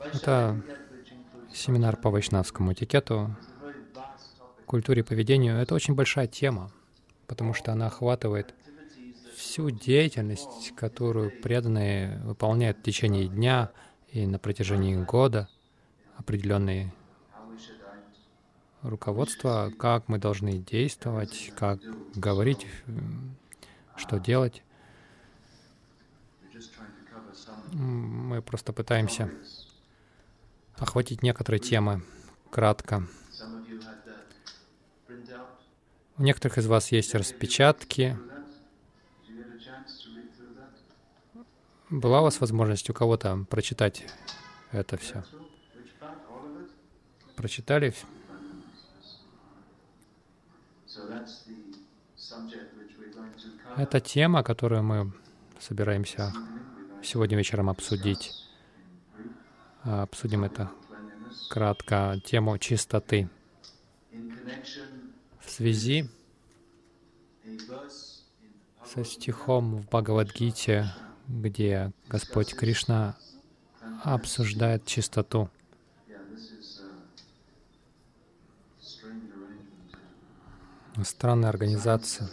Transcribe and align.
Это 0.00 0.60
семинар 1.52 1.96
по 1.96 2.10
вайшнавскому 2.10 2.72
этикету, 2.72 3.36
культуре 4.66 5.04
поведению. 5.04 5.56
Это 5.56 5.74
очень 5.74 5.94
большая 5.94 6.26
тема, 6.26 6.70
потому 7.26 7.54
что 7.54 7.72
она 7.72 7.86
охватывает 7.86 8.54
всю 9.36 9.70
деятельность, 9.70 10.74
которую 10.74 11.30
преданные 11.30 12.18
выполняют 12.24 12.78
в 12.78 12.82
течение 12.82 13.28
дня 13.28 13.70
и 14.10 14.26
на 14.26 14.38
протяжении 14.38 14.96
года, 14.96 15.48
определенные 16.16 16.92
руководства, 18.82 19.72
как 19.78 20.08
мы 20.08 20.18
должны 20.18 20.58
действовать, 20.58 21.52
как 21.56 21.80
говорить, 22.14 22.66
что 23.96 24.18
делать. 24.18 24.62
Мы 27.72 28.42
просто 28.42 28.74
пытаемся 28.74 29.30
охватить 30.76 31.22
некоторые 31.22 31.58
темы 31.58 32.02
кратко. 32.50 33.08
У 36.18 36.22
некоторых 36.22 36.58
из 36.58 36.66
вас 36.66 36.92
есть 36.92 37.14
распечатки. 37.14 38.18
Была 41.88 42.20
у 42.20 42.24
вас 42.24 42.40
возможность 42.40 42.90
у 42.90 42.92
кого-то 42.92 43.46
прочитать 43.48 44.04
это 44.70 44.98
все? 44.98 45.24
Прочитали? 47.36 47.94
Это 53.78 54.00
тема, 54.00 54.42
которую 54.42 54.82
мы 54.82 55.12
собираемся 55.58 56.32
сегодня 57.02 57.36
вечером 57.36 57.68
обсудить. 57.68 58.32
Обсудим 59.82 60.44
это 60.44 60.70
кратко, 61.50 62.20
тему 62.24 62.56
чистоты. 62.58 63.28
В 65.40 65.50
связи 65.50 66.08
со 68.86 69.04
стихом 69.04 69.76
в 69.76 69.86
Бхагавадгите, 69.86 70.92
где 71.26 71.92
Господь 72.08 72.54
Кришна 72.54 73.16
обсуждает 74.02 74.86
чистоту. 74.86 75.48
Странная 81.02 81.48
организация. 81.48 82.28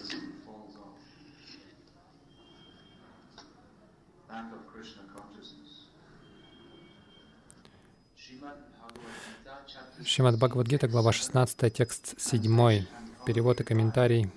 Шримад 10.06 10.38
Бхагавадгита, 10.38 10.88
глава 10.88 11.12
16, 11.12 11.74
текст 11.74 12.20
7, 12.20 12.86
перевод 13.26 13.60
и 13.60 13.64
комментарий 13.66 14.30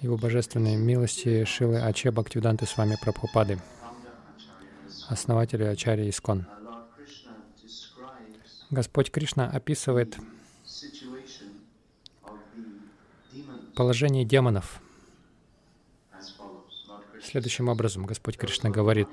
Его 0.00 0.18
Божественной 0.18 0.76
милости 0.76 1.44
Шилы 1.44 1.80
Аче 1.80 2.10
Бхактивиданты 2.10 2.66
с 2.66 2.76
вами 2.76 2.98
Прабхупады, 3.00 3.58
основателя 5.08 5.70
Ачарьи 5.70 6.10
Искон. 6.10 6.46
Господь 8.68 9.10
Кришна 9.10 9.48
описывает 9.48 10.18
положение 13.74 14.26
демонов. 14.26 14.82
Следующим 17.22 17.68
образом 17.68 18.04
Господь 18.04 18.36
Кришна 18.36 18.68
говорит, 18.68 19.08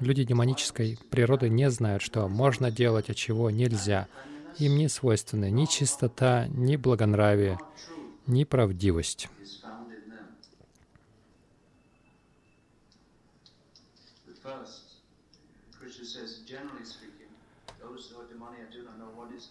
люди 0.00 0.24
демонической 0.24 0.98
природы 1.10 1.48
не 1.48 1.70
знают, 1.70 2.02
что 2.02 2.28
можно 2.28 2.70
делать, 2.70 3.10
а 3.10 3.14
чего 3.14 3.50
нельзя. 3.50 4.08
Им 4.58 4.76
не 4.76 4.88
свойственны 4.88 5.50
ни 5.50 5.66
чистота, 5.66 6.46
ни 6.48 6.76
благонравие, 6.76 7.58
ни 8.26 8.44
правдивость. 8.44 9.28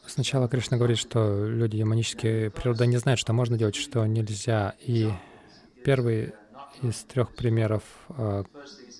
Сначала 0.07 0.47
Кришна 0.47 0.77
говорит, 0.77 0.97
что 0.97 1.45
люди 1.45 1.77
демонические 1.77 2.49
природа 2.49 2.85
не 2.85 2.97
знают, 2.97 3.19
что 3.19 3.33
можно 3.33 3.57
делать, 3.57 3.75
что 3.75 4.05
нельзя. 4.05 4.73
И 4.79 5.11
первый 5.83 6.33
из 6.81 7.03
трех 7.03 7.33
примеров, 7.35 7.83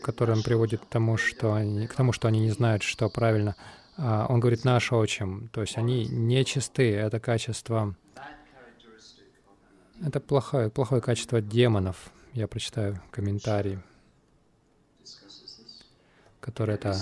который 0.06 0.36
он 0.36 0.44
приводит 0.44 0.82
к 0.82 0.86
тому, 0.86 1.18
что 1.18 1.56
они, 1.56 1.88
к 1.88 1.96
тому, 1.96 2.12
что 2.14 2.28
они 2.28 2.40
не 2.40 2.52
знают, 2.52 2.84
что 2.84 3.10
правильно, 3.10 3.56
а, 3.98 4.28
он 4.30 4.40
говорит 4.40 4.64
«наш 4.64 4.92
отчим», 4.94 5.50
то 5.52 5.62
есть 5.62 5.78
они 5.78 6.06
нечисты, 6.06 6.94
это 6.94 7.20
качество, 7.20 7.96
это 10.00 10.20
плохое, 10.20 10.70
плохое 10.70 11.02
качество 11.02 11.42
демонов. 11.42 12.12
Я 12.34 12.48
прочитаю 12.48 13.02
комментарий, 13.10 13.80
который 16.40 16.76
это 16.76 16.96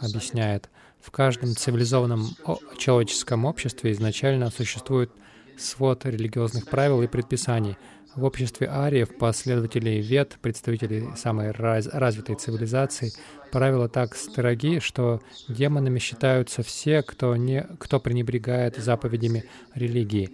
объясняет. 0.00 0.68
В 1.00 1.12
каждом 1.12 1.54
цивилизованном 1.54 2.26
человеческом 2.76 3.44
обществе 3.44 3.92
изначально 3.92 4.50
существует 4.50 5.12
свод 5.56 6.06
религиозных 6.06 6.66
правил 6.66 7.02
и 7.02 7.06
предписаний. 7.06 7.76
В 8.16 8.24
обществе 8.24 8.68
ариев, 8.68 9.16
последователей 9.16 10.00
вет, 10.00 10.36
представителей 10.42 11.10
самой 11.16 11.52
раз 11.52 11.86
развитой 11.86 12.34
цивилизации, 12.34 13.12
правила 13.52 13.88
так 13.88 14.16
строги, 14.16 14.80
что 14.80 15.20
демонами 15.48 16.00
считаются 16.00 16.64
все, 16.64 17.02
кто, 17.02 17.36
не, 17.36 17.62
кто 17.78 18.00
пренебрегает 18.00 18.76
заповедями 18.76 19.44
религии. 19.74 20.30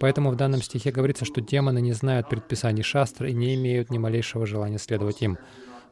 Поэтому 0.00 0.30
в 0.30 0.36
данном 0.36 0.62
стихе 0.62 0.90
говорится, 0.90 1.26
что 1.26 1.42
демоны 1.42 1.80
не 1.82 1.92
знают 1.92 2.30
предписаний 2.30 2.82
шастры 2.82 3.30
и 3.30 3.34
не 3.34 3.56
имеют 3.56 3.90
ни 3.90 3.98
малейшего 3.98 4.46
желания 4.46 4.78
следовать 4.78 5.20
им. 5.20 5.38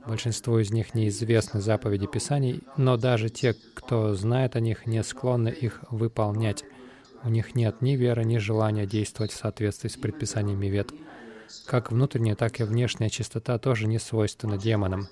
Большинству 0.06 0.58
из 0.58 0.70
них 0.70 0.94
неизвестны 0.94 1.60
заповеди 1.60 2.06
Писаний, 2.06 2.62
но 2.76 2.96
даже 2.96 3.28
те, 3.28 3.54
кто 3.74 4.14
знает 4.14 4.56
о 4.56 4.60
них, 4.60 4.86
не 4.86 5.02
склонны 5.02 5.48
их 5.48 5.84
выполнять. 5.90 6.64
У 7.24 7.28
них 7.28 7.56
нет 7.56 7.82
ни 7.82 7.96
веры, 7.96 8.24
ни 8.24 8.38
желания 8.38 8.86
действовать 8.86 9.32
в 9.32 9.36
соответствии 9.36 9.88
с 9.88 9.96
предписаниями 9.96 10.66
вет. 10.66 10.92
Как 11.64 11.90
внутренняя, 11.90 12.36
так 12.36 12.60
и 12.60 12.64
внешняя 12.64 13.08
чистота 13.08 13.58
тоже 13.58 13.86
не 13.86 13.98
свойственна 13.98 14.58
демонам. 14.58 15.08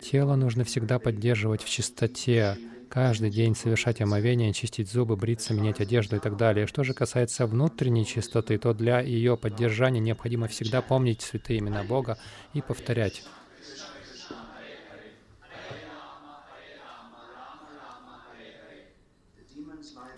Тело 0.00 0.34
нужно 0.34 0.64
всегда 0.64 0.98
поддерживать 0.98 1.62
в 1.62 1.68
чистоте, 1.68 2.58
каждый 2.90 3.30
день 3.30 3.56
совершать 3.56 4.00
омовение, 4.00 4.52
чистить 4.52 4.90
зубы, 4.90 5.16
бриться, 5.16 5.54
менять 5.54 5.80
одежду 5.80 6.16
и 6.16 6.18
так 6.18 6.36
далее. 6.36 6.66
Что 6.66 6.84
же 6.84 6.94
касается 6.94 7.46
внутренней 7.46 8.06
чистоты, 8.06 8.58
то 8.58 8.74
для 8.74 9.00
ее 9.00 9.36
поддержания 9.36 10.00
необходимо 10.00 10.48
всегда 10.48 10.82
помнить 10.82 11.22
святые 11.22 11.60
имена 11.60 11.84
Бога 11.84 12.18
и 12.52 12.60
повторять 12.60 13.22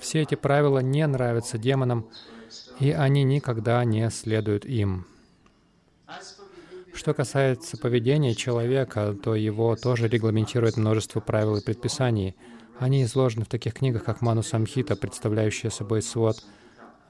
Все 0.07 0.23
эти 0.23 0.37
правила 0.37 0.79
не 0.79 1.05
нравятся 1.05 1.59
демонам, 1.59 2.09
и 2.79 2.93
они 2.93 3.25
никогда 3.25 3.85
не 3.85 4.09
следуют 4.11 4.65
им. 4.65 5.05
Что 6.97 7.13
касается 7.13 7.77
поведения 7.77 8.35
человека, 8.35 9.15
то 9.23 9.35
его 9.35 9.77
тоже 9.77 10.09
регламентирует 10.09 10.79
множество 10.79 11.21
правил 11.21 11.57
и 11.57 11.63
предписаний. 11.63 12.35
Они 12.79 13.05
изложены 13.05 13.45
в 13.45 13.49
таких 13.49 13.75
книгах, 13.75 14.03
как 14.03 14.23
Ману 14.23 14.43
Самхита, 14.43 14.97
представляющая 14.97 15.69
собой 15.69 16.01
свод 16.01 16.43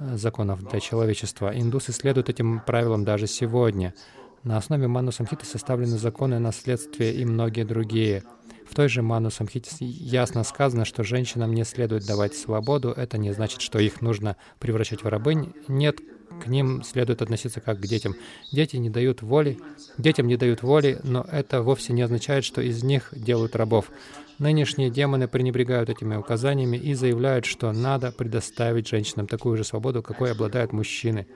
э, 0.01 0.17
законов 0.17 0.69
для 0.69 0.81
человечества. 0.81 1.53
Индусы 1.55 1.93
следуют 1.93 2.29
этим 2.29 2.61
правилам 2.67 3.05
даже 3.05 3.29
сегодня. 3.29 3.95
На 4.43 4.57
основе 4.57 4.89
Ману 4.89 5.13
Самхиты 5.13 5.47
составлены 5.47 5.99
законы 5.99 6.41
наследствия 6.41 7.15
и 7.15 7.25
многие 7.25 7.63
другие. 7.63 8.25
В 8.69 8.75
той 8.75 8.89
же 8.89 9.03
Ману 9.03 9.31
Самхите 9.31 9.71
ясно 9.81 10.43
сказано, 10.45 10.85
что 10.85 11.05
женщинам 11.05 11.55
не 11.55 11.65
следует 11.65 12.07
давать 12.07 12.35
свободу. 12.35 12.91
Это 12.91 13.17
не 13.17 13.33
значит, 13.33 13.61
что 13.61 13.79
их 13.79 14.03
нужно 14.03 14.37
превращать 14.59 15.05
в 15.05 15.09
рабынь. 15.09 15.55
Нет, 15.69 16.01
к 16.43 16.49
ним 16.49 16.83
следует 16.83 17.23
относиться 17.23 17.61
как 17.61 17.81
к 17.81 17.87
детям. 17.87 18.15
Дети 18.53 18.77
не 18.77 18.91
дают 18.91 19.23
воли, 19.23 19.59
детям 19.99 20.27
не 20.27 20.37
дают 20.37 20.63
воли, 20.63 20.99
но 21.03 21.25
это 21.31 21.63
вовсе 21.63 21.93
не 21.93 22.03
означает, 22.03 22.45
что 22.45 22.61
из 22.61 22.83
них 22.83 23.09
делают 23.13 23.57
рабов. 23.57 23.91
Нынешние 24.39 24.91
демоны 24.91 25.29
пренебрегают 25.29 25.89
этими 25.89 26.17
указаниями 26.17 26.77
и 26.77 26.93
заявляют, 26.95 27.47
что 27.47 27.73
надо 27.73 28.13
предоставить 28.13 28.89
женщинам 28.89 29.27
такую 29.27 29.57
же 29.57 29.65
свободу, 29.65 30.03
какой 30.03 30.33
обладают 30.33 30.73
мужчины. 30.73 31.27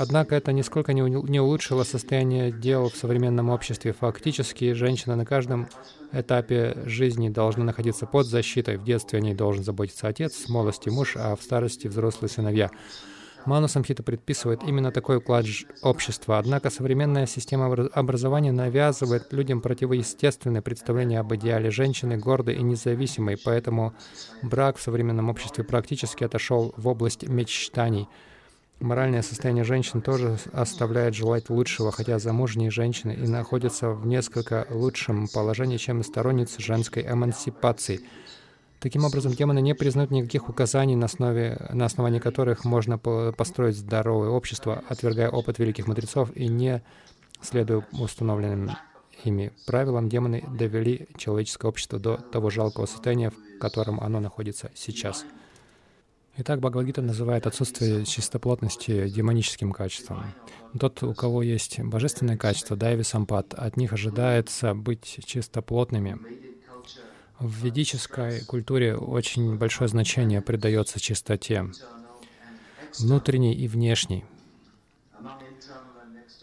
Однако 0.00 0.36
это 0.36 0.52
нисколько 0.52 0.92
не 0.92 1.40
улучшило 1.40 1.82
состояние 1.82 2.52
дел 2.52 2.88
в 2.88 2.96
современном 2.96 3.50
обществе. 3.50 3.92
Фактически, 3.92 4.72
женщина 4.72 5.16
на 5.16 5.26
каждом 5.26 5.66
этапе 6.12 6.76
жизни 6.86 7.28
должна 7.28 7.64
находиться 7.64 8.06
под 8.06 8.26
защитой. 8.26 8.76
В 8.76 8.84
детстве 8.84 9.18
о 9.18 9.22
ней 9.22 9.34
должен 9.34 9.64
заботиться 9.64 10.06
отец, 10.06 10.44
в 10.44 10.48
молодости 10.50 10.88
муж, 10.88 11.16
а 11.16 11.34
в 11.34 11.42
старости 11.42 11.88
взрослые 11.88 12.30
сыновья. 12.30 12.70
Ману 13.44 13.66
Самхита 13.66 14.04
предписывает 14.04 14.62
именно 14.62 14.92
такой 14.92 15.16
уклад 15.16 15.46
общества. 15.82 16.38
Однако 16.38 16.70
современная 16.70 17.26
система 17.26 17.66
образования 17.92 18.52
навязывает 18.52 19.32
людям 19.32 19.60
противоестественное 19.60 20.62
представление 20.62 21.18
об 21.18 21.34
идеале 21.34 21.70
женщины, 21.70 22.18
гордой 22.18 22.54
и 22.54 22.62
независимой, 22.62 23.36
поэтому 23.36 23.94
брак 24.42 24.76
в 24.76 24.82
современном 24.82 25.28
обществе 25.28 25.64
практически 25.64 26.22
отошел 26.22 26.72
в 26.76 26.86
область 26.86 27.26
мечтаний. 27.26 28.06
Моральное 28.80 29.22
состояние 29.22 29.64
женщин 29.64 30.00
тоже 30.02 30.38
оставляет 30.52 31.14
желать 31.14 31.50
лучшего, 31.50 31.90
хотя 31.90 32.20
замужние 32.20 32.70
женщины 32.70 33.12
и 33.12 33.26
находятся 33.26 33.90
в 33.90 34.06
несколько 34.06 34.68
лучшем 34.70 35.26
положении, 35.26 35.78
чем 35.78 36.04
сторонницы 36.04 36.62
женской 36.62 37.04
эмансипации. 37.04 38.00
Таким 38.78 39.04
образом, 39.04 39.32
демоны 39.32 39.60
не 39.60 39.74
признают 39.74 40.12
никаких 40.12 40.48
указаний, 40.48 40.94
на, 40.94 41.06
основе, 41.06 41.58
на 41.72 41.86
основании 41.86 42.20
которых 42.20 42.64
можно 42.64 42.98
построить 42.98 43.76
здоровое 43.76 44.28
общество, 44.28 44.84
отвергая 44.88 45.28
опыт 45.28 45.58
великих 45.58 45.88
мудрецов 45.88 46.30
и 46.36 46.46
не 46.46 46.80
следуя 47.42 47.84
установленным 47.90 48.76
ими 49.24 49.52
правилам, 49.66 50.08
демоны 50.08 50.44
довели 50.56 51.08
человеческое 51.16 51.66
общество 51.66 51.98
до 51.98 52.16
того 52.16 52.50
жалкого 52.50 52.86
состояния, 52.86 53.30
в 53.30 53.58
котором 53.58 53.98
оно 53.98 54.20
находится 54.20 54.70
сейчас. 54.76 55.24
Итак, 56.40 56.60
Бхагавадгита 56.60 57.02
называет 57.02 57.48
отсутствие 57.48 58.04
чистоплотности 58.04 59.08
демоническим 59.08 59.72
качеством. 59.72 60.24
Тот, 60.78 61.02
у 61.02 61.12
кого 61.12 61.42
есть 61.42 61.80
божественное 61.80 62.36
качество, 62.36 62.76
дайви 62.76 63.02
сампат, 63.02 63.54
от 63.54 63.76
них 63.76 63.92
ожидается 63.92 64.72
быть 64.72 65.18
чистоплотными. 65.26 66.16
В 67.40 67.64
ведической 67.64 68.44
культуре 68.44 68.96
очень 68.96 69.58
большое 69.58 69.88
значение 69.88 70.40
придается 70.40 71.00
чистоте, 71.00 71.72
внутренней 73.00 73.54
и 73.54 73.66
внешней. 73.66 74.24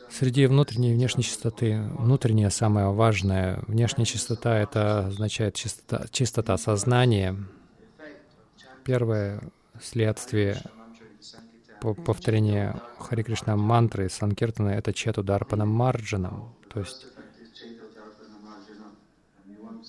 Среди 0.09 0.45
внутренней 0.47 0.91
и 0.91 0.95
внешней 0.95 1.23
чистоты, 1.23 1.81
внутренняя 1.97 2.49
самая 2.49 2.87
важная, 2.87 3.63
внешняя 3.67 4.05
чистота— 4.05 4.59
это 4.59 5.07
означает 5.07 5.55
чистота, 5.55 6.05
чистота 6.11 6.57
сознания. 6.57 7.37
Первое 8.83 9.41
следствие 9.81 10.61
повторения 12.05 12.81
Хари 12.99 13.23
Кришна 13.23 13.55
мантры 13.55 14.09
Санкиртана— 14.09 14.69
это 14.71 14.93
Чету 14.93 15.23
Дарпана 15.23 15.65
Марджанам. 15.65 16.55
То 16.69 16.79
есть 16.79 17.07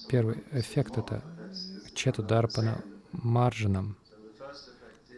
первый 0.09 0.43
эффект— 0.53 0.99
это 0.99 1.23
Чету 1.95 2.23
Дарпана 2.23 2.83
Марджанам. 3.13 3.97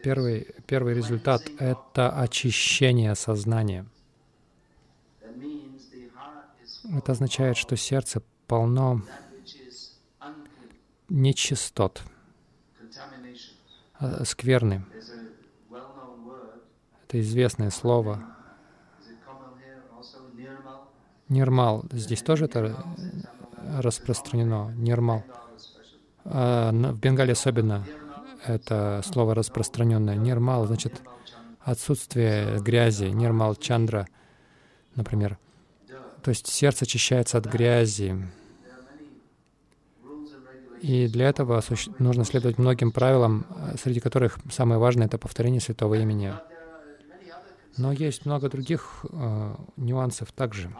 Первый, 0.03 0.47
первый 0.65 0.93
результат— 0.93 1.41
это 1.59 2.09
очищение 2.09 3.15
сознания. 3.15 3.85
Это 6.95 7.11
означает, 7.11 7.57
что 7.57 7.75
сердце 7.75 8.23
полно 8.47 9.01
нечистот, 11.09 12.01
скверны. 14.23 14.85
Это 17.07 17.19
известное 17.21 17.69
слово. 17.69 18.23
Нирмал. 21.27 21.85
Здесь 21.91 22.21
тоже 22.21 22.45
это 22.45 22.83
распространено. 23.77 24.73
Нирмал. 24.75 25.23
А 26.25 26.71
в 26.71 26.99
Бенгале 26.99 27.33
особенно 27.33 27.85
это 28.45 29.01
слово 29.03 29.35
распространенное. 29.35 30.15
Нирмал 30.15 30.65
значит 30.65 31.01
отсутствие 31.59 32.59
грязи. 32.59 33.05
Нирмал 33.05 33.55
Чандра, 33.55 34.07
например. 34.95 35.37
То 36.23 36.29
есть 36.29 36.47
сердце 36.47 36.85
очищается 36.85 37.37
от 37.37 37.45
грязи. 37.45 38.15
И 40.81 41.07
для 41.07 41.29
этого 41.29 41.61
нужно 41.99 42.23
следовать 42.23 42.57
многим 42.57 42.91
правилам, 42.91 43.45
э, 43.49 43.75
среди 43.81 43.99
которых 43.99 44.39
самое 44.49 44.79
важное— 44.79 45.07
это 45.07 45.17
повторение 45.17 45.59
святого 45.59 45.95
имени. 45.95 46.33
Но 47.77 47.91
есть 47.91 48.25
много 48.25 48.49
других 48.49 49.05
э, 49.11 49.55
нюансов 49.77 50.31
также. 50.31 50.73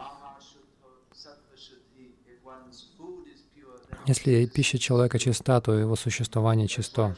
Если 4.06 4.46
пища 4.46 4.78
человека 4.78 5.18
чиста, 5.18 5.60
то 5.60 5.74
его 5.74 5.96
существование 5.96 6.66
чисто. 6.66 7.16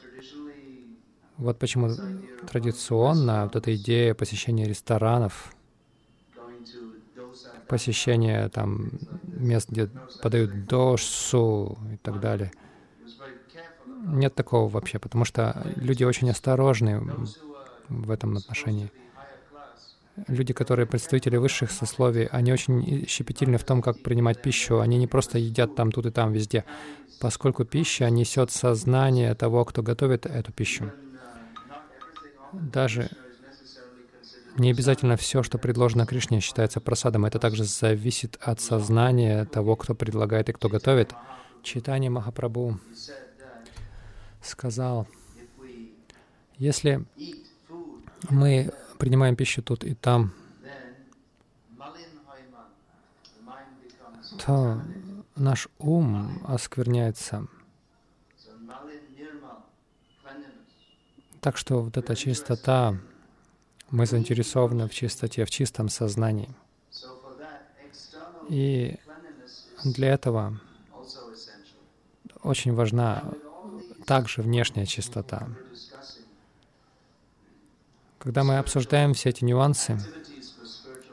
Вот 1.37 1.58
почему 1.58 1.90
традиционно 2.50 3.44
вот 3.44 3.56
эта 3.56 3.75
идея 3.76 4.14
посещения 4.14 4.67
ресторанов, 4.67 5.55
посещения 7.69 8.49
там 8.49 8.90
мест, 9.25 9.70
где 9.70 9.88
подают 10.20 10.67
дошсу 10.67 11.78
и 11.93 11.96
так 11.96 12.20
далее— 12.20 12.52
нет 14.02 14.34
такого 14.34 14.69
вообще, 14.69 14.99
потому 14.99 15.25
что 15.25 15.66
люди 15.76 16.04
очень 16.04 16.31
осторожны 16.31 17.00
в 17.88 18.10
этом 18.10 18.37
отношении. 18.37 18.90
Люди, 20.28 20.52
которые 20.52 20.87
представители 20.87 21.37
высших 21.37 21.70
сословий, 21.70 22.26
они 22.26 22.52
очень 22.52 23.06
щепетильны 23.08 23.56
в 23.56 23.64
том, 23.64 23.81
как 23.81 24.02
принимать 24.02 24.43
пищу. 24.43 24.81
Они 24.81 24.99
не 24.99 25.06
просто 25.06 25.38
едят 25.38 25.75
там, 25.75 25.90
тут 25.90 26.06
и 26.06 26.10
там, 26.10 26.32
везде, 26.32 26.64
поскольку 27.20 27.64
пища 27.64 28.10
несет 28.10 28.50
сознание 28.50 29.34
того, 29.34 29.64
кто 29.64 29.82
готовит 29.82 30.26
эту 30.26 30.52
пищу. 30.52 30.93
Даже 32.52 33.08
не 34.58 34.70
обязательно 34.70 35.16
все, 35.16 35.43
что 35.43 35.56
предложено 35.56 36.04
Кришне, 36.04 36.40
считается 36.40 36.81
просадом. 36.81 37.25
Это 37.25 37.38
также 37.38 37.64
зависит 37.64 38.38
от 38.43 38.60
сознания 38.60 39.46
того, 39.46 39.76
кто 39.76 39.94
предлагает 39.94 40.50
и 40.50 40.52
кто 40.52 40.69
готовит. 40.69 41.14
Читание 41.62 42.10
Махапрабху 42.10 42.78
сказал, 44.42 45.06
если 46.58 47.04
мы 48.30 48.72
принимаем 48.98 49.36
пищу 49.36 49.62
тут 49.62 49.84
и 49.84 49.94
там, 49.94 50.32
то 54.44 54.80
наш 55.36 55.68
ум 55.78 56.42
оскверняется. 56.46 57.46
Так 61.40 61.56
что 61.56 61.82
вот 61.82 61.96
эта 61.96 62.14
чистота, 62.14 62.96
мы 63.90 64.06
заинтересованы 64.06 64.88
в 64.88 64.94
чистоте, 64.94 65.44
в 65.44 65.50
чистом 65.50 65.88
сознании. 65.88 66.54
И 68.49 68.96
для 69.84 70.12
этого 70.12 70.61
очень 72.42 72.72
важна 72.75 73.25
также 74.06 74.42
внешняя 74.42 74.87
чистота. 74.87 75.49
Когда 78.18 78.44
мы 78.44 78.59
обсуждаем 78.59 79.14
все 79.14 79.30
эти 79.30 79.44
нюансы 79.44 79.99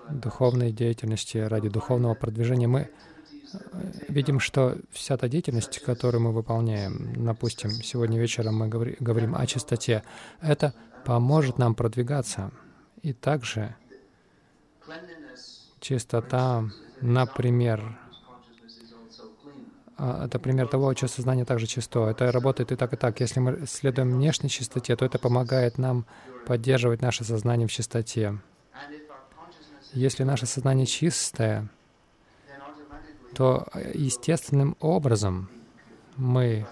духовной 0.09 0.71
деятельности 0.71 1.37
ради 1.37 1.69
духовного 1.69 2.13
продвижения, 2.13 2.67
мы 2.67 2.81
э, 2.81 3.91
видим, 4.07 4.39
что 4.39 4.77
вся 4.91 5.17
та 5.17 5.27
деятельность, 5.27 5.79
которую 5.79 6.21
мы 6.21 6.31
выполняем, 6.31 7.25
допустим, 7.25 7.71
сегодня 7.71 8.19
вечером 8.19 8.57
мы 8.57 8.67
говорим 8.67 9.35
о 9.35 9.45
чистоте, 9.47 10.03
это 10.41 10.73
поможет 11.05 11.57
нам 11.57 11.73
продвигаться. 11.73 12.51
И 13.01 13.13
также 13.13 13.75
чистота, 15.79 16.65
например, 17.01 17.97
это 19.99 20.39
пример 20.39 20.67
того, 20.67 20.95
что 20.95 21.07
сознание 21.07 21.45
также 21.45 21.67
чисто. 21.67 22.07
Это 22.07 22.31
работает 22.31 22.71
и 22.71 22.75
так, 22.75 22.93
и 22.93 22.95
так. 22.95 23.19
Если 23.19 23.39
мы 23.39 23.65
следуем 23.67 24.11
внешней 24.11 24.49
чистоте, 24.49 24.95
то 24.95 25.05
это 25.05 25.19
помогает 25.19 25.77
нам 25.77 26.05
поддерживать 26.45 27.01
наше 27.01 27.23
сознание 27.23 27.67
в 27.67 27.71
чистоте. 27.71 28.37
Если 29.93 30.23
наше 30.23 30.45
сознание 30.45 30.85
чистое, 30.85 31.69
то 33.33 33.67
естественным 33.93 34.77
образом 34.79 35.49
мы, 36.15 36.65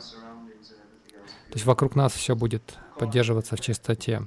то 1.49 1.53
есть 1.53 1.65
вокруг 1.65 1.95
нас 1.95 2.13
все 2.13 2.35
будет 2.35 2.77
поддерживаться 2.97 3.55
в 3.55 3.61
чистоте. 3.61 4.25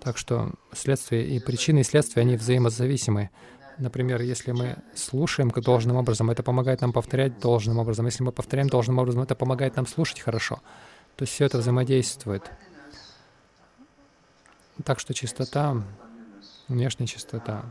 Так 0.00 0.18
что 0.18 0.52
следствие 0.72 1.26
и 1.26 1.40
причины 1.40 1.80
и 1.80 1.84
следствия, 1.84 2.22
они 2.22 2.36
взаимозависимы. 2.36 3.30
Например, 3.78 4.20
если 4.20 4.52
мы 4.52 4.76
слушаем 4.94 5.50
должным 5.50 5.96
образом, 5.96 6.30
это 6.30 6.42
помогает 6.42 6.80
нам 6.80 6.92
повторять 6.92 7.40
должным 7.40 7.78
образом. 7.78 8.06
Если 8.06 8.22
мы 8.22 8.30
повторяем 8.32 8.68
должным 8.68 8.98
образом, 8.98 9.22
это 9.22 9.34
помогает 9.34 9.76
нам 9.76 9.86
слушать 9.86 10.20
хорошо. 10.20 10.60
То 11.16 11.22
есть 11.22 11.32
все 11.32 11.46
это 11.46 11.58
взаимодействует. 11.58 12.50
Так 14.84 15.00
что 15.00 15.14
чистота, 15.14 15.82
внешняя 16.68 17.06
чистота. 17.06 17.64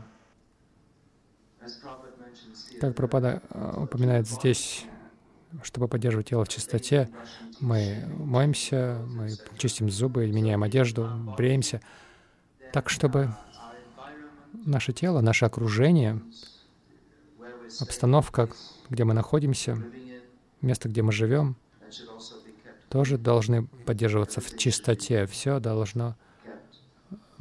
Как 2.80 2.94
Пропада 2.94 3.42
э, 3.50 3.74
упоминает 3.82 4.26
здесь, 4.26 4.84
чтобы 5.62 5.88
поддерживать 5.88 6.28
тело 6.28 6.44
в 6.44 6.48
чистоте, 6.48 7.08
мы 7.60 8.04
моемся, 8.18 9.00
мы 9.06 9.30
чистим 9.58 9.90
зубы, 9.90 10.26
меняем 10.26 10.62
одежду, 10.62 11.08
бреемся, 11.36 11.80
так 12.72 12.90
чтобы 12.90 13.34
наше 14.64 14.92
тело, 14.92 15.20
наше 15.20 15.44
окружение, 15.44 16.20
обстановка, 17.80 18.48
где 18.90 19.04
мы 19.04 19.14
находимся, 19.14 19.82
место, 20.60 20.88
где 20.88 21.02
мы 21.02 21.12
живем, 21.12 21.56
тоже 22.88 23.18
должны 23.18 23.66
поддерживаться 23.86 24.40
в 24.40 24.56
чистоте. 24.56 25.26
Все 25.26 25.60
должно 25.60 26.16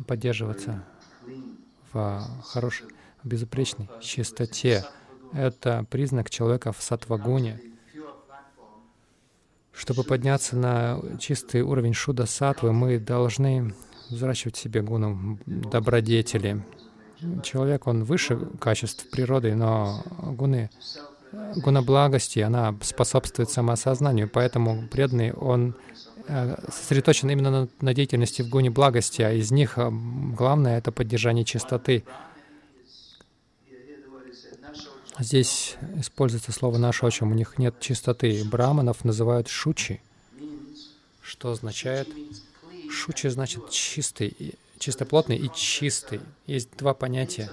поддерживаться 0.07 0.83
в 1.91 2.27
хорошей, 2.45 2.87
безупречной 3.23 3.89
чистоте. 4.01 4.85
Это 5.31 5.85
признак 5.89 6.29
человека 6.29 6.71
в 6.71 6.81
сатвагуне. 6.81 7.61
Чтобы 9.71 10.03
подняться 10.03 10.55
на 10.55 11.01
чистый 11.19 11.61
уровень 11.61 11.93
шуда 11.93 12.25
сатвы, 12.25 12.73
мы 12.73 12.99
должны 12.99 13.73
взращивать 14.09 14.55
в 14.55 14.59
себе 14.59 14.81
гуну 14.81 15.39
добродетели. 15.45 16.63
Человек, 17.43 17.87
он 17.87 18.03
выше 18.03 18.37
качеств 18.59 19.09
природы, 19.09 19.55
но 19.55 20.03
гуны, 20.19 20.69
гуна 21.55 21.81
благости, 21.81 22.39
она 22.39 22.75
способствует 22.81 23.49
самоосознанию, 23.49 24.29
поэтому 24.29 24.87
преданный, 24.87 25.33
он 25.33 25.75
э, 26.27 26.55
сосредоточен 26.71 27.29
именно 27.29 27.67
на, 27.79 27.93
деятельности 27.93 28.41
в 28.41 28.49
гуне 28.49 28.69
благости, 28.69 29.21
а 29.21 29.31
из 29.31 29.51
них 29.51 29.77
э, 29.77 29.89
главное— 29.91 30.77
это 30.79 30.91
поддержание 30.91 31.45
чистоты. 31.45 32.03
Здесь 35.19 35.75
используется 35.95 36.51
слово 36.51 36.77
«нашочем», 36.77 37.31
у 37.31 37.35
них 37.35 37.59
нет 37.59 37.79
чистоты. 37.79 38.43
Браманов 38.45 39.05
называют 39.05 39.47
шучи, 39.47 40.01
что 41.21 41.51
означает? 41.51 42.07
Шучи 42.89 43.29
значит 43.29 43.69
чистый, 43.69 44.55
чистоплотный 44.83 45.37
и 45.37 45.49
чистый. 45.53 46.19
Есть 46.45 46.75
два 46.77 46.93
понятия. 46.93 47.49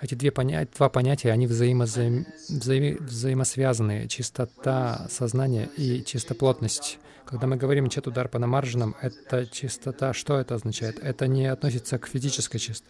Эти 0.00 0.14
две 0.14 0.30
поня... 0.30 0.66
два 0.76 0.88
понятия, 0.88 1.32
они 1.32 1.46
взаимоза... 1.46 2.24
взаим... 2.48 2.96
взаимосвязаны. 3.04 4.06
Чистота 4.08 5.08
сознания 5.10 5.68
и 5.76 6.04
чистоплотность. 6.04 6.98
Когда 7.24 7.48
мы 7.48 7.56
говорим 7.56 7.88
четудар 7.88 8.28
по 8.28 8.38
намарджанам, 8.38 8.94
это 9.00 9.46
чистота. 9.46 10.12
Что 10.12 10.38
это 10.38 10.54
означает? 10.54 11.00
Это 11.00 11.26
не 11.26 11.46
относится 11.46 11.98
к 11.98 12.06
физической 12.06 12.58
чисто... 12.58 12.86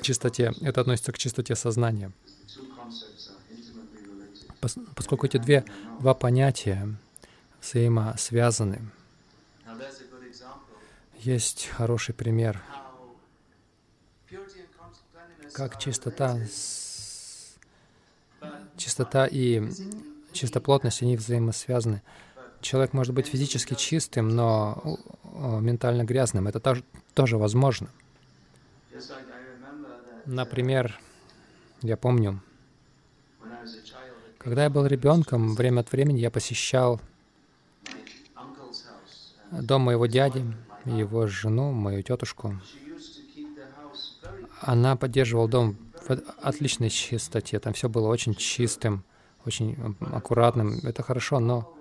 чистоте, 0.00 0.52
это 0.60 0.82
относится 0.82 1.10
к 1.10 1.18
чистоте 1.18 1.56
сознания. 1.56 2.12
Поскольку 4.94 5.26
эти 5.26 5.38
две, 5.38 5.64
два 6.00 6.14
понятия 6.14 6.94
взаимосвязаны, 7.60 8.82
есть 11.22 11.66
хороший 11.68 12.14
пример, 12.14 12.60
как 15.52 15.78
чистота, 15.78 16.38
чистота 18.76 19.26
и 19.26 19.62
чистоплотность, 20.32 21.02
они 21.02 21.16
взаимосвязаны. 21.16 22.02
Человек 22.60 22.92
может 22.92 23.14
быть 23.14 23.26
физически 23.26 23.74
чистым, 23.74 24.28
но 24.30 24.98
ментально 25.60 26.04
грязным. 26.04 26.48
Это 26.48 26.82
тоже, 27.14 27.36
возможно. 27.38 27.88
Например, 30.26 30.98
я 31.82 31.96
помню, 31.96 32.40
когда 34.38 34.64
я 34.64 34.70
был 34.70 34.86
ребенком, 34.86 35.54
время 35.54 35.80
от 35.80 35.92
времени 35.92 36.18
я 36.18 36.30
посещал 36.30 37.00
дом 39.50 39.82
моего 39.82 40.06
дяди, 40.06 40.44
его 40.84 41.26
жену, 41.26 41.72
мою 41.72 42.02
тетушку. 42.02 42.60
Она 44.60 44.96
поддерживала 44.96 45.48
дом 45.48 45.76
в 46.06 46.12
отличной 46.42 46.90
чистоте. 46.90 47.58
Там 47.58 47.72
все 47.72 47.88
было 47.88 48.08
очень 48.08 48.34
чистым, 48.34 49.04
очень 49.44 49.76
аккуратным. 50.00 50.78
Это 50.82 51.02
хорошо, 51.02 51.40
но, 51.40 51.76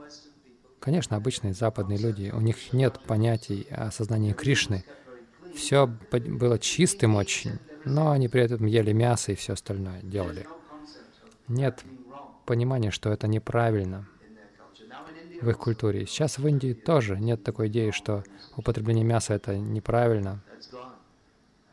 конечно, 0.80 1.18
обычные 1.18 1.54
западные 1.54 1.98
люди, 1.98 2.32
у 2.34 2.42
них 2.42 2.74
нет 2.74 3.00
понятий 3.06 3.68
о 3.70 3.92
сознании 3.92 4.34
Кришны. 4.34 4.84
Все 5.56 5.88
было 5.88 6.58
чистым 6.58 7.16
очень, 7.16 7.60
но 7.86 8.12
они 8.12 8.30
при 8.30 8.42
этом 8.42 8.66
ели 8.66 8.94
мясо 8.94 9.32
и 9.32 9.36
все 9.36 9.54
остальное 9.54 10.02
делали. 10.02 10.48
Нет 11.48 11.84
понимания, 12.46 12.92
что 12.92 13.12
это 13.12 13.28
неправильно 13.28 14.08
в 15.42 15.50
их 15.50 15.58
культуре. 15.58 16.06
Сейчас 16.06 16.38
в 16.38 16.48
Индии 16.48 16.74
тоже 16.74 17.20
нет 17.20 17.44
такой 17.44 17.68
идеи, 17.68 17.92
что 17.92 18.24
употребление 18.56 19.04
мяса— 19.04 19.34
это 19.36 19.58
неправильно. 19.58 20.40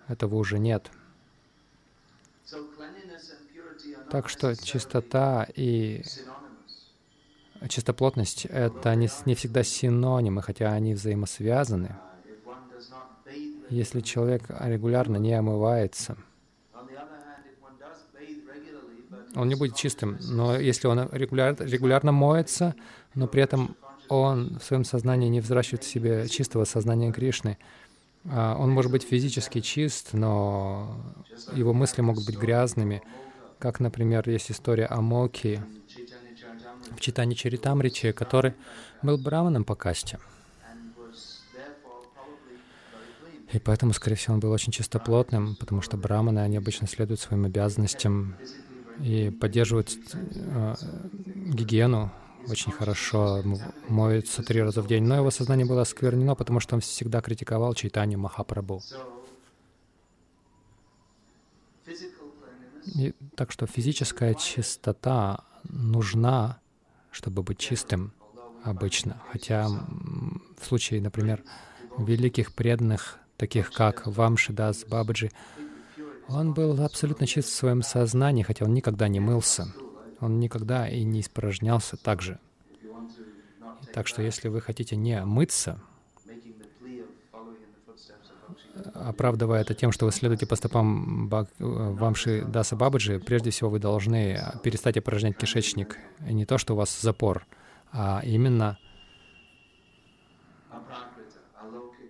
Этого 0.09 0.37
уже 0.37 0.59
нет. 0.59 0.91
Так 4.11 4.31
что 4.31 4.57
чистота 4.57 5.47
и 5.55 6.03
чистоплотность— 7.69 8.45
это 8.47 8.95
не, 8.95 9.11
не 9.27 9.35
всегда 9.35 9.63
синонимы, 9.63 10.41
хотя 10.41 10.73
они 10.73 10.95
взаимосвязаны. 10.95 11.95
Если 13.69 14.01
человек 14.01 14.45
регулярно 14.49 15.19
не 15.19 15.35
омывается, 15.35 16.17
он 19.39 19.49
не 19.49 19.55
будет 19.55 19.77
чистым. 19.77 20.19
Но 20.21 20.59
если 20.59 20.89
он 20.89 21.09
регуляр, 21.13 21.57
регулярно 21.61 22.11
моется, 22.11 22.75
но 23.15 23.29
при 23.29 23.43
этом 23.43 23.77
он 24.09 24.59
в 24.59 24.65
своем 24.65 24.85
сознании 24.85 25.29
не 25.29 25.41
взращивает 25.41 25.85
в 25.85 25.89
себе 25.89 26.29
чистого 26.29 26.65
сознания 26.65 27.13
Кришны, 27.13 27.57
а, 28.25 28.57
он 28.59 28.71
может 28.71 28.91
быть 28.91 29.05
физически 29.05 29.61
чист, 29.61 30.13
но 30.13 31.01
его 31.55 31.73
мысли 31.73 32.03
могут 32.03 32.27
быть 32.27 32.37
грязными. 32.37 33.01
Как, 33.61 33.79
например, 33.79 34.29
есть 34.29 34.51
история 34.51 34.87
о 34.87 35.01
Моки 35.01 35.63
в 36.97 37.01
Читане 37.01 37.37
Чаритамриче, 37.37 38.13
который 38.13 38.55
был 39.03 39.19
браманом 39.19 39.65
по 39.65 39.77
касте. 39.77 40.19
И 43.53 43.59
поэтому, 43.59 43.93
скорее 43.93 44.17
всего, 44.17 44.35
он 44.35 44.41
был 44.41 44.51
очень 44.51 44.73
чистоплотным, 44.73 45.57
потому 45.57 45.81
что 45.81 45.97
браманы, 45.97 46.41
они 46.41 46.57
обычно 46.57 46.87
следуют 46.87 47.21
своим 47.21 47.45
обязанностям 47.45 48.35
и 49.01 49.31
поддерживают 49.31 49.97
э, 50.13 50.75
гигиену 51.27 52.11
очень 52.49 52.73
хорошо, 52.73 53.43
моется 53.89 54.43
три 54.43 54.63
раза 54.63 54.83
в 54.83 54.87
день. 54.87 55.05
Но 55.05 55.17
его 55.17 55.31
сознание 55.31 55.67
было 55.67 55.83
осквернено, 55.83 56.35
потому 56.35 56.61
что 56.61 56.77
он 56.77 56.81
всегда 56.81 57.21
критиковал 57.21 57.75
читание 57.75 58.17
Махапрабху. 58.17 58.83
И, 62.95 63.15
так 63.35 63.53
что 63.53 63.67
физическая 63.67 64.35
чистота 64.35 65.45
нужна, 65.65 66.59
чтобы 67.11 67.43
быть 67.43 67.59
чистым 67.59 68.13
обычно. 68.65 69.21
Хотя 69.31 69.69
в 69.69 70.65
случае, 70.65 71.03
например, 71.03 71.45
великих 71.99 72.55
преданных, 72.55 73.19
таких 73.37 73.73
как 73.73 74.07
Вамшидас 74.07 74.85
Бабаджи, 74.85 75.31
он 76.29 76.53
был 76.53 76.83
абсолютно 76.83 77.27
чист 77.27 77.49
в 77.49 77.55
своем 77.55 77.83
сознании, 77.83 78.43
хотя 78.43 78.65
он 78.65 78.75
никогда 78.75 79.09
не 79.09 79.21
мылся. 79.21 79.73
Он 80.21 80.39
никогда 80.41 80.89
и 80.89 81.05
не 81.05 81.21
испражнялся 81.21 81.97
так 81.97 82.23
же. 82.23 82.39
Так 83.95 84.07
что 84.07 84.23
если 84.23 84.49
вы 84.49 84.61
хотите 84.61 84.97
не 84.97 85.25
мыться, 85.25 85.81
оправдывая 88.95 89.63
это 89.63 89.75
тем, 89.75 89.93
что 89.93 90.07
вы 90.07 90.13
следуете 90.13 90.47
по 90.47 90.57
стопам 90.57 91.29
Бак, 91.29 91.49
Вамши 91.59 92.45
Даса 92.45 92.77
Бабаджи, 92.77 93.19
прежде 93.19 93.51
всего 93.51 93.71
вы 93.71 93.79
должны 93.79 94.41
перестать 94.63 94.97
опорожнять 94.97 95.37
кишечник. 95.37 95.99
Не 96.21 96.45
то, 96.45 96.59
что 96.59 96.75
у 96.75 96.77
вас 96.77 97.01
запор, 97.01 97.47
а 97.91 98.21
именно 98.25 98.79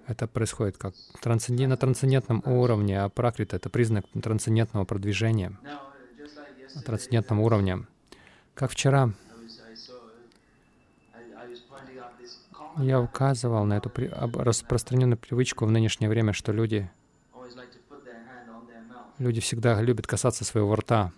Это 0.08 0.26
происходит 0.26 0.78
как 0.78 0.94
трансцендент, 1.20 1.68
на 1.68 1.76
трансцендентном 1.76 2.42
уровне, 2.46 2.98
а 2.98 3.10
пракрита— 3.10 3.56
это 3.58 3.68
признак 3.68 4.06
трансцендентного 4.22 4.86
продвижения, 4.86 5.58
трансцендентного 6.86 7.42
уровня. 7.42 7.86
Как 8.54 8.70
вчера 8.70 9.10
я 12.78 13.02
указывал 13.02 13.66
на 13.66 13.76
эту 13.76 13.92
распространенную 14.34 15.18
привычку 15.18 15.66
в 15.66 15.70
нынешнее 15.70 16.08
время, 16.08 16.32
что 16.32 16.52
люди, 16.52 16.90
люди 19.18 19.42
всегда 19.42 19.78
любят 19.82 20.06
касаться 20.06 20.46
своего 20.46 20.74
рта. 20.74 21.12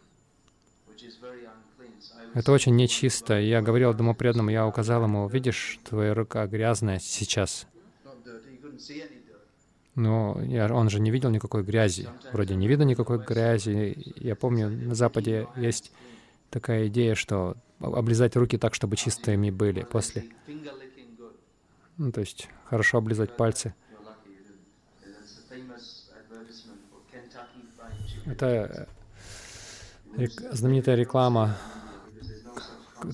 Это 2.34 2.50
очень 2.50 2.74
нечисто. 2.74 3.38
Я 3.38 3.62
говорил 3.62 3.90
одному 3.90 4.16
преданному, 4.16 4.50
я 4.50 4.66
указал 4.66 5.04
ему, 5.04 5.28
видишь, 5.28 5.78
твоя 5.84 6.12
рука 6.12 6.44
грязная 6.48 6.98
сейчас. 6.98 7.68
Но 9.94 10.40
я, 10.42 10.72
он 10.72 10.88
же 10.88 11.00
не 11.00 11.10
видел 11.10 11.30
никакой 11.30 11.62
грязи. 11.62 12.08
Вроде 12.32 12.54
не 12.54 12.68
видно 12.68 12.84
никакой 12.84 13.18
грязи. 13.18 13.96
Я 14.16 14.36
помню, 14.36 14.68
на 14.70 14.94
Западе 14.94 15.48
есть 15.56 15.92
такая 16.50 16.86
идея, 16.86 17.14
что 17.14 17.56
облизать 17.80 18.36
руки 18.36 18.56
так, 18.56 18.74
чтобы 18.74 18.96
чистыми 18.96 19.50
были 19.50 19.82
после. 19.82 20.24
Ну, 21.98 22.12
то 22.12 22.20
есть 22.20 22.48
хорошо 22.64 22.98
облизать 22.98 23.36
пальцы. 23.36 23.74
Это 28.26 28.88
знаменитая 30.52 30.96
реклама 30.96 31.56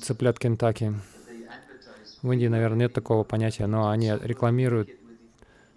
цыплят 0.02 0.38
Кентаки. 0.38 0.94
В 2.22 2.32
Индии, 2.32 2.46
наверное, 2.46 2.80
нет 2.86 2.92
такого 2.92 3.24
понятия, 3.24 3.66
но 3.66 3.88
они 3.88 4.12
рекламируют, 4.22 4.90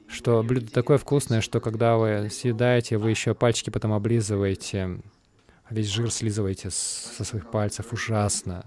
что 0.10 0.44
блюдо 0.44 0.72
такое 0.72 0.98
вкусное, 0.98 1.42
что 1.42 1.60
когда 1.60 1.98
вы 1.98 2.30
съедаете, 2.30 2.98
вы 2.98 3.12
еще 3.12 3.36
пальчики 3.36 3.70
потом 3.70 3.94
облизываете, 3.94 5.02
весь 5.70 5.88
жир 5.88 6.12
слизываете 6.12 6.70
со 6.72 7.24
своих 7.24 7.50
пальцев. 7.52 7.94
Ужасно. 7.94 8.66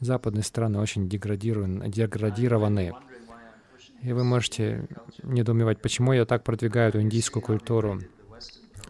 Западные 0.00 0.44
страны 0.44 0.78
очень 0.78 1.08
деградированы. 1.08 2.92
И 4.02 4.12
вы 4.12 4.22
можете 4.22 4.86
недоумевать, 5.24 5.82
почему 5.82 6.12
я 6.12 6.24
так 6.24 6.44
продвигаю 6.44 6.90
эту 6.90 7.00
индийскую 7.00 7.42
культуру. 7.42 8.00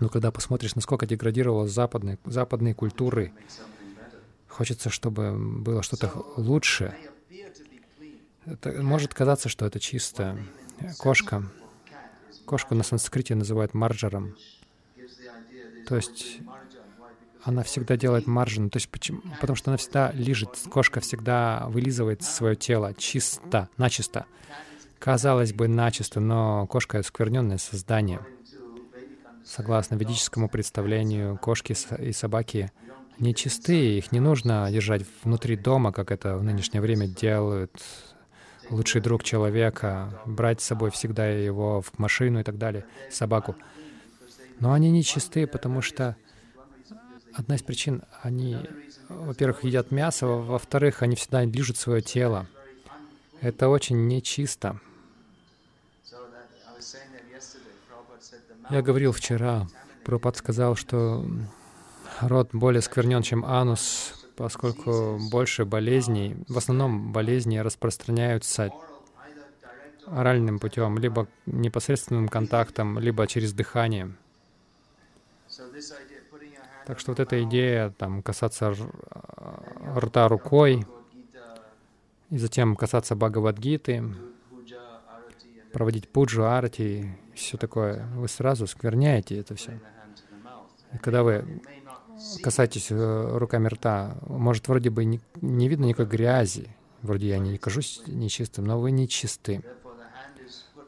Но 0.01 0.11
когда 0.11 0.31
посмотришь, 0.31 0.75
насколько 0.75 1.07
деградировала 1.07 1.67
западные, 1.67 2.19
западные 2.27 2.75
культуры, 2.75 3.33
хочется, 4.47 4.91
чтобы 4.91 5.33
было 5.37 5.83
что-то 5.83 6.13
лучше. 6.37 6.95
Это 8.45 8.83
может 8.83 9.15
казаться, 9.15 9.49
что 9.49 9.65
это 9.65 9.81
чисто. 9.81 10.39
Кошка. 10.99 11.43
Кошку 12.49 12.75
на 12.75 12.83
санскрите 12.83 13.35
называют 13.35 13.75
марджаром. 13.75 14.35
То 15.87 15.97
есть 15.97 16.39
она 17.43 17.63
всегда 17.63 17.99
делает 17.99 18.27
маржин. 18.27 18.71
То 18.71 18.79
есть 18.79 18.89
почему? 18.89 19.21
Потому 19.39 19.55
что 19.55 19.71
она 19.71 19.77
всегда 19.77 20.13
лежит. 20.13 20.51
Кошка 20.71 21.01
всегда 21.01 21.67
вылизывает 21.69 22.23
свое 22.23 22.57
тело 22.57 22.95
чисто, 22.95 23.69
начисто. 23.77 24.25
Казалось 24.99 25.53
бы, 25.53 25.69
начисто, 25.69 26.21
но 26.21 26.67
кошка— 26.67 27.03
скверненное 27.05 27.59
создание. 27.59 28.21
Согласно 29.45 29.97
ведическому 29.97 30.49
представлению, 30.49 31.37
кошки 31.37 31.77
и 31.99 32.13
собаки 32.13 32.73
нечистые, 33.19 33.99
их 33.99 34.11
не 34.11 34.21
нужно 34.21 34.71
держать 34.73 35.03
внутри 35.23 35.57
дома, 35.57 35.93
как 35.93 36.11
это 36.13 36.37
в 36.39 36.43
нынешнее 36.43 36.81
время 36.81 37.07
делают 37.09 37.73
лучший 38.71 39.01
друг 39.01 39.23
человека, 39.23 40.21
брать 40.27 40.61
с 40.61 40.65
собой 40.65 40.91
всегда 40.91 41.27
его 41.29 41.81
в 41.83 41.99
машину 41.99 42.41
и 42.41 42.43
так 42.43 42.59
далее, 42.59 42.85
собаку. 43.11 43.57
Но 44.61 44.73
они 44.73 44.91
нечистые, 44.91 45.47
потому 45.47 45.83
что 45.83 46.17
одна 47.33 47.55
из 47.55 47.63
причин, 47.63 48.03
они, 48.23 48.59
во-первых, 49.09 49.65
едят 49.65 49.91
мясо, 49.91 50.27
во-вторых, 50.27 51.03
они 51.03 51.17
всегда 51.17 51.45
лижут 51.45 51.77
свое 51.77 52.03
тело. 52.03 52.47
Это 53.41 53.69
очень 53.69 54.09
нечисто. 54.09 54.81
Я 58.71 58.83
говорил 58.83 59.13
вчера, 59.13 59.67
Пропад 60.05 60.37
сказал, 60.37 60.75
что 60.75 61.27
рот 62.21 62.51
более 62.53 62.83
сквернен, 62.83 63.23
чем 63.23 63.45
анус, 63.45 64.18
поскольку 64.39 65.19
больше 65.33 65.65
болезней, 65.65 66.37
в 66.47 66.57
основном 66.57 67.13
болезни 67.13 67.59
распространяются 67.59 68.71
оральным 70.07 70.61
путем, 70.61 70.97
либо 70.97 71.27
непосредственным 71.47 72.29
контактом, 72.29 73.01
либо 73.01 73.27
через 73.27 73.53
дыхание. 73.53 74.15
Так 76.87 77.01
что 77.01 77.11
вот 77.11 77.19
эта 77.19 77.43
идея 77.43 77.91
там 77.91 78.23
касаться 78.23 78.73
рта 79.97 80.29
рукой, 80.29 80.87
и 82.31 82.39
затем 82.39 82.77
касаться 82.77 83.17
Бхагавадгиты, 83.17 84.05
проводить 85.73 86.09
пуджу, 86.09 86.45
арти, 86.45 87.19
все 87.35 87.57
такое, 87.59 88.07
вы 88.15 88.29
сразу 88.29 88.69
скверняете 88.69 89.37
это 89.37 89.57
все. 89.57 89.81
И 90.95 90.99
когда 90.99 91.25
вы 91.25 91.61
касаетесь 92.43 92.91
э, 92.91 93.39
руками 93.39 93.69
рта, 93.69 94.17
может, 94.27 94.69
вроде 94.69 94.91
бы 94.91 95.05
не, 95.05 95.21
не 95.41 95.69
видно 95.69 95.87
никакой 95.87 96.07
грязи, 96.07 96.69
вроде 97.03 97.29
я 97.29 97.39
не 97.39 97.59
кажусь 97.59 98.03
нечистым, 98.07 98.65
но 98.65 98.81
вы 98.81 98.91
нечисты. 98.91 99.63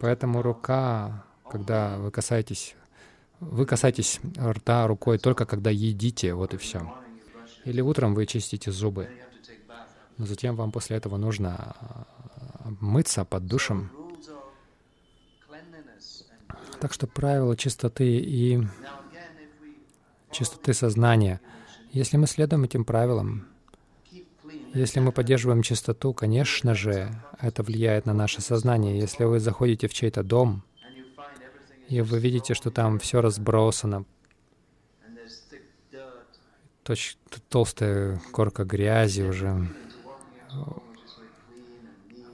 Поэтому 0.01 0.43
рука, 0.43 1.25
когда 1.51 1.99
вы 1.99 2.11
касаетесь, 2.11 2.75
вы 3.39 3.67
касаетесь 3.67 4.21
рта 4.39 4.87
рукой 4.87 5.19
только 5.19 5.47
когда 5.47 5.71
едите, 5.71 6.35
вот 6.35 6.55
и 6.55 6.57
все. 6.57 6.93
Или 7.65 7.81
утром 7.81 8.15
вы 8.15 8.27
чистите 8.27 8.73
зубы, 8.73 9.09
но 10.17 10.27
затем 10.27 10.57
вам 10.57 10.73
после 10.73 10.97
этого 10.97 11.17
нужно 11.17 11.77
э, 11.81 12.71
мыться 12.81 13.25
под 13.25 13.47
душем. 13.47 13.91
Так 16.81 16.95
что 16.95 17.07
правила 17.07 17.57
чистоты 17.57 18.19
и 18.19 18.63
чистоты 20.31 20.75
сознания, 20.75 21.41
если 21.93 22.17
мы 22.17 22.27
следуем 22.27 22.65
этим 22.65 22.85
правилам, 22.85 23.47
если 24.75 25.01
мы 25.01 25.11
поддерживаем 25.11 25.63
чистоту, 25.63 26.15
конечно 26.15 26.75
же, 26.75 27.11
это 27.41 27.63
влияет 27.63 28.07
на 28.07 28.13
наше 28.13 28.41
сознание. 28.41 28.99
Если 28.99 29.25
вы 29.25 29.41
заходите 29.41 29.89
в 29.89 29.95
чей-то 29.95 30.23
дом, 30.23 30.63
и 31.89 32.01
вы 32.01 32.21
видите, 32.21 32.55
что 32.55 32.71
там 32.71 33.01
все 33.01 33.21
разбросано, 33.21 34.05
толстая 37.49 38.21
корка 38.33 38.65
грязи 38.65 39.23
уже, 39.23 39.69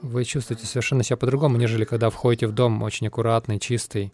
вы 0.01 0.23
чувствуете 0.23 0.65
совершенно 0.67 1.03
себя 1.03 1.17
по-другому, 1.17 1.57
нежели 1.57 1.85
когда 1.85 2.09
входите 2.11 2.47
в 2.47 2.53
дом 2.53 2.83
очень 2.83 3.07
аккуратный, 3.07 3.59
чистый. 3.59 4.13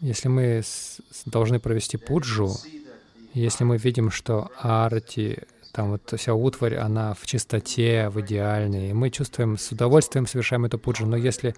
Если 0.00 0.28
мы 0.28 0.62
должны 1.26 1.60
провести 1.60 1.96
пуджу, 1.96 2.54
если 3.32 3.64
мы 3.64 3.76
видим, 3.76 4.10
что 4.10 4.50
арти, 4.58 5.42
там 5.72 5.90
вот 5.90 6.14
вся 6.16 6.34
утварь, 6.34 6.76
она 6.76 7.14
в 7.14 7.26
чистоте, 7.26 8.08
в 8.08 8.20
идеальной, 8.20 8.90
и 8.90 8.92
мы 8.92 9.10
чувствуем, 9.10 9.58
с 9.58 9.72
удовольствием 9.72 10.26
совершаем 10.26 10.64
эту 10.64 10.78
пуджу, 10.78 11.06
но 11.06 11.16
если 11.16 11.54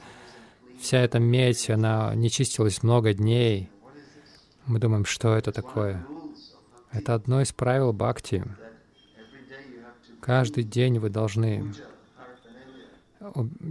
вся 0.81 0.99
эта 0.99 1.19
медь, 1.19 1.69
она 1.71 2.15
не 2.15 2.31
чистилась 2.31 2.83
много 2.83 3.13
дней, 3.13 3.69
мы 4.67 4.79
думаем, 4.79 5.05
что 5.05 5.37
это 5.37 5.53
такое? 5.53 6.05
Это 6.93 7.15
одно 7.15 7.41
из 7.43 7.53
правил 7.53 7.93
бхакти. 7.93 8.45
Каждый 10.21 10.65
день 10.65 10.99
вы 10.99 11.11
должны 11.11 11.73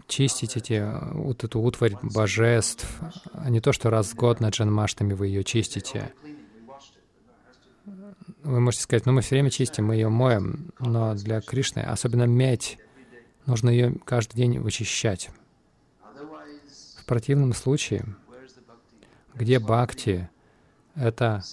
чистить 0.08 0.58
эти, 0.58 0.84
вот 1.14 1.44
эту 1.44 1.60
утварь 1.60 1.96
божеств, 2.02 2.88
а 3.34 3.50
не 3.50 3.62
то, 3.62 3.72
что 3.72 3.90
раз 3.90 4.08
в 4.12 4.16
год 4.16 4.40
на 4.40 4.50
джанмаштами 4.50 5.14
вы 5.14 5.28
ее 5.28 5.44
чистите. 5.44 6.14
Вы 8.44 8.60
можете 8.60 8.84
сказать, 8.84 9.06
ну 9.06 9.12
мы 9.12 9.22
все 9.22 9.36
время 9.36 9.50
чистим, 9.50 9.86
мы 9.86 9.96
ее 9.96 10.10
моем, 10.10 10.72
но 10.80 11.16
для 11.16 11.42
Кришны, 11.42 11.80
особенно 11.80 12.24
медь, 12.24 12.78
нужно 13.46 13.70
ее 13.70 13.96
каждый 14.06 14.36
день 14.36 14.60
вычищать. 14.60 15.30
В 16.98 17.06
противном 17.06 17.54
случае, 17.54 18.06
где 19.36 19.60
бхакти, 19.60 20.30
это 20.96 21.44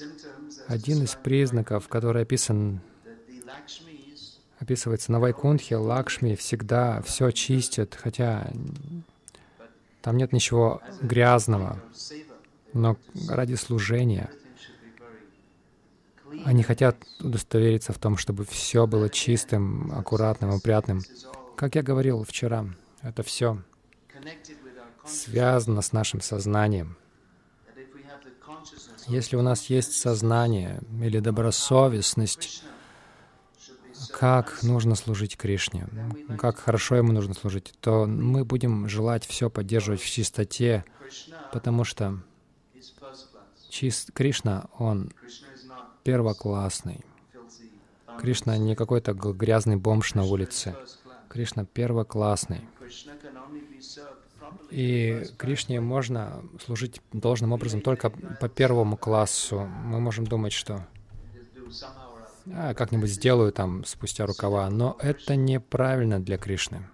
один 0.66 1.02
из 1.02 1.14
признаков, 1.14 1.88
который 1.88 2.22
описан 2.22 2.80
описывается 4.62 5.10
на 5.10 5.18
Вайкунтхе, 5.18 5.76
Лакшми 5.76 6.36
всегда 6.36 7.02
все 7.02 7.32
чистят, 7.32 7.96
хотя 8.00 8.48
там 10.00 10.16
нет 10.16 10.32
ничего 10.32 10.80
грязного, 11.00 11.82
но 12.72 12.96
ради 13.28 13.54
служения 13.54 14.30
они 16.44 16.62
хотят 16.62 16.96
удостовериться 17.20 17.92
в 17.92 17.98
том, 17.98 18.16
чтобы 18.16 18.44
все 18.44 18.86
было 18.86 19.08
чистым, 19.10 19.92
аккуратным, 19.92 20.52
опрятным. 20.52 21.02
Как 21.56 21.74
я 21.74 21.82
говорил 21.82 22.24
вчера, 22.24 22.66
это 23.02 23.22
все 23.24 23.58
связано 25.04 25.82
с 25.82 25.92
нашим 25.92 26.20
сознанием. 26.20 26.96
Если 29.08 29.34
у 29.34 29.42
нас 29.42 29.64
есть 29.66 29.94
сознание 29.94 30.80
или 31.02 31.18
добросовестность, 31.18 32.62
как 34.10 34.62
нужно 34.62 34.94
служить 34.94 35.36
Кришне, 35.36 35.88
как 36.38 36.58
хорошо 36.58 36.96
ему 36.96 37.12
нужно 37.12 37.34
служить, 37.34 37.74
то 37.80 38.06
мы 38.06 38.44
будем 38.44 38.88
желать 38.88 39.26
все 39.26 39.50
поддерживать 39.50 40.00
в 40.00 40.10
чистоте, 40.10 40.84
потому 41.52 41.84
что 41.84 42.18
чист 43.68 44.12
Кришна, 44.12 44.66
он 44.78 45.12
первоклассный. 46.04 47.04
Кришна 48.18 48.58
не 48.58 48.76
какой-то 48.76 49.14
грязный 49.14 49.76
бомж 49.76 50.14
на 50.14 50.24
улице. 50.24 50.76
Кришна 51.28 51.64
первоклассный. 51.64 52.68
И 54.70 55.24
Кришне 55.38 55.80
можно 55.80 56.42
служить 56.64 57.00
должным 57.12 57.52
образом 57.52 57.80
только 57.80 58.10
по 58.10 58.48
первому 58.48 58.96
классу. 58.96 59.60
Мы 59.60 60.00
можем 60.00 60.26
думать, 60.26 60.52
что 60.52 60.86
как-нибудь 62.74 63.10
сделаю 63.10 63.52
там 63.52 63.84
спустя 63.84 64.26
рукава, 64.26 64.68
но 64.70 64.96
это 65.00 65.36
неправильно 65.36 66.20
для 66.20 66.38
Кришны. 66.38 66.88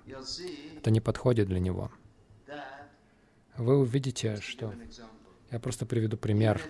Это 0.76 0.90
не 0.90 1.00
подходит 1.00 1.48
для 1.48 1.61
него. 1.61 1.90
Вы 3.56 3.78
увидите, 3.78 4.40
что 4.40 4.72
Я 5.50 5.58
просто 5.58 5.87
приведу 5.87 6.16
пример. 6.16 6.61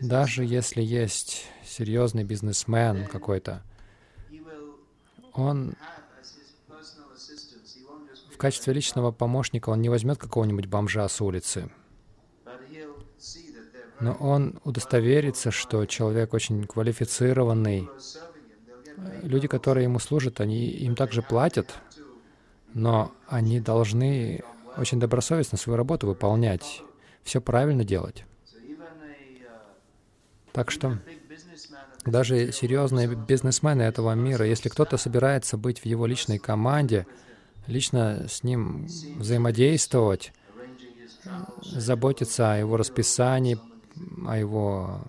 Даже 0.00 0.44
если 0.44 0.82
есть 0.82 1.46
серьезный 1.64 2.24
бизнесмен 2.24 3.06
какой-то, 3.06 3.62
он 5.32 5.74
в 8.32 8.36
качестве 8.36 8.72
личного 8.72 9.12
помощника 9.12 9.70
он 9.70 9.80
не 9.80 9.88
возьмет 9.88 10.18
какого-нибудь 10.18 10.66
бомжа 10.66 11.08
с 11.08 11.20
улицы, 11.20 11.70
но 14.00 14.14
он 14.14 14.58
удостоверится, 14.64 15.50
что 15.50 15.86
человек 15.86 16.34
очень 16.34 16.66
квалифицированный. 16.66 17.88
Люди, 19.22 19.46
которые 19.48 19.84
ему 19.84 19.98
служат, 19.98 20.40
они 20.40 20.66
им 20.66 20.96
также 20.96 21.22
платят, 21.22 21.74
но 22.74 23.12
они 23.28 23.60
должны 23.60 24.42
очень 24.76 24.98
добросовестно 24.98 25.58
свою 25.58 25.76
работу 25.76 26.06
выполнять, 26.06 26.82
все 27.22 27.40
правильно 27.40 27.84
делать. 27.84 28.24
Так 30.52 30.70
что 30.70 30.98
даже 32.04 32.52
серьезные 32.52 33.08
бизнесмены 33.14 33.82
этого 33.82 34.12
мира, 34.14 34.44
если 34.44 34.68
кто-то 34.68 34.96
собирается 34.96 35.56
быть 35.56 35.78
в 35.80 35.86
его 35.86 36.06
личной 36.06 36.38
команде, 36.38 37.06
лично 37.66 38.26
с 38.28 38.42
ним 38.42 38.86
взаимодействовать, 39.18 40.32
заботиться 41.62 42.52
о 42.52 42.56
его 42.56 42.76
расписании, 42.76 43.58
о 44.26 44.36
его 44.36 45.00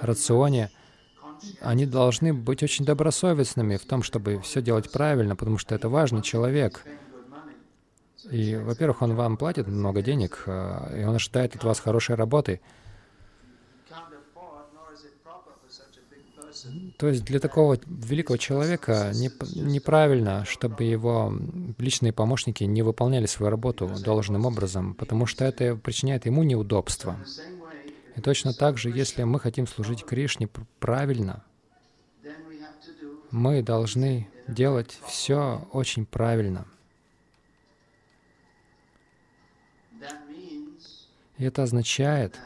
рационе, 0.00 0.70
они 1.60 1.86
должны 1.86 2.32
быть 2.32 2.62
очень 2.62 2.84
добросовестными 2.84 3.76
в 3.76 3.84
том, 3.84 4.02
чтобы 4.02 4.40
все 4.40 4.62
делать 4.62 4.90
правильно, 4.90 5.36
потому 5.36 5.58
что 5.58 5.74
это 5.74 5.88
важный 5.88 6.22
человек. 6.22 6.84
И, 8.30 8.56
во-первых, 8.56 9.02
он 9.02 9.14
вам 9.14 9.36
платит 9.36 9.66
много 9.68 10.00
денег, 10.00 10.44
а, 10.46 10.90
и 10.96 11.04
он 11.04 11.16
ожидает 11.16 11.54
от 11.56 11.64
вас 11.64 11.78
хорошей 11.78 12.14
работы. 12.14 12.60
То 16.96 17.08
есть 17.08 17.24
для 17.24 17.40
такого 17.40 17.78
великого 17.86 18.36
человека 18.36 19.10
не, 19.14 19.30
неправильно, 19.56 20.44
чтобы 20.44 20.84
его 20.84 21.32
личные 21.78 22.12
помощники 22.12 22.62
не 22.64 22.82
выполняли 22.82 23.26
свою 23.26 23.50
работу 23.50 23.90
должным 24.04 24.46
образом, 24.46 24.94
потому 24.94 25.26
что 25.26 25.44
это 25.44 25.74
причиняет 25.74 26.26
ему 26.26 26.44
неудобства. 26.44 27.16
И 28.16 28.20
точно 28.20 28.54
так 28.54 28.78
же, 28.78 28.90
если 28.90 29.24
мы 29.24 29.40
хотим 29.40 29.66
служить 29.66 30.04
Кришне 30.04 30.48
правильно, 30.78 31.42
мы 33.32 33.62
должны 33.62 34.28
делать 34.46 34.96
все 35.08 35.66
очень 35.72 36.06
правильно. 36.06 36.66
И 41.38 41.44
это 41.44 41.64
означает, 41.64 42.38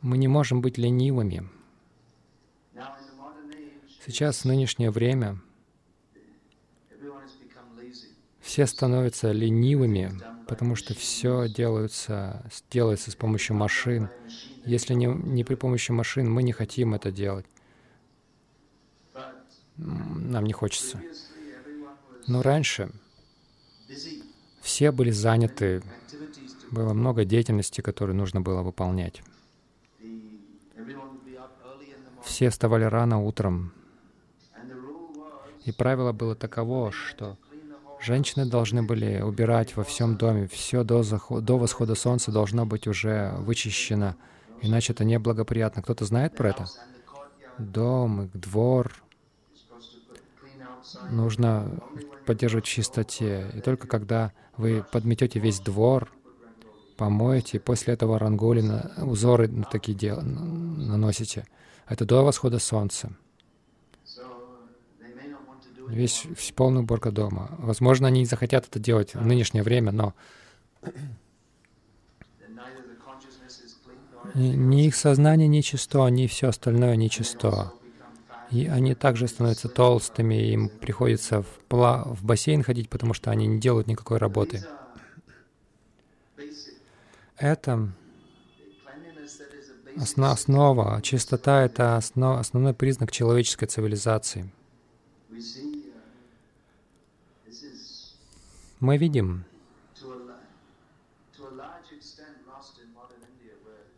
мы 0.00 0.16
не 0.18 0.28
можем 0.28 0.60
быть 0.60 0.78
ленивыми. 0.78 1.48
Сейчас, 4.06 4.40
в 4.40 4.44
нынешнее 4.44 4.90
время, 4.90 5.40
все 8.40 8.66
становятся 8.66 9.32
ленивыми, 9.32 10.20
потому 10.46 10.76
что 10.76 10.94
все 10.94 11.48
делается, 11.48 12.44
делается 12.70 13.10
с 13.10 13.16
помощью 13.16 13.56
машин. 13.56 14.10
Если 14.66 14.92
не, 14.92 15.06
не 15.06 15.42
при 15.42 15.54
помощи 15.54 15.90
машин, 15.90 16.30
мы 16.30 16.42
не 16.42 16.52
хотим 16.52 16.92
это 16.92 17.10
делать. 17.10 17.46
Нам 19.76 20.44
не 20.44 20.52
хочется. 20.52 21.00
Но 22.26 22.42
раньше 22.42 22.90
все 24.60 24.92
были 24.92 25.10
заняты, 25.10 25.82
было 26.70 26.92
много 26.92 27.24
деятельности, 27.24 27.80
которую 27.80 28.16
нужно 28.16 28.42
было 28.42 28.62
выполнять. 28.62 29.22
Все 32.22 32.50
вставали 32.50 32.84
рано 32.84 33.22
утром, 33.22 33.72
и 35.64 35.72
правило 35.72 36.12
было 36.12 36.34
таково, 36.34 36.92
что 36.92 37.36
женщины 38.00 38.46
должны 38.46 38.82
были 38.82 39.20
убирать 39.20 39.76
во 39.76 39.84
всем 39.84 40.16
доме, 40.16 40.46
все 40.46 40.84
до, 40.84 41.02
заход, 41.02 41.44
до 41.44 41.58
восхода 41.58 41.94
солнца 41.94 42.30
должно 42.30 42.66
быть 42.66 42.86
уже 42.86 43.34
вычищено, 43.38 44.14
иначе 44.60 44.92
это 44.92 45.04
неблагоприятно. 45.04 45.82
Кто-то 45.82 46.04
знает 46.04 46.36
про 46.36 46.50
это? 46.50 46.66
Дом, 47.58 48.30
двор 48.34 48.92
нужно 51.10 51.80
поддерживать 52.26 52.66
в 52.66 52.68
чистоте. 52.68 53.50
И 53.54 53.60
только 53.60 53.86
когда 53.86 54.32
вы 54.56 54.84
подметете 54.92 55.40
весь 55.40 55.60
двор, 55.60 56.12
помоете, 56.96 57.58
после 57.58 57.94
этого 57.94 58.18
ранголи, 58.18 58.64
узоры 58.98 59.48
на 59.48 59.64
такие 59.64 59.96
дела 59.96 60.20
наносите. 60.20 61.46
Это 61.86 62.04
до 62.04 62.22
восхода 62.22 62.58
солнца 62.58 63.10
весь, 65.88 66.26
полная 66.54 66.82
уборка 66.82 67.10
дома. 67.10 67.50
Возможно, 67.58 68.08
они 68.08 68.24
захотят 68.24 68.66
это 68.66 68.78
делать 68.78 69.14
в 69.14 69.24
нынешнее 69.24 69.62
время, 69.62 69.92
но 69.92 70.14
ни 74.34 74.86
их 74.86 74.96
сознание 74.96 75.48
нечисто, 75.48 76.06
ни 76.08 76.26
все 76.26 76.48
остальное 76.48 76.96
нечисто. 76.96 77.72
И 78.50 78.66
они 78.66 78.94
также 78.94 79.26
становятся 79.26 79.68
толстыми, 79.68 80.34
им 80.34 80.68
приходится 80.68 81.42
в, 81.42 81.46
пла 81.68 82.04
в 82.04 82.24
бассейн 82.24 82.62
ходить, 82.62 82.88
потому 82.88 83.14
что 83.14 83.30
они 83.30 83.46
не 83.46 83.58
делают 83.58 83.86
никакой 83.86 84.18
работы. 84.18 84.64
Это 87.36 87.88
основа, 89.96 91.00
чистота— 91.02 91.62
это 91.64 91.96
основ, 91.96 92.38
основной 92.38 92.74
признак 92.74 93.10
человеческой 93.10 93.66
цивилизации 93.66 94.52
мы 98.84 98.98
видим, 98.98 99.44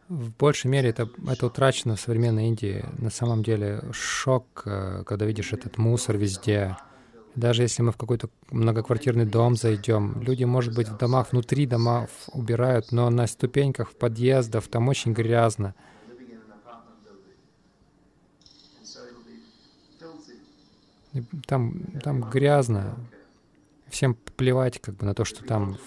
в 0.08 0.30
большей 0.36 0.68
мере 0.68 0.90
это, 0.90 1.10
это 1.28 1.46
утрачено 1.46 1.96
в 1.96 2.00
современной 2.00 2.46
Индии. 2.46 2.84
На 2.98 3.10
самом 3.10 3.42
деле 3.42 3.82
шок, 3.90 4.62
э, 4.64 5.02
когда 5.04 5.26
видишь 5.26 5.52
этот 5.52 5.78
мусор 5.78 6.16
везде. 6.16 6.76
Даже 7.34 7.62
если 7.62 7.82
мы 7.82 7.90
в 7.90 7.96
какой-то 7.96 8.30
многоквартирный 8.52 9.26
дом 9.26 9.56
зайдем, 9.56 10.22
люди, 10.22 10.44
может 10.44 10.76
быть, 10.76 10.88
в 10.88 10.96
домах, 10.96 11.32
внутри 11.32 11.66
домов 11.66 12.08
убирают, 12.32 12.92
но 12.92 13.10
на 13.10 13.26
ступеньках 13.26 13.90
в 13.90 13.96
подъездах 13.96 14.68
там 14.68 14.88
очень 14.88 15.12
грязно. 15.12 15.74
Там, 21.46 21.80
там 22.02 22.20
грязно 22.30 22.96
всем 23.88 24.14
плевать 24.36 24.80
как 24.80 24.96
бы 24.96 25.06
на 25.06 25.14
то, 25.14 25.24
что 25.24 25.44
там 25.44 25.78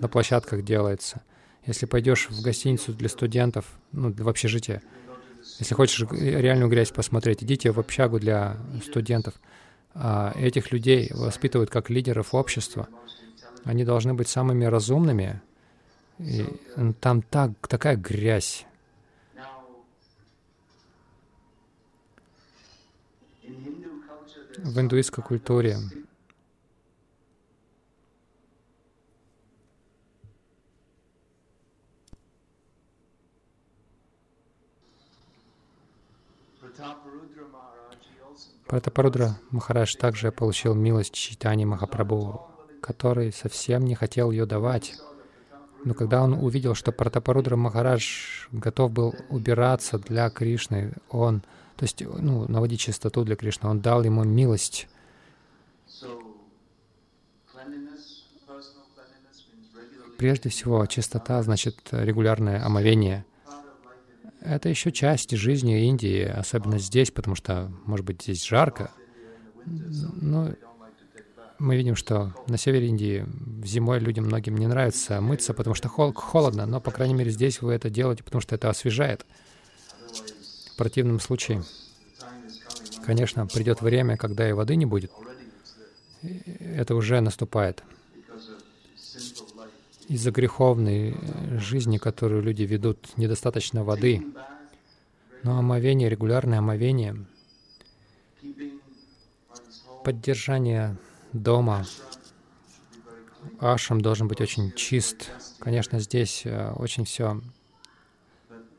на 0.00 0.08
площадках 0.08 0.62
делается. 0.62 1.22
Если 1.64 1.86
пойдешь 1.86 2.28
в 2.30 2.42
гостиницу 2.42 2.92
для 2.92 3.08
студентов, 3.08 3.66
ну, 3.92 4.12
в 4.12 4.28
общежитие, 4.28 4.82
если 5.58 5.74
хочешь 5.74 6.06
реальную 6.10 6.70
грязь 6.70 6.90
посмотреть, 6.90 7.42
идите 7.42 7.70
в 7.70 7.80
общагу 7.80 8.18
для 8.18 8.56
студентов. 8.82 9.34
А 9.94 10.32
этих 10.36 10.72
людей 10.72 11.10
воспитывают 11.12 11.70
как 11.70 11.88
лидеров 11.88 12.34
общества. 12.34 12.88
Они 13.64 13.84
должны 13.84 14.14
быть 14.14 14.28
самыми 14.28 14.64
разумными. 14.66 15.40
И 16.18 16.46
там 17.00 17.22
так, 17.22 17.52
такая 17.68 17.96
грязь. 17.96 18.66
В 24.58 24.80
индуистской 24.80 25.22
культуре 25.22 25.78
Пратапарудра 38.66 39.38
Махарадж 39.50 39.94
также 39.96 40.32
получил 40.32 40.74
милость 40.74 41.14
Читани 41.14 41.64
Махапрабху, 41.64 42.50
который 42.80 43.32
совсем 43.32 43.84
не 43.84 43.94
хотел 43.94 44.32
ее 44.32 44.44
давать. 44.44 44.94
Но 45.84 45.94
когда 45.94 46.20
он 46.22 46.32
увидел, 46.32 46.74
что 46.74 46.90
Пратапарудра 46.90 47.54
Махарадж 47.54 48.48
готов 48.50 48.90
был 48.90 49.14
убираться 49.28 50.00
для 50.00 50.28
Кришны, 50.30 50.94
он, 51.10 51.42
то 51.76 51.84
есть 51.84 52.00
ну, 52.00 52.48
наводить 52.48 52.80
чистоту 52.80 53.22
для 53.22 53.36
Кришны, 53.36 53.68
он 53.68 53.80
дал 53.80 54.02
ему 54.02 54.24
милость. 54.24 54.88
Прежде 60.18 60.48
всего, 60.48 60.84
чистота 60.86 61.40
значит 61.42 61.76
регулярное 61.92 62.64
омовение— 62.64 63.24
это 64.46 64.68
еще 64.68 64.92
часть 64.92 65.36
жизни 65.36 65.86
Индии, 65.86 66.22
особенно 66.22 66.78
здесь, 66.78 67.10
потому 67.10 67.34
что, 67.34 67.72
может 67.84 68.06
быть, 68.06 68.22
здесь 68.22 68.44
жарко. 68.44 68.90
Но 69.64 70.54
мы 71.58 71.76
видим, 71.76 71.96
что 71.96 72.34
на 72.46 72.56
севере 72.56 72.88
Индии 72.88 73.26
зимой 73.64 73.98
людям 73.98 74.26
многим 74.26 74.56
не 74.56 74.66
нравится 74.66 75.20
мыться, 75.20 75.54
потому 75.54 75.74
что 75.74 75.88
хол 75.88 76.12
холодно, 76.12 76.66
но, 76.66 76.80
по 76.80 76.90
крайней 76.90 77.14
мере, 77.14 77.30
здесь 77.30 77.60
вы 77.60 77.72
это 77.72 77.90
делаете, 77.90 78.22
потому 78.22 78.40
что 78.40 78.54
это 78.54 78.70
освежает. 78.70 79.26
В 80.72 80.76
противном 80.76 81.20
случае, 81.20 81.62
конечно, 83.04 83.46
придет 83.46 83.80
время, 83.80 84.16
когда 84.16 84.48
и 84.48 84.52
воды 84.52 84.76
не 84.76 84.86
будет. 84.86 85.10
Это 86.60 86.94
уже 86.94 87.20
наступает. 87.20 87.82
Из-за 90.08 90.30
греховной 90.30 91.16
жизни, 91.58 91.98
которую 91.98 92.42
люди 92.42 92.62
ведут, 92.62 93.16
недостаточно 93.16 93.84
воды. 93.84 94.24
Но 95.42 95.58
омовение, 95.58 96.08
регулярное 96.08 96.58
омовение, 96.58 97.26
поддержание 100.04 100.96
дома, 101.32 101.84
ашам 103.58 104.00
должен 104.00 104.28
быть 104.28 104.40
очень 104.40 104.72
чист. 104.72 105.30
Конечно, 105.58 105.98
здесь 105.98 106.42
э, 106.44 106.72
очень 106.72 107.04
все, 107.04 107.40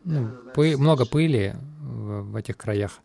ну, 0.03 0.29
пы, 0.53 0.77
много 0.77 1.05
пыли 1.05 1.55
в, 1.81 2.31
в 2.31 2.35
этих 2.35 2.57
краях, 2.57 2.99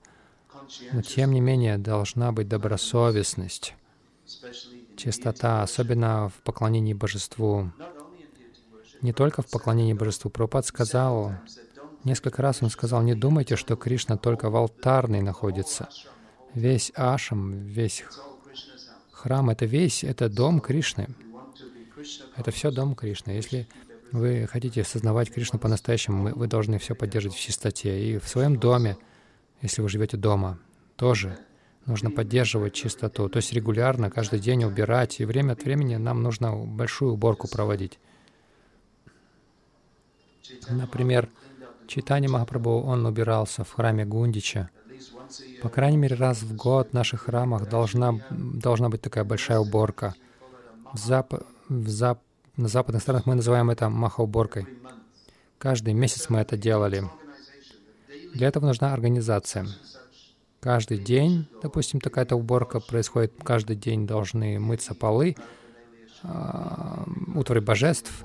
но 0.93 1.03
тем 1.03 1.33
не 1.33 1.41
менее 1.41 1.79
должна 1.79 2.33
быть 2.33 2.49
добросовестность, 2.49 3.75
чистота, 4.97 5.63
особенно 5.63 6.29
в 6.29 6.43
поклонении 6.43 6.95
божеству. 6.95 7.71
Не 9.03 9.13
только 9.13 9.43
в 9.43 9.51
поклонении 9.51 9.93
божеству. 9.93 10.31
Прабхупад 10.31 10.65
сказал, 10.65 11.35
несколько 12.05 12.41
раз 12.41 12.63
он 12.63 12.71
сказал, 12.71 13.03
не 13.03 13.15
думайте, 13.15 13.57
что 13.57 13.77
Кришна 13.77 14.17
только 14.17 14.49
в 14.49 14.57
алтарной 14.57 15.21
находится. 15.21 15.89
Весь 16.55 16.93
ашам, 16.95 17.53
весь 17.53 18.05
Храм— 19.23 19.51
это 19.51 19.67
весь, 19.67 20.03
это 20.03 20.29
дом 20.29 20.61
Кришны. 20.61 21.09
Это 22.37 22.51
все 22.51 22.73
дом 22.73 22.97
Кришны. 22.97 23.31
Если 23.31 23.69
вы 24.11 24.49
хотите 24.51 24.83
осознавать 24.83 25.33
Кришну 25.33 25.61
по-настоящему, 25.61 26.35
вы 26.35 26.47
должны 26.49 26.81
все 26.81 26.97
поддерживать 26.97 27.37
в 27.37 27.41
чистоте. 27.41 28.05
И 28.05 28.19
в 28.19 28.29
своем 28.29 28.59
доме, 28.59 28.97
если 29.61 29.81
вы 29.81 29.89
живете 29.89 30.17
дома, 30.17 30.59
тоже 30.97 31.39
нужно 31.87 32.11
поддерживать 32.11 32.75
чистоту. 32.75 33.29
То 33.29 33.37
есть 33.37 33.53
регулярно, 33.53 34.11
каждый 34.11 34.41
день 34.41 34.65
убирать. 34.65 35.21
И 35.21 35.25
время 35.25 35.53
от 35.53 35.63
времени 35.63 35.95
нам 35.95 36.23
нужно 36.23 36.57
большую 36.57 37.13
уборку 37.13 37.49
проводить. 37.49 38.01
Например, 40.69 41.29
Читание 41.87 42.31
Махапрабху, 42.31 42.81
он 42.83 43.05
убирался 43.05 43.65
в 43.65 43.73
храме 43.73 44.05
Гундича. 44.05 44.71
По 45.63 45.69
крайней 45.69 45.99
мере, 45.99 46.17
раз 46.17 46.43
в 46.43 46.55
год 46.57 46.91
в 46.91 46.93
наших 46.95 47.23
храмах 47.23 47.69
должна, 47.69 48.19
должна 48.31 48.89
быть 48.89 49.03
такая 49.03 49.25
большая 49.25 49.59
уборка. 49.59 50.15
В 50.93 50.99
зап... 50.99 51.35
В 51.69 51.89
зап... 51.89 52.21
На 52.57 52.69
западных 52.69 53.03
странах 53.03 53.27
мы 53.27 53.35
называем 53.35 53.71
это 53.71 53.89
маха-уборкой. 53.89 54.67
Каждый 55.59 55.95
месяц 55.95 56.29
мы 56.29 56.39
это 56.39 56.57
делали. 56.57 57.05
Для 58.35 58.49
этого 58.49 58.67
нужна 58.67 58.93
организация. 58.93 59.67
Каждый 60.61 60.99
день, 60.99 61.49
допустим, 61.63 62.01
такая-то 62.01 62.37
уборка 62.37 62.81
происходит, 62.81 63.33
каждый 63.43 63.77
день 63.77 64.07
должны 64.07 64.59
мыться 64.61 64.95
полы, 64.95 65.37
э, 66.23 67.05
утвари 67.35 67.61
божеств, 67.61 68.25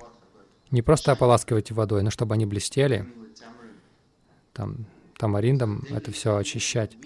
не 0.72 0.82
просто 0.82 1.12
ополаскивать 1.12 1.72
водой, 1.72 2.04
но 2.04 2.10
чтобы 2.10 2.36
они 2.36 2.46
блестели, 2.46 3.08
там, 4.54 4.86
тамариндом 5.18 5.86
это 5.90 6.12
все 6.12 6.36
очищать. 6.36 6.98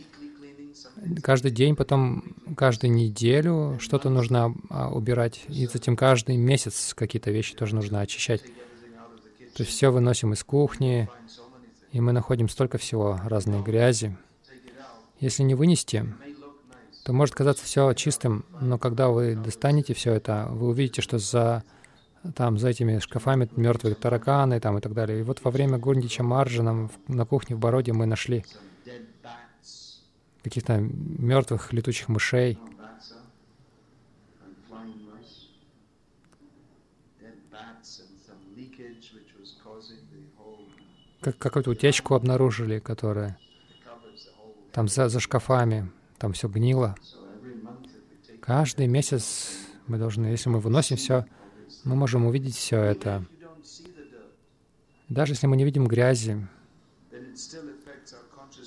Каждый 1.24 1.52
день, 1.52 1.76
потом 1.76 2.36
каждую 2.56 2.94
неделю 2.94 3.78
что-то 3.80 4.10
нужно 4.10 4.56
а, 4.70 4.90
убирать, 4.90 5.42
и 5.48 5.66
затем 5.66 5.96
каждый 5.96 6.38
месяц 6.38 6.94
какие-то 6.94 7.32
вещи 7.32 7.56
тоже 7.56 7.76
нужно 7.76 8.02
очищать. 8.02 8.44
То 9.54 9.64
есть 9.64 9.72
все 9.72 9.92
выносим 9.92 10.34
из 10.34 10.44
кухни, 10.44 11.10
и 11.92 12.00
мы 12.00 12.14
находим 12.14 12.50
столько 12.50 12.78
всего, 12.78 13.20
разной 13.26 13.62
грязи. 13.62 14.16
Если 15.20 15.44
не 15.44 15.56
вынести, 15.56 16.06
то 17.04 17.14
может 17.14 17.36
казаться 17.36 17.66
все 17.66 17.92
чистым, 17.94 18.46
но 18.60 18.78
когда 18.78 19.10
вы 19.10 19.36
достанете 19.36 19.94
все 19.94 20.14
это, 20.14 20.48
вы 20.50 20.70
увидите, 20.70 21.02
что 21.02 21.18
за 21.18 21.64
там 22.36 22.58
за 22.58 22.70
этими 22.70 23.00
шкафами 23.00 23.50
мертвые 23.56 23.96
тараканы 23.96 24.60
там 24.60 24.78
и 24.78 24.82
так 24.82 24.94
далее. 24.94 25.20
И 25.20 25.24
вот 25.24 25.44
во 25.44 25.52
время 25.52 25.78
Гурндича 25.78 26.24
Марджа 26.24 26.64
нам 26.64 26.92
на 27.08 27.26
кухне 27.26 27.56
в 27.56 27.60
Бороде 27.60 27.94
мы 27.94 28.06
нашли 28.06 28.46
каких-то 30.44 30.80
мертвых 30.80 31.74
летучих 31.74 32.10
мышей. 32.10 32.58
Как, 41.22 41.38
какую-то 41.38 41.70
утечку 41.70 42.16
обнаружили, 42.16 42.80
которая 42.80 43.38
там 44.72 44.88
за, 44.88 45.08
за 45.08 45.20
шкафами, 45.20 45.92
там 46.18 46.34
все 46.34 46.48
гнило. 46.48 46.96
Каждый 48.42 48.88
месяц 48.88 49.52
мы 49.86 50.00
должны, 50.00 50.28
если 50.28 50.50
мы 50.50 50.60
выносим 50.60 50.98
все, 50.98 51.28
мы 51.84 51.96
можем 51.96 52.26
увидеть 52.26 52.56
все 52.56 52.80
это. 52.80 53.26
Даже 55.10 55.34
если 55.34 55.48
мы 55.48 55.58
не 55.58 55.66
видим 55.66 55.88
грязи, 55.88 56.48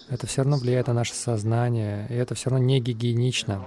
это 0.09 0.27
все 0.27 0.43
равно 0.43 0.59
влияет 0.59 0.89
на 0.89 0.93
наше 0.93 1.15
сознание, 1.15 2.07
и 2.11 2.15
это 2.15 2.35
все 2.35 2.51
равно 2.51 2.65
не 2.65 2.81
гигиенично. 2.81 3.67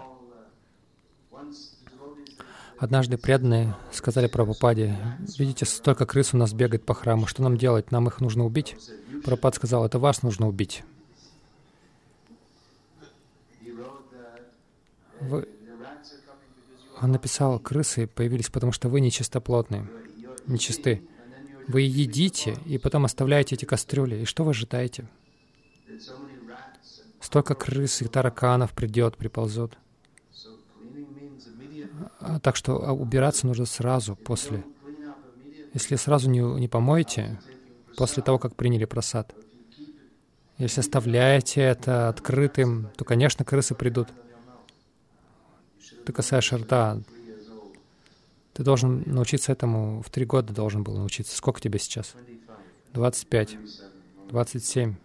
Однажды 2.78 3.18
преданные 3.18 3.76
сказали 3.92 4.28
Прабхупаде, 4.28 4.96
«Видите, 5.40 5.66
столько 5.66 6.06
крыс 6.06 6.36
у 6.36 6.38
нас 6.38 6.54
бегает 6.54 6.86
по 6.86 6.94
храму, 6.94 7.26
что 7.26 7.42
нам 7.42 7.58
делать? 7.58 7.92
Нам 7.92 8.08
их 8.08 8.22
нужно 8.22 8.46
убить?» 8.46 8.76
Прабхупад 9.24 9.56
сказал, 9.56 9.84
«Это 9.86 9.98
вас 9.98 10.22
нужно 10.22 10.48
убить». 10.48 10.84
Вы, 15.20 15.48
он 17.02 17.12
написал, 17.12 17.60
крысы 17.60 18.08
появились, 18.08 18.50
потому 18.50 18.72
что 18.72 18.90
вы 18.90 19.02
нечистоплотные, 19.02 19.88
нечисты. 20.48 21.02
Вы 21.68 21.82
едите 21.82 22.58
и 22.66 22.78
потом 22.78 23.06
оставляете 23.06 23.56
эти 23.56 23.66
кастрюли. 23.66 24.22
И 24.22 24.26
что 24.26 24.44
вы 24.44 24.52
ожидаете? 24.52 25.08
Столько 27.20 27.56
крыс 27.56 28.02
и 28.02 28.06
тараканов 28.06 28.72
придет, 28.72 29.18
приползут. 29.18 29.78
А, 32.20 32.40
так 32.40 32.56
что 32.56 32.84
а, 32.88 32.94
убираться 32.94 33.48
нужно 33.48 33.66
сразу, 33.66 34.16
после. 34.16 34.64
Если 35.74 35.96
сразу 35.96 36.30
не, 36.30 36.40
не 36.40 36.68
помоете, 36.68 37.40
после 37.98 38.24
того, 38.24 38.40
как 38.40 38.56
приняли 38.56 38.86
просад. 38.86 39.36
Если 40.58 40.80
оставляете 40.80 41.62
это 41.62 42.10
открытым, 42.10 42.90
то, 42.96 43.06
конечно, 43.06 43.44
крысы 43.44 43.76
придут. 43.76 44.10
Ты 46.08 46.13
касаешь 46.13 46.54
рта. 46.54 47.02
Ты 48.54 48.63
должен 48.63 49.04
научиться 49.06 49.52
этому, 49.52 50.02
в 50.02 50.10
три 50.10 50.24
года 50.24 50.54
должен 50.54 50.82
был 50.82 50.96
научиться. 50.96 51.36
Сколько 51.36 51.60
тебе 51.60 51.80
сейчас? 51.80 52.15
25, 52.93 53.58
27. 54.30 54.96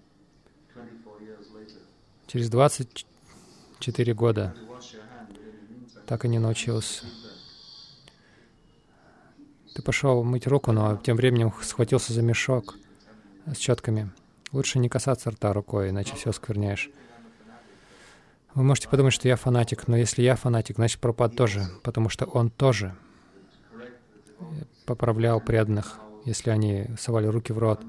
Через 2.28 2.48
24 2.50 4.14
года 4.14 4.54
так 6.06 6.24
и 6.24 6.28
не 6.28 6.38
научился. 6.38 7.04
Ты 9.74 9.82
пошел 9.82 10.22
мыть 10.22 10.46
руку, 10.46 10.70
но 10.70 10.98
тем 10.98 11.16
временем 11.16 11.52
схватился 11.62 12.12
за 12.12 12.22
мешок 12.22 12.76
с 13.46 13.56
четками. 13.56 14.12
Лучше 14.52 14.78
не 14.78 14.88
касаться 14.88 15.30
рта 15.30 15.52
рукой, 15.52 15.90
иначе 15.90 16.14
все 16.14 16.30
скверняешь. 16.30 16.92
Вы 18.54 18.64
можете 18.64 18.88
подумать, 18.88 19.14
что 19.14 19.28
я 19.28 19.36
фанатик, 19.36 19.88
но 19.88 19.96
если 19.96 20.22
я 20.22 20.36
фанатик, 20.36 20.76
значит 20.76 21.00
Пропад 21.00 21.34
тоже, 21.34 21.64
потому 21.82 22.10
что 22.10 22.26
он 22.26 22.50
тоже 22.50 22.94
поправлял 24.84 25.40
преданных, 25.40 25.98
если 26.26 26.50
они 26.50 26.86
совали 26.98 27.26
руки 27.26 27.52
в 27.52 27.58
рот. 27.58 27.80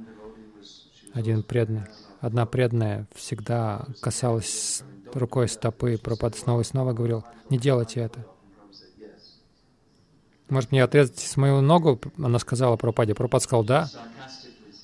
Один 1.14 1.44
преданный, 1.44 1.84
одна 2.22 2.46
преданная 2.46 3.08
всегда 3.14 3.86
касалась 4.02 4.84
рукой 5.14 5.50
стопы, 5.50 5.98
Пропад 5.98 6.36
снова 6.36 6.62
и 6.62 6.64
снова 6.64 6.94
говорил, 6.94 7.26
не 7.50 7.58
делайте 7.58 8.00
это. 8.00 8.26
Может 10.50 10.72
мне 10.72 10.84
отрезать 10.84 11.36
мою 11.36 11.62
ногу? 11.62 12.00
Она 12.18 12.40
сказала 12.40 12.78
Пропаде. 12.78 13.16
Пропад 13.16 13.44
сказал, 13.44 13.64
да. 13.64 13.90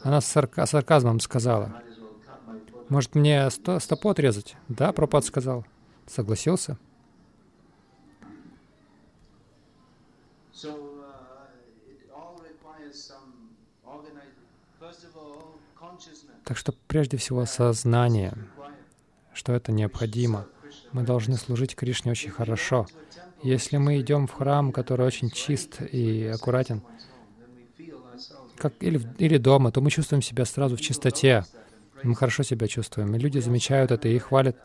Она 0.04 0.20
с 0.20 0.26
сарка 0.26 0.66
сарказмом 0.66 1.20
сказала. 1.20 1.84
Может, 2.90 3.14
мне 3.14 3.50
сто, 3.52 3.80
стопу 3.80 4.10
отрезать? 4.10 4.56
Да, 4.68 4.92
Пропад 4.92 5.24
сказал. 5.24 5.66
Согласился. 6.08 6.78
Так 16.44 16.58
что 16.58 16.74
прежде 16.88 17.18
всего 17.18 17.46
сознание, 17.46 18.36
что 19.34 19.54
это 19.54 19.72
необходимо. 19.72 20.48
Мы 20.92 21.04
должны 21.04 21.38
служить 21.38 21.76
Кришне 21.76 22.12
очень 22.12 22.32
хорошо. 22.32 22.88
Если 23.44 23.78
мы 23.78 24.02
идем 24.02 24.26
в 24.26 24.34
храм, 24.34 24.72
который 24.72 25.06
очень 25.06 25.30
чист 25.30 25.80
и 25.80 26.26
аккуратен, 26.26 26.82
как, 28.58 28.74
или, 28.82 29.00
или 29.20 29.38
дома, 29.38 29.72
то 29.72 29.80
мы 29.80 29.92
чувствуем 29.92 30.24
себя 30.24 30.44
сразу 30.46 30.76
в 30.76 30.82
чистоте. 30.82 31.46
Мы 32.04 32.16
хорошо 32.16 32.44
себя 32.44 32.68
чувствуем. 32.68 33.16
И 33.16 33.20
люди 33.20 33.40
замечают 33.40 33.92
это 33.92 34.08
и 34.08 34.18
хвалят. 34.18 34.56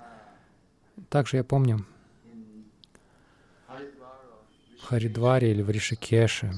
Также 1.08 1.38
я 1.38 1.44
помню, 1.44 1.84
в 4.80 4.86
Харидваре 4.86 5.50
или 5.50 5.62
в 5.62 5.70
Ришикеше, 5.70 6.52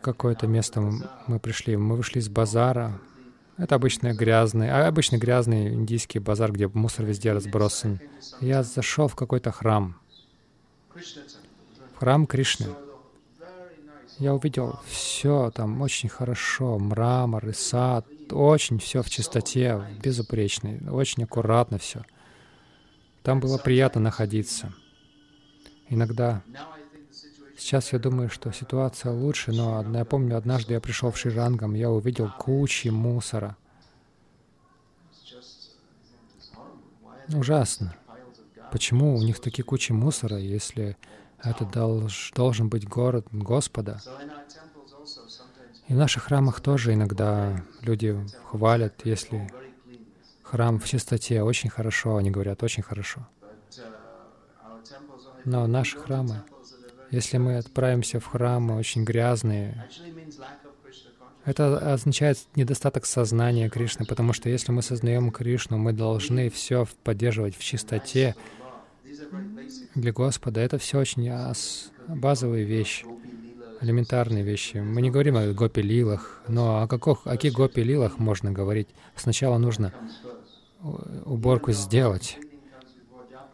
какое-то 0.00 0.46
место 0.46 0.80
мы 1.26 1.38
пришли, 1.40 1.76
мы 1.76 1.96
вышли 1.96 2.18
из 2.18 2.28
базара, 2.28 3.00
это 3.56 3.74
обычный 3.74 4.12
грязный, 4.12 4.70
а 4.70 4.86
обычный 4.86 5.18
грязный 5.18 5.74
индийский 5.74 6.20
базар, 6.20 6.52
где 6.52 6.68
мусор 6.68 7.06
везде 7.06 7.32
разбросан. 7.32 7.98
Я 8.40 8.62
зашел 8.62 9.08
в 9.08 9.16
какой-то 9.16 9.50
храм, 9.50 9.98
в 10.94 11.98
храм 11.98 12.26
Кришны. 12.26 12.68
Я 14.18 14.34
увидел 14.34 14.78
все 14.86 15.50
там 15.54 15.80
очень 15.80 16.08
хорошо, 16.08 16.78
мрамор 16.78 17.48
и 17.48 17.52
сад, 17.52 18.06
очень 18.32 18.78
все 18.78 19.02
в 19.02 19.10
чистоте, 19.10 19.82
безупречный, 20.02 20.80
очень 20.90 21.24
аккуратно 21.24 21.78
все. 21.78 22.04
Там 23.22 23.40
было 23.40 23.58
приятно 23.58 24.00
находиться. 24.00 24.72
Иногда 25.88 26.42
Сейчас 27.58 27.92
я 27.92 27.98
думаю, 27.98 28.30
что 28.30 28.52
ситуация 28.52 29.10
лучше, 29.10 29.50
но 29.52 29.84
я 29.92 30.04
помню, 30.04 30.36
однажды 30.36 30.74
я 30.74 30.80
пришел 30.80 31.10
в 31.10 31.18
Ширангам, 31.18 31.74
я 31.74 31.90
увидел 31.90 32.30
кучи 32.38 32.86
мусора. 32.86 33.56
Ужасно. 37.34 37.96
Почему 38.70 39.16
у 39.16 39.22
них 39.22 39.40
такие 39.40 39.64
кучи 39.64 39.90
мусора, 39.90 40.38
если 40.38 40.96
это 41.42 41.64
долж, 41.64 42.32
должен 42.36 42.68
быть 42.68 42.86
город 42.86 43.26
Господа? 43.32 44.00
И 45.88 45.94
в 45.94 45.96
наших 45.96 46.24
храмах 46.24 46.60
тоже 46.60 46.94
иногда 46.94 47.62
люди 47.82 48.18
хвалят, 48.44 48.94
если 49.04 49.50
храм 50.42 50.78
в 50.78 50.86
чистоте, 50.86 51.42
очень 51.42 51.70
хорошо, 51.70 52.16
они 52.16 52.30
говорят, 52.30 52.62
очень 52.62 52.82
хорошо. 52.82 53.26
Но 55.44 55.66
наши 55.66 55.98
храмы 55.98 56.42
если 57.10 57.38
мы 57.38 57.56
отправимся 57.56 58.20
в 58.20 58.26
храм 58.26 58.70
очень 58.72 59.04
грязные, 59.04 59.88
это 61.44 61.94
означает 61.94 62.38
недостаток 62.54 63.06
сознания 63.06 63.70
Кришны, 63.70 64.04
потому 64.04 64.34
что 64.34 64.50
если 64.50 64.72
мы 64.72 64.82
сознаем 64.82 65.30
Кришну, 65.30 65.78
мы 65.78 65.92
должны 65.92 66.50
все 66.50 66.86
поддерживать 67.04 67.56
в 67.56 67.64
чистоте 67.64 68.36
для 69.94 70.12
Господа. 70.12 70.60
Это 70.60 70.76
все 70.76 70.98
очень 70.98 71.32
базовые 72.08 72.64
вещи, 72.64 73.06
элементарные 73.80 74.42
вещи. 74.42 74.78
Мы 74.78 75.02
не 75.02 75.10
говорим 75.10 75.36
о 75.36 75.52
гопи-лилах, 75.52 76.42
но 76.48 76.82
о, 76.82 76.86
каких, 76.88 77.26
о 77.26 77.30
каких 77.30 77.52
гопи-лилах 77.52 78.18
можно 78.18 78.52
говорить? 78.52 78.88
Сначала 79.16 79.58
нужно 79.58 79.92
уборку 81.24 81.72
сделать. 81.72 82.38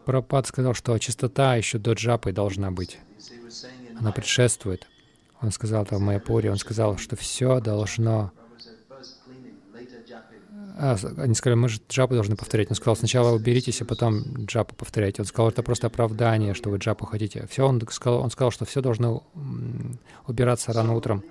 Прабхупад 0.05 0.45
сказал, 0.47 0.73
что 0.73 0.97
чистота 0.99 1.55
еще 1.55 1.79
до 1.79 1.93
джапы 1.93 2.31
должна 2.31 2.69
быть 2.71 2.99
она 3.99 4.11
предшествует. 4.11 4.87
Он 5.41 5.51
сказал 5.51 5.83
это 5.83 5.95
в 5.95 5.99
Майяпуре, 5.99 6.51
он 6.51 6.57
сказал, 6.57 6.97
что 6.97 7.15
все 7.15 7.59
должно... 7.59 8.31
А, 10.77 10.97
они 11.17 11.33
сказали, 11.35 11.57
мы 11.57 11.69
же 11.69 11.79
джапу 11.89 12.15
должны 12.15 12.35
повторять. 12.35 12.69
Он 12.69 12.75
сказал, 12.75 12.97
сначала 12.97 13.33
уберитесь, 13.33 13.81
а 13.81 13.85
потом 13.85 14.45
джапу 14.45 14.75
повторяйте. 14.75 15.21
Он 15.21 15.25
сказал, 15.25 15.49
это 15.49 15.63
просто 15.63 15.87
оправдание, 15.87 16.53
что 16.53 16.69
вы 16.69 16.77
джапу 16.77 17.05
хотите. 17.05 17.47
Все, 17.49 17.65
он 17.65 17.81
сказал, 17.89 18.19
он 18.19 18.29
сказал, 18.29 18.51
что 18.51 18.65
все 18.65 18.81
должно 18.81 19.23
убираться 20.27 20.73
рано 20.73 20.93
утром. 20.93 21.23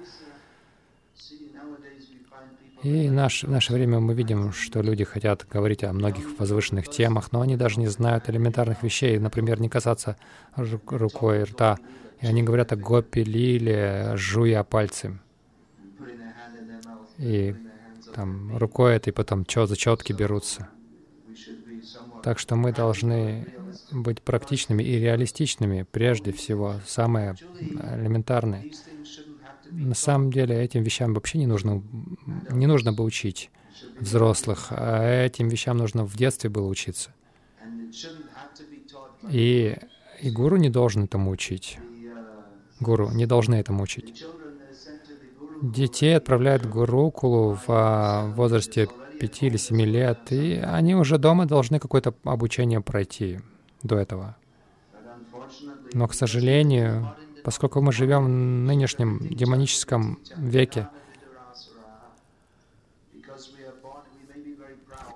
И 2.83 3.09
наш, 3.11 3.45
в 3.45 3.51
наше 3.51 3.73
время 3.73 4.01
мы 4.01 4.15
видим, 4.15 4.53
что 4.53 4.83
люди 4.83 5.05
хотят 5.05 5.47
говорить 5.51 5.85
о 5.85 5.93
многих 5.93 6.39
возвышенных 6.39 6.89
темах, 6.89 7.33
но 7.33 7.41
они 7.41 7.57
даже 7.57 7.81
не 7.81 7.89
знают 7.89 8.29
элементарных 8.31 8.83
вещей, 8.83 9.19
например, 9.19 9.61
не 9.61 9.69
касаться 9.69 10.17
рукой 10.57 11.45
рта. 11.45 11.79
И 12.21 12.27
они 12.27 12.43
говорят 12.43 12.73
о 12.73 12.77
гопи, 12.77 13.25
лиле, 13.25 14.13
жуя 14.17 14.65
пальцы. 14.65 15.19
И 17.19 17.55
там 18.15 18.57
рукой 18.57 18.95
этой 18.97 19.13
потом 19.13 19.45
чё 19.45 19.67
за 19.67 19.77
четки 19.77 20.13
берутся. 20.13 20.69
Так 22.23 22.39
что 22.39 22.57
мы 22.57 22.73
должны 22.73 23.47
быть 23.91 24.23
практичными 24.23 24.83
и 24.83 24.99
реалистичными 24.99 25.83
прежде 25.91 26.33
всего, 26.33 26.81
самое 26.87 27.39
элементарное. 27.61 28.67
На 29.71 29.95
самом 29.95 30.31
деле 30.33 30.63
этим 30.63 30.83
вещам 30.83 31.15
вообще 31.15 31.39
не 31.39 31.47
нужно, 31.47 31.83
не 32.49 32.67
нужно 32.67 32.93
бы 32.93 33.05
учить 33.05 33.51
взрослых, 34.01 34.69
а 34.71 35.03
этим 35.27 35.49
вещам 35.49 35.77
нужно 35.79 36.05
в 36.05 36.17
детстве 36.17 36.51
было 36.51 36.67
учиться. 36.69 37.15
И, 39.23 39.77
и 40.21 40.31
гуру 40.31 40.57
не 40.57 40.71
должен 40.71 41.05
этому 41.05 41.31
учить 41.31 41.79
гуру, 42.81 43.11
не 43.11 43.27
должны 43.27 43.57
этому 43.57 43.83
учить. 43.83 44.15
Детей 45.73 46.15
отправляют 46.15 46.67
в 46.67 46.71
Гурукулу 46.71 47.55
в 47.55 47.65
а, 47.69 48.27
возрасте 48.37 48.87
5 49.19 49.43
или 49.45 49.57
7 49.57 49.81
лет, 49.81 50.31
и 50.31 50.57
они 50.63 50.95
уже 50.95 51.17
дома 51.17 51.47
должны 51.47 51.79
какое-то 51.79 52.15
обучение 52.25 52.83
пройти 52.83 53.41
до 53.83 53.97
этого. 53.97 54.37
Но, 55.95 56.07
к 56.07 56.13
сожалению, 56.13 57.15
поскольку 57.45 57.81
мы 57.81 57.93
живем 57.93 58.25
в 58.25 58.29
нынешнем 58.29 59.27
демоническом 59.27 60.19
веке, 60.37 60.89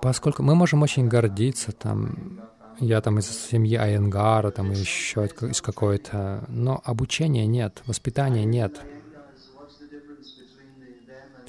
поскольку 0.01 0.41
мы 0.41 0.55
можем 0.55 0.81
очень 0.81 1.07
гордиться 1.07 1.73
там 1.73 2.41
я 2.79 3.01
там 3.01 3.19
из 3.19 3.29
семьи 3.29 3.75
Айенгара, 3.75 4.49
там 4.49 4.71
еще 4.71 5.25
из 5.25 5.61
какой-то, 5.61 6.45
но 6.47 6.81
обучения 6.83 7.45
нет, 7.45 7.83
воспитания 7.85 8.45
нет. 8.45 8.81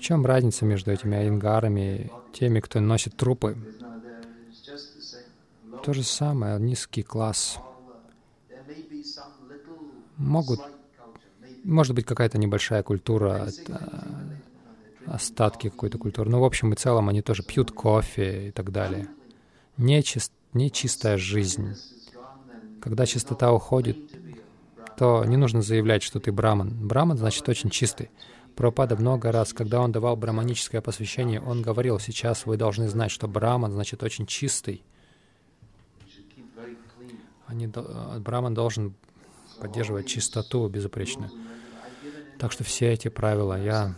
В 0.00 0.02
чем 0.02 0.24
разница 0.24 0.64
между 0.64 0.90
этими 0.90 1.14
Айенгарами 1.14 1.80
и 2.06 2.10
теми, 2.32 2.60
кто 2.60 2.80
носит 2.80 3.18
трупы? 3.18 3.54
То 5.84 5.92
же 5.92 6.02
самое, 6.02 6.58
низкий 6.58 7.02
класс. 7.02 7.58
Могут, 10.16 10.60
может 11.64 11.94
быть, 11.94 12.06
какая-то 12.06 12.38
небольшая 12.38 12.82
культура, 12.82 13.48
остатки 15.04 15.68
какой-то 15.68 15.98
культуры. 15.98 16.30
Но 16.30 16.40
в 16.40 16.44
общем 16.44 16.72
и 16.72 16.76
целом 16.76 17.10
они 17.10 17.20
тоже 17.20 17.42
пьют 17.42 17.70
кофе 17.70 18.48
и 18.48 18.50
так 18.52 18.72
далее. 18.72 19.06
Нечист, 19.76 20.32
нечистая 20.54 21.18
жизнь. 21.18 21.76
Когда 22.80 23.04
чистота 23.04 23.52
уходит, 23.52 23.98
то 24.96 25.26
не 25.26 25.36
нужно 25.36 25.60
заявлять, 25.60 26.02
что 26.02 26.20
ты 26.20 26.32
браман. 26.32 26.88
Браман 26.88 27.18
значит 27.18 27.46
очень 27.50 27.68
чистый. 27.68 28.08
Пропада 28.56 28.96
много 28.96 29.32
раз, 29.32 29.52
когда 29.52 29.80
он 29.80 29.92
давал 29.92 30.16
браманическое 30.16 30.80
посвящение, 30.80 31.40
он 31.40 31.62
говорил, 31.62 31.98
сейчас 31.98 32.46
вы 32.46 32.56
должны 32.56 32.88
знать, 32.88 33.10
что 33.10 33.26
браман 33.26 33.72
значит 33.72 34.02
очень 34.02 34.26
чистый. 34.26 34.82
Они, 37.46 37.66
браман 38.18 38.54
должен 38.54 38.94
поддерживать 39.60 40.06
чистоту 40.06 40.68
безупречную. 40.68 41.30
Так 42.38 42.52
что 42.52 42.64
все 42.64 42.92
эти 42.92 43.08
правила 43.08 43.60
я 43.60 43.94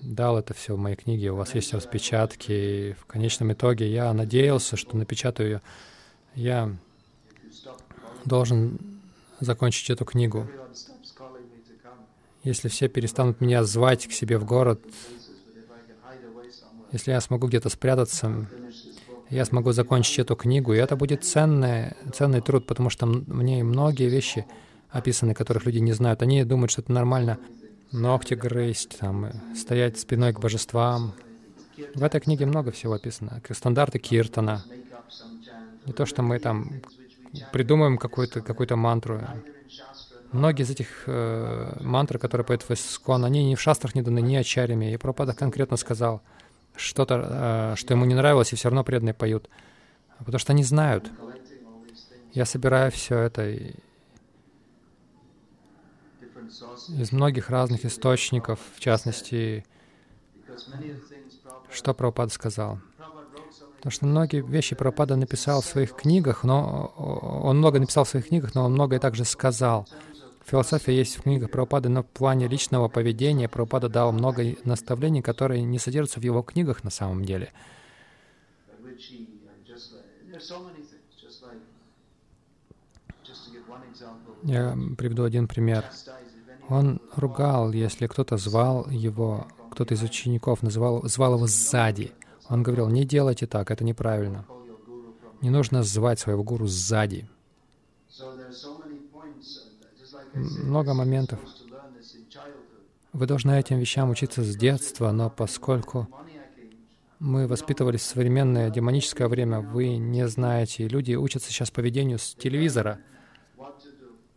дал 0.00 0.38
это 0.38 0.52
все 0.52 0.74
в 0.74 0.78
моей 0.78 0.96
книге, 0.96 1.30
у 1.30 1.36
вас 1.36 1.54
есть 1.54 1.72
распечатки. 1.74 2.52
И 2.52 2.92
в 2.94 3.06
конечном 3.06 3.52
итоге 3.52 3.90
я 3.90 4.12
надеялся, 4.12 4.76
что 4.76 4.96
напечатаю 4.96 5.48
ее. 5.48 5.62
Я 6.34 6.74
должен 8.24 8.78
закончить 9.40 9.90
эту 9.90 10.04
книгу. 10.04 10.48
Если 12.44 12.68
все 12.68 12.88
перестанут 12.88 13.40
меня 13.40 13.62
звать 13.64 14.06
к 14.06 14.12
себе 14.12 14.38
в 14.38 14.44
город, 14.44 14.82
если 16.90 17.12
я 17.12 17.20
смогу 17.20 17.46
где-то 17.46 17.68
спрятаться, 17.68 18.46
я 19.30 19.44
смогу 19.44 19.72
закончить 19.72 20.18
эту 20.18 20.36
книгу, 20.36 20.74
и 20.74 20.78
это 20.78 20.96
будет 20.96 21.24
ценный, 21.24 21.94
ценный 22.12 22.42
труд, 22.42 22.66
потому 22.66 22.90
что 22.90 23.06
в 23.06 23.42
ней 23.42 23.62
многие 23.62 24.08
вещи 24.08 24.44
описаны, 24.90 25.34
которых 25.34 25.64
люди 25.64 25.78
не 25.78 25.92
знают. 25.92 26.20
Они 26.22 26.44
думают, 26.44 26.72
что 26.72 26.82
это 26.82 26.92
нормально 26.92 27.38
ногти 27.92 28.34
грызть, 28.34 28.98
там, 28.98 29.30
стоять 29.56 29.98
спиной 29.98 30.32
к 30.32 30.40
божествам. 30.40 31.14
В 31.94 32.02
этой 32.02 32.20
книге 32.20 32.46
много 32.46 32.72
всего 32.72 32.94
описано. 32.94 33.40
Стандарты 33.50 33.98
Киртана. 33.98 34.64
Не 35.86 35.92
то, 35.92 36.04
что 36.06 36.22
мы 36.22 36.38
там 36.38 36.82
придумаем 37.52 37.98
какую-то 37.98 38.40
какую 38.42 38.76
мантру. 38.76 39.20
Многие 40.32 40.62
из 40.62 40.70
этих 40.70 41.04
э, 41.06 41.76
мантр, 41.80 42.18
которые 42.18 42.46
поют 42.46 42.62
в 42.62 42.70
Искон, 42.70 43.24
они 43.24 43.50
ни 43.50 43.54
в 43.54 43.60
шастрах 43.60 43.94
не 43.94 44.00
даны, 44.00 44.20
ни 44.20 44.34
ачарями. 44.34 44.92
И 44.92 44.96
Пропада 44.96 45.34
конкретно 45.34 45.76
сказал 45.76 46.22
что-то, 46.74 47.74
э, 47.74 47.76
что 47.76 47.92
ему 47.92 48.06
не 48.06 48.14
нравилось, 48.14 48.52
и 48.52 48.56
все 48.56 48.68
равно 48.68 48.82
преданные 48.82 49.12
поют. 49.12 49.50
Потому 50.18 50.38
что 50.38 50.52
они 50.52 50.64
знают. 50.64 51.10
Я 52.32 52.46
собираю 52.46 52.90
все 52.90 53.18
это 53.18 53.58
из 56.88 57.12
многих 57.12 57.50
разных 57.50 57.84
источников, 57.84 58.58
в 58.74 58.80
частности, 58.80 59.66
что 61.70 61.92
Прабхупада 61.92 62.32
сказал. 62.32 62.78
Потому 63.76 63.90
что 63.90 64.06
многие 64.06 64.40
вещи 64.42 64.76
Прабхупада 64.76 65.16
написал 65.16 65.60
в 65.60 65.66
своих 65.66 65.94
книгах, 65.94 66.44
но 66.44 66.86
он 66.96 67.58
много 67.58 67.80
написал 67.80 68.04
в 68.04 68.08
своих 68.08 68.28
книгах, 68.28 68.54
но 68.54 68.64
он 68.64 68.72
многое 68.72 68.98
также 69.00 69.24
сказал. 69.24 69.86
Философия 70.44 70.96
есть 70.96 71.16
в 71.16 71.22
книгах 71.22 71.50
Прабхупады, 71.50 71.88
но 71.88 72.02
в 72.02 72.06
плане 72.06 72.48
личного 72.48 72.88
поведения 72.88 73.48
Прабхупада 73.48 73.88
дал 73.88 74.12
много 74.12 74.56
наставлений, 74.64 75.22
которые 75.22 75.62
не 75.62 75.78
содержатся 75.78 76.20
в 76.20 76.24
его 76.24 76.42
книгах 76.42 76.84
на 76.84 76.90
самом 76.90 77.24
деле. 77.24 77.52
Я 84.42 84.76
приведу 84.98 85.24
один 85.24 85.46
пример. 85.46 85.84
Он 86.68 87.00
ругал, 87.14 87.72
если 87.72 88.06
кто-то 88.06 88.36
звал 88.36 88.88
его, 88.90 89.46
кто-то 89.70 89.94
из 89.94 90.02
учеников 90.02 90.62
называл, 90.62 91.06
звал 91.08 91.34
его 91.34 91.46
сзади. 91.46 92.12
Он 92.48 92.62
говорил, 92.62 92.88
не 92.88 93.04
делайте 93.04 93.46
так, 93.46 93.70
это 93.70 93.84
неправильно. 93.84 94.44
Не 95.40 95.50
нужно 95.50 95.82
звать 95.82 96.18
своего 96.18 96.42
гуру 96.42 96.66
сзади. 96.66 97.28
Много 100.34 100.94
моментов. 100.94 101.40
Вы 103.12 103.26
должны 103.26 103.58
этим 103.58 103.78
вещам 103.78 104.10
учиться 104.10 104.42
с 104.42 104.56
детства, 104.56 105.10
но 105.10 105.28
поскольку 105.28 106.08
мы 107.18 107.46
воспитывались 107.46 108.00
в 108.00 108.06
современное 108.06 108.70
демоническое 108.70 109.28
время, 109.28 109.60
вы 109.60 109.96
не 109.96 110.26
знаете. 110.28 110.88
Люди 110.88 111.14
учатся 111.14 111.50
сейчас 111.50 111.70
поведению 111.70 112.18
с 112.18 112.34
телевизора. 112.34 113.00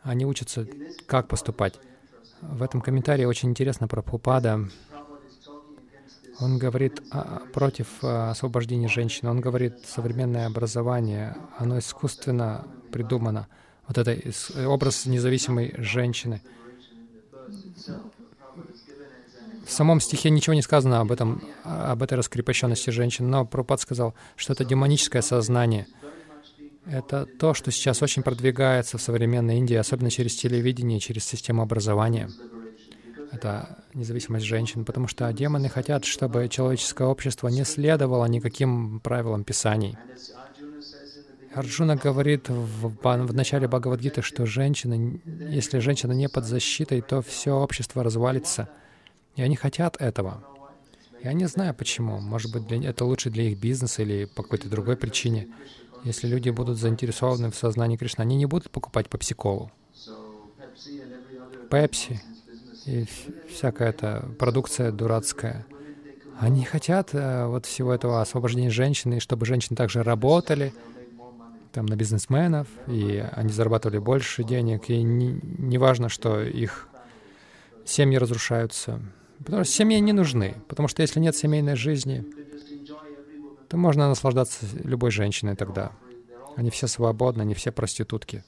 Они 0.03 0.25
учатся, 0.25 0.67
как 1.07 1.27
поступать. 1.27 1.79
В 2.41 2.61
этом 2.61 2.81
комментарии 2.81 3.25
очень 3.25 3.49
интересно 3.49 3.87
про 3.87 4.01
Пупада. 4.01 4.67
Он 6.39 6.59
говорит 6.59 7.01
а, 7.11 7.41
против 7.53 7.87
а, 8.03 8.31
освобождения 8.31 8.89
женщин. 8.89 9.29
Он 9.29 9.39
говорит, 9.39 9.85
современное 9.85 10.47
образование, 10.47 11.37
оно 11.57 11.79
искусственно 11.79 12.67
придумано. 12.91 13.47
Вот 13.87 13.97
это 13.97 14.17
образ 14.67 15.05
независимой 15.05 15.73
женщины. 15.77 16.41
В 19.65 19.71
самом 19.71 19.99
стихе 19.99 20.29
ничего 20.29 20.53
не 20.53 20.61
сказано 20.61 20.99
об 20.99 21.11
этом, 21.11 21.43
об 21.63 22.03
этой 22.03 22.15
раскрепощенности 22.15 22.91
женщин, 22.91 23.29
но 23.29 23.45
Пропад 23.45 23.81
сказал, 23.81 24.13
что 24.35 24.53
это 24.53 24.63
демоническое 24.63 25.23
сознание. 25.23 25.87
Это 26.85 27.25
то, 27.25 27.55
что 27.55 27.71
сейчас 27.71 28.03
очень 28.03 28.21
продвигается 28.21 28.99
в 28.99 29.01
современной 29.01 29.57
Индии, 29.57 29.75
особенно 29.75 30.11
через 30.11 30.35
телевидение, 30.35 30.99
через 30.99 31.25
систему 31.25 31.63
образования. 31.63 32.29
Это 33.31 33.83
независимость 33.95 34.45
женщин, 34.45 34.85
потому 34.85 35.07
что 35.07 35.31
демоны 35.33 35.67
хотят, 35.67 36.05
чтобы 36.05 36.47
человеческое 36.47 37.07
общество 37.07 37.47
не 37.47 37.65
следовало 37.65 38.25
никаким 38.27 38.99
правилам 38.99 39.43
Писаний. 39.43 39.97
Арджуна 41.55 41.95
говорит 41.95 42.49
в, 42.49 42.93
в 43.01 43.33
начале 43.33 43.67
Бхагавадгиты, 43.67 44.21
что 44.21 44.45
женщина, 44.45 45.17
если 45.25 45.79
женщина 45.79 46.11
не 46.11 46.27
под 46.27 46.43
защитой, 46.43 46.99
то 47.01 47.21
все 47.21 47.51
общество 47.51 48.03
развалится. 48.03 48.67
И 49.37 49.41
они 49.41 49.55
хотят 49.55 49.95
этого. 50.01 50.43
Я 51.23 51.31
не 51.31 51.45
знаю 51.45 51.73
почему. 51.73 52.19
Может 52.19 52.51
быть, 52.51 52.67
для, 52.67 52.89
это 52.89 53.05
лучше 53.05 53.29
для 53.29 53.43
их 53.43 53.57
бизнеса 53.57 54.01
или 54.01 54.25
по 54.25 54.43
какой-то 54.43 54.67
другой 54.67 54.97
причине. 54.97 55.47
Если 56.03 56.27
люди 56.27 56.49
будут 56.49 56.77
заинтересованы 56.77 57.51
в 57.51 57.55
сознании 57.55 57.95
Кришны, 57.95 58.21
они 58.21 58.35
не 58.35 58.45
будут 58.45 58.69
покупать 58.69 59.09
попсиколу. 59.09 59.71
Пепси 61.71 62.21
и 62.85 63.05
всякая 63.49 63.89
эта 63.89 64.29
продукция 64.37 64.91
дурацкая. 64.91 65.65
Они 66.37 66.65
хотят 66.65 67.11
э, 67.13 67.45
вот 67.47 67.65
всего 67.65 67.93
этого 67.93 68.21
освобождения 68.21 68.69
женщины, 68.69 69.21
чтобы 69.21 69.45
женщины 69.45 69.77
также 69.77 70.03
работали 70.03 70.73
там, 71.75 71.87
на 71.87 71.97
бизнесменов, 71.97 72.69
и 72.87 73.21
они 73.33 73.51
зарабатывали 73.51 73.97
больше 73.97 74.45
денег, 74.45 74.89
и 74.89 75.03
не, 75.03 75.37
не 75.43 75.77
важно, 75.77 76.07
что 76.07 76.41
их 76.41 76.87
семьи 77.83 78.17
разрушаются. 78.17 79.01
Потому 79.39 79.65
что 79.65 79.73
семьи 79.73 79.99
не 79.99 80.13
нужны, 80.13 80.55
потому 80.69 80.87
что 80.87 81.01
если 81.01 81.19
нет 81.19 81.35
семейной 81.35 81.75
жизни, 81.75 82.23
то 83.67 83.75
можно 83.75 84.07
наслаждаться 84.07 84.65
любой 84.85 85.11
женщиной 85.11 85.57
тогда. 85.57 85.91
Они 86.55 86.69
все 86.69 86.87
свободны, 86.87 87.41
они 87.41 87.53
все 87.55 87.73
проститутки. 87.73 88.45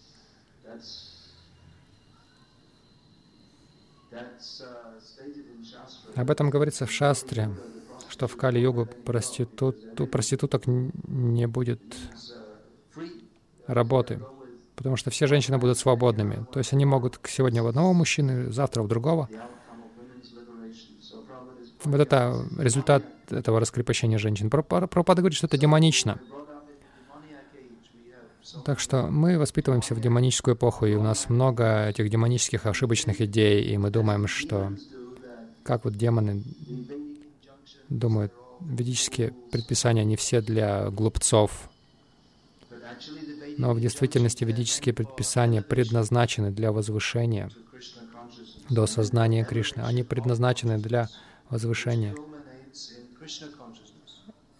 Об 6.16 6.32
этом 6.32 6.50
говорится 6.50 6.86
в 6.86 6.92
Шастре, 6.94 7.52
что 8.08 8.28
в 8.28 8.38
Кали-югу 8.38 8.86
проститут, 8.86 10.10
проституток 10.10 10.64
не 10.66 11.46
будет 11.46 11.82
работы, 13.68 14.20
потому 14.76 14.96
что 14.96 15.10
все 15.10 15.28
женщины 15.28 15.58
будут 15.58 15.78
свободными. 15.78 16.46
То 16.52 16.60
есть 16.60 16.74
они 16.74 16.86
могут 16.86 17.20
сегодня 17.28 17.64
в 17.64 17.68
одного 17.68 17.94
мужчины, 17.94 18.52
завтра 18.52 18.84
в 18.84 18.88
другого. 18.88 19.30
Вот 21.84 22.00
это 22.00 22.46
результат 22.58 23.04
этого 23.30 23.60
раскрепощения 23.60 24.18
женщин. 24.18 24.50
Пропада 24.50 25.22
говорит, 25.22 25.38
что 25.38 25.48
это 25.48 25.58
демонично. 25.58 26.20
Так 28.66 28.80
что 28.80 29.08
мы 29.08 29.38
воспитываемся 29.38 29.94
в 29.94 30.02
демоническую 30.02 30.56
эпоху, 30.56 30.86
и 30.86 30.96
у 30.96 31.04
нас 31.04 31.30
много 31.30 31.88
этих 31.88 32.10
демонических 32.10 32.66
ошибочных 32.66 33.22
идей, 33.22 33.64
и 33.64 33.78
мы 33.78 33.90
думаем, 33.92 34.28
что 34.28 34.74
как 35.64 35.84
вот 35.86 35.96
демоны 35.96 36.44
думают, 37.90 38.34
ведические 38.62 39.34
предписания, 39.52 40.04
не 40.06 40.16
все 40.16 40.42
для 40.42 40.90
глупцов, 40.90 41.70
но 43.58 43.74
в 43.74 43.80
действительности 43.80 44.44
ведические 44.44 44.94
предписания 44.94 45.62
предназначены 45.62 46.52
для 46.52 46.72
возвышения 46.72 47.50
до 48.70 48.86
сознания 48.86 49.44
Кришны. 49.46 49.82
Они 49.82 50.04
предназначены 50.04 50.78
для 50.78 51.10
возвышения, 51.50 52.16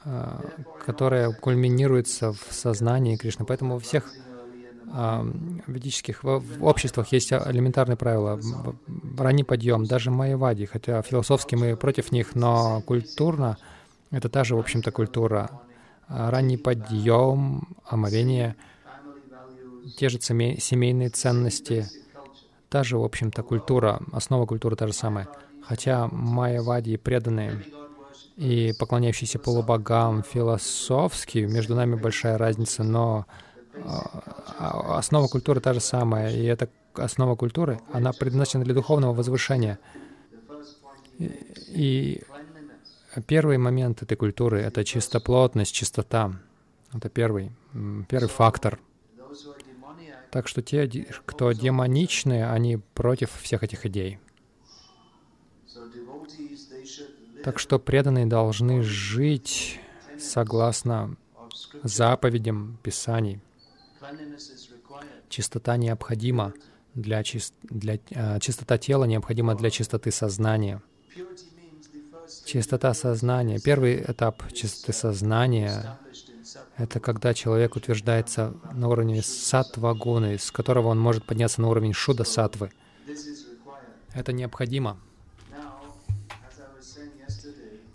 а, 0.06 0.44
которое 0.86 1.34
кульминируется 1.34 2.32
в 2.34 2.48
сознании 2.52 3.18
Кришны. 3.18 3.46
Поэтому 3.46 3.76
во 3.76 3.80
всех 3.80 4.12
а, 4.94 5.26
ведических 5.68 6.24
в 6.24 6.64
обществах 6.64 7.12
есть 7.12 7.34
элементарные 7.34 7.98
правила. 7.98 8.40
Ранний 9.18 9.44
подъем, 9.44 9.86
даже 9.86 10.12
майявади, 10.12 10.66
хотя 10.66 11.02
философски 11.02 11.56
мы 11.56 11.76
против 11.76 12.12
них, 12.12 12.36
но 12.36 12.82
культурно 12.82 13.58
это 14.12 14.30
та 14.30 14.44
же, 14.44 14.56
в 14.56 14.60
общем-то, 14.60 14.92
культура. 14.92 15.50
Ранний 16.08 16.58
подъем, 16.58 17.76
омовение— 17.86 18.56
те 19.96 20.10
же 20.10 20.20
семейные 20.20 21.10
ценности, 21.10 21.88
та 22.70 22.84
же, 22.84 22.98
в 22.98 23.04
общем-то, 23.04 23.44
культура, 23.44 24.02
основа 24.12 24.46
культуры 24.46 24.76
та 24.76 24.88
же 24.88 24.94
самая. 24.94 25.28
Хотя 25.62 26.08
майявади 26.12 26.98
преданные 26.98 27.64
и 28.36 28.74
поклоняющиеся 28.80 29.40
полубогам 29.40 30.24
философски, 30.24 31.40
между 31.40 31.76
нами 31.76 31.96
большая 31.96 32.38
разница, 32.38 32.84
но 32.84 33.26
а, 33.84 34.98
основа 34.98 35.28
культуры 35.28 35.60
та 35.60 35.74
же 35.74 35.80
самая, 35.80 36.32
и 36.32 36.44
эта 36.44 36.70
основа 36.94 37.36
культуры, 37.36 37.80
она 37.92 38.12
предназначена 38.14 38.64
для 38.64 38.74
духовного 38.74 39.14
возвышения. 39.14 39.80
И 41.20 42.24
первый 43.26 43.58
момент 43.58 44.04
этой 44.04 44.16
культуры— 44.16 44.60
это 44.62 44.84
чистоплотность, 44.84 45.74
чистота. 45.74 46.40
Это 46.94 47.10
первый, 47.10 47.52
первый 48.08 48.30
фактор— 48.30 48.80
так 50.32 50.48
что 50.48 50.62
те, 50.62 50.88
кто 51.26 51.52
демоничные, 51.52 52.50
они 52.50 52.78
против 52.94 53.32
всех 53.42 53.64
этих 53.64 53.86
идей. 53.86 54.20
Так 57.44 57.60
что 57.60 57.80
преданные 57.80 58.26
должны 58.26 58.84
жить 58.84 59.80
согласно 60.20 61.16
заповедям 61.84 62.78
Писаний. 62.84 63.40
Чистота 65.30 65.78
необходима 65.78 66.54
для, 66.94 67.24
чист... 67.24 67.54
для... 67.64 68.00
Э, 68.10 68.40
чистота 68.40 68.78
тела 68.78 69.06
необходима 69.06 69.56
для 69.56 69.70
чистоты 69.70 70.12
сознания. 70.12 70.82
Чистота 72.48 72.94
сознания. 72.94 73.60
Первый 73.60 74.02
этап 74.02 74.42
чистоты 74.54 74.94
сознания 74.94 76.00
это 76.78 77.02
когда 77.02 77.34
человек 77.34 77.76
утверждается 77.76 78.54
на 78.72 78.88
уровне 78.88 79.22
сатвагуны, 79.22 80.38
с 80.38 80.50
которого 80.50 80.88
он 80.88 80.98
может 80.98 81.26
подняться 81.26 81.60
на 81.60 81.68
уровень 81.68 81.92
шуда 81.92 82.24
сатвы. 82.24 82.72
Это 84.14 84.32
необходимо. 84.32 84.98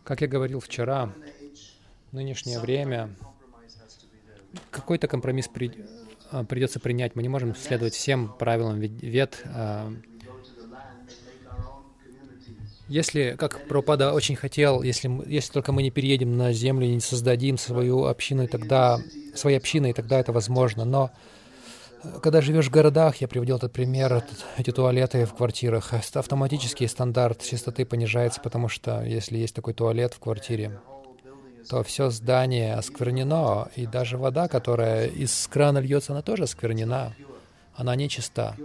Как 0.04 0.20
я 0.20 0.28
говорил 0.28 0.60
вчера, 0.60 1.14
в 2.10 2.14
нынешнее 2.14 2.60
время 2.60 3.08
какой-то 4.70 5.08
компромисс 5.08 5.48
при... 5.48 5.72
а, 6.30 6.44
придется 6.44 6.78
принять. 6.78 7.16
Мы 7.16 7.22
не 7.22 7.30
можем 7.30 7.54
следовать 7.54 7.94
всем 7.94 8.28
правилам 8.28 8.80
вет. 8.80 9.42
Если, 12.88 13.36
как 13.38 13.68
Пропада 13.68 14.12
очень 14.12 14.36
хотел, 14.36 14.82
если, 14.82 15.10
если 15.26 15.52
только 15.52 15.72
мы 15.72 15.82
не 15.82 15.90
переедем 15.90 16.36
на 16.36 16.52
землю, 16.52 16.86
не 16.86 17.00
создадим 17.00 17.56
свою 17.56 18.04
общину, 18.04 18.44
и 18.44 18.46
тогда, 18.46 19.00
свои 19.34 19.54
общины, 19.54 19.90
и 19.90 19.92
тогда 19.92 20.18
это 20.18 20.32
возможно. 20.32 20.84
Но 20.84 21.10
э, 22.02 22.18
когда 22.22 22.40
живешь 22.40 22.66
в 22.66 22.70
городах, 22.70 23.16
я 23.16 23.28
приводил 23.28 23.56
этот 23.56 23.72
пример, 23.72 24.24
эти 24.58 24.70
туалеты 24.72 25.24
в 25.24 25.34
квартирах, 25.34 25.92
автоматический 25.92 26.86
стандарт 26.86 27.42
чистоты 27.42 27.84
понижается, 27.86 28.40
потому 28.40 28.68
что 28.68 29.02
если 29.02 29.38
есть 29.38 29.54
такой 29.54 29.74
туалет 29.74 30.12
в 30.14 30.18
квартире, 30.18 30.80
то 31.68 31.82
все 31.82 32.10
здание 32.10 32.74
осквернено, 32.74 33.68
и 33.76 33.86
даже 33.86 34.18
вода, 34.18 34.48
которая 34.48 35.06
из 35.06 35.46
крана 35.46 35.78
льется, 35.78 36.12
она 36.12 36.22
тоже 36.22 36.44
осквернена. 36.44 37.14
Она 37.74 37.96
не 37.96 38.08
чиста. 38.08 38.56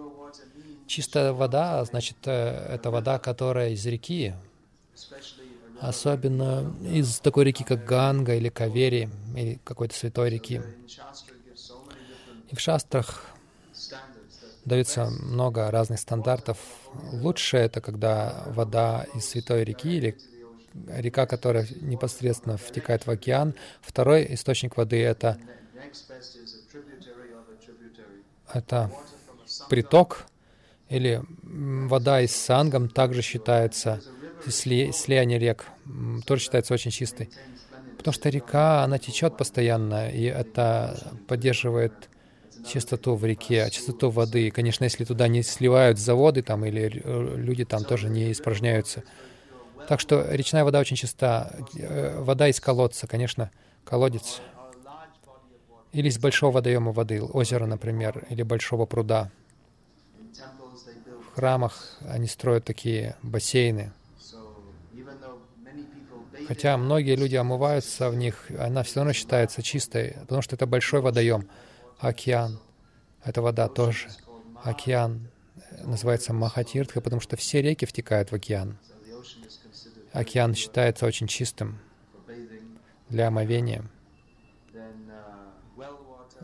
Чистая 0.88 1.34
вода, 1.34 1.84
значит, 1.86 2.18
э, 2.26 2.76
это 2.76 2.92
вода, 2.92 3.20
которая 3.20 3.72
из 3.72 3.86
реки, 3.86 4.34
особенно 5.82 6.74
из 6.82 7.20
такой 7.20 7.44
реки, 7.44 7.64
как 7.64 7.86
Ганга 7.86 8.36
или 8.36 8.50
Кавери, 8.50 9.10
или 9.36 9.60
какой-то 9.64 9.94
святой 9.94 10.30
реки. 10.30 10.62
И 12.50 12.56
в 12.56 12.60
шастрах 12.60 13.26
дается 14.64 15.10
много 15.10 15.70
разных 15.72 16.00
стандартов. 16.00 16.58
Лучше 17.12 17.58
это, 17.58 17.82
когда 17.82 18.44
вода 18.48 19.06
из 19.14 19.26
святой 19.26 19.66
реки 19.66 19.98
или 19.98 20.18
река, 20.88 21.26
которая 21.26 21.68
непосредственно 21.82 22.58
втекает 22.58 23.06
в 23.06 23.12
океан. 23.12 23.56
Второй 23.82 24.26
источник 24.34 24.78
воды— 24.78 25.02
это, 25.04 25.38
это 28.54 28.92
приток 29.70 30.26
или 30.90 31.22
вода 31.44 32.22
из 32.22 32.36
сангам 32.36 32.90
также 32.90 33.22
считается, 33.22 34.02
слияние 34.48 35.40
рек 35.40 35.66
тоже 36.26 36.44
считается 36.44 36.74
очень 36.74 36.92
чистой. 36.92 37.30
Потому 37.98 38.14
что 38.14 38.30
река, 38.30 38.84
она 38.84 39.00
течет 39.00 39.38
постоянно, 39.38 40.10
и 40.10 40.24
это 40.24 41.18
поддерживает 41.28 42.10
чистоту 42.66 43.16
в 43.16 43.26
реке, 43.26 43.70
чистоту 43.72 44.10
воды. 44.10 44.52
Конечно, 44.52 44.84
если 44.84 45.04
туда 45.04 45.28
не 45.28 45.42
сливают 45.42 46.00
заводы 46.00 46.42
там, 46.42 46.66
или 46.66 47.02
люди 47.36 47.66
там 47.66 47.84
тоже 47.84 48.10
не 48.10 48.32
испражняются, 48.32 49.04
так 49.88 50.00
что 50.00 50.26
речная 50.30 50.64
вода 50.64 50.80
очень 50.80 50.98
чиста. 50.98 51.56
Э, 51.78 52.20
вода 52.22 52.50
из 52.50 52.60
колодца, 52.60 53.08
конечно, 53.08 53.52
колодец. 53.86 54.42
Или 55.94 56.10
из 56.10 56.20
большого 56.20 56.52
водоема 56.52 56.92
воды, 56.92 57.22
озера, 57.22 57.66
например, 57.66 58.26
или 58.30 58.44
большого 58.44 58.86
пруда. 58.86 59.32
Храмах 61.38 62.00
они 62.10 62.26
строят 62.26 62.66
такие 62.66 63.16
бассейны. 63.22 63.94
Хотя 66.48 66.76
многие 66.78 67.16
люди 67.16 67.36
омываются 67.36 68.10
в 68.10 68.16
них, 68.16 68.50
она 68.58 68.82
все 68.82 69.02
равно 69.02 69.14
считается 69.14 69.62
чистой, 69.62 70.16
потому 70.22 70.42
что 70.42 70.56
это 70.56 70.66
большой 70.66 71.02
водоем. 71.02 71.48
Океан. 72.00 72.60
Это 73.24 73.44
вода 73.44 73.68
тоже. 73.68 74.08
Океан 74.64 75.30
называется 75.84 76.34
Махатиртха, 76.34 77.02
потому 77.02 77.22
что 77.22 77.38
все 77.38 77.62
реки 77.62 77.86
втекают 77.86 78.32
в 78.32 78.34
океан. 78.34 78.80
Океан 80.14 80.56
считается 80.56 81.06
очень 81.06 81.28
чистым 81.28 81.78
для 83.10 83.28
омовения. 83.28 83.86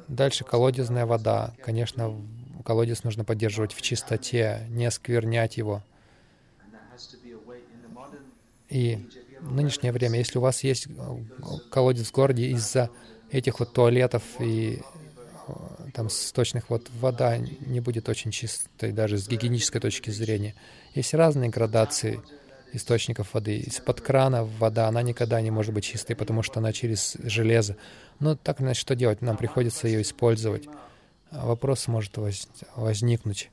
Дальше 0.07 0.43
колодезная 0.43 1.07
вода. 1.07 1.55
Конечно, 1.63 2.15
колодец 2.63 3.03
нужно 3.03 3.23
поддерживать 3.23 3.73
в 3.73 3.81
чистоте, 3.81 4.65
не 4.69 4.85
осквернять 4.85 5.57
его. 5.57 5.83
И 8.69 9.07
в 9.41 9.53
нынешнее 9.53 9.91
время, 9.91 10.17
если 10.17 10.39
у 10.39 10.41
вас 10.41 10.63
есть 10.63 10.87
колодец 11.69 12.07
в 12.07 12.11
городе, 12.11 12.47
из-за 12.47 12.89
этих 13.31 13.59
вот 13.59 13.73
туалетов 13.73 14.23
и 14.39 14.81
э, 15.47 15.53
там 15.93 16.09
сточных 16.09 16.69
вот 16.69 16.89
вода 16.99 17.37
не 17.37 17.79
будет 17.79 18.09
очень 18.09 18.31
чистой 18.31 18.91
даже 18.91 19.17
с 19.17 19.27
гигиенической 19.27 19.81
точки 19.81 20.11
зрения. 20.11 20.55
Есть 20.93 21.13
разные 21.13 21.49
градации 21.49 22.21
источников 22.73 23.33
воды. 23.33 23.57
Из-под 23.57 24.01
крана 24.01 24.43
вода, 24.43 24.87
она 24.87 25.01
никогда 25.01 25.41
не 25.41 25.51
может 25.51 25.73
быть 25.73 25.83
чистой, 25.83 26.15
потому 26.15 26.43
что 26.43 26.59
она 26.59 26.73
через 26.73 27.15
железо. 27.23 27.75
Но 28.19 28.35
так 28.35 28.61
иначе, 28.61 28.81
что 28.81 28.95
делать? 28.95 29.21
Нам 29.21 29.37
приходится 29.37 29.87
ее 29.87 30.01
использовать. 30.01 30.67
Вопрос 31.33 31.87
может 31.87 32.17
воз... 32.17 32.47
возникнуть. 32.75 33.49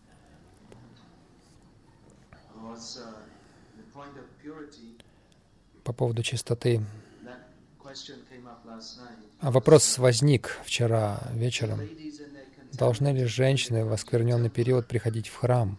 По 5.84 5.92
поводу 5.92 6.22
чистоты. 6.22 6.84
А 9.40 9.50
вопрос 9.50 9.98
возник 9.98 10.58
вчера 10.64 11.20
вечером. 11.32 11.80
Должны 12.72 13.08
ли 13.08 13.24
женщины 13.24 13.84
в 13.84 13.92
оскверненный 13.92 14.50
период 14.50 14.86
приходить 14.86 15.28
в 15.28 15.36
храм? 15.36 15.78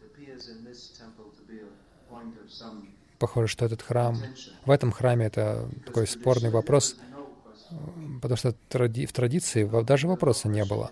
похоже, 3.22 3.47
что 3.47 3.66
этот 3.66 3.84
храм, 3.84 4.18
в 4.66 4.72
этом 4.72 4.91
храме 4.91 5.28
это 5.28 5.70
такой 5.86 6.08
спорный 6.08 6.49
вопрос, 6.49 6.97
потому 8.22 8.36
что 8.36 8.52
в 8.52 9.14
традиции 9.14 9.84
даже 9.84 10.08
вопроса 10.08 10.49
не 10.49 10.66
было. 10.66 10.89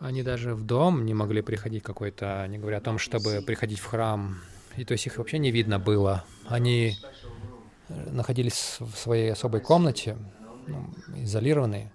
Они 0.00 0.22
даже 0.22 0.54
в 0.54 0.64
дом 0.64 1.04
не 1.04 1.12
могли 1.12 1.42
приходить 1.42 1.82
какой-то, 1.82 2.46
не 2.48 2.58
говоря 2.58 2.78
о 2.78 2.80
том, 2.80 2.98
чтобы 2.98 3.42
приходить 3.42 3.78
в 3.78 3.84
храм. 3.84 4.40
И 4.76 4.84
то 4.84 4.92
есть 4.92 5.06
их 5.06 5.18
вообще 5.18 5.38
не 5.38 5.50
видно 5.50 5.78
было. 5.78 6.24
Они 6.46 6.96
находились 7.88 8.76
в 8.80 8.96
своей 8.96 9.30
особой 9.30 9.60
комнате, 9.60 10.16
ну, 10.66 10.86
изолированные. 11.16 11.92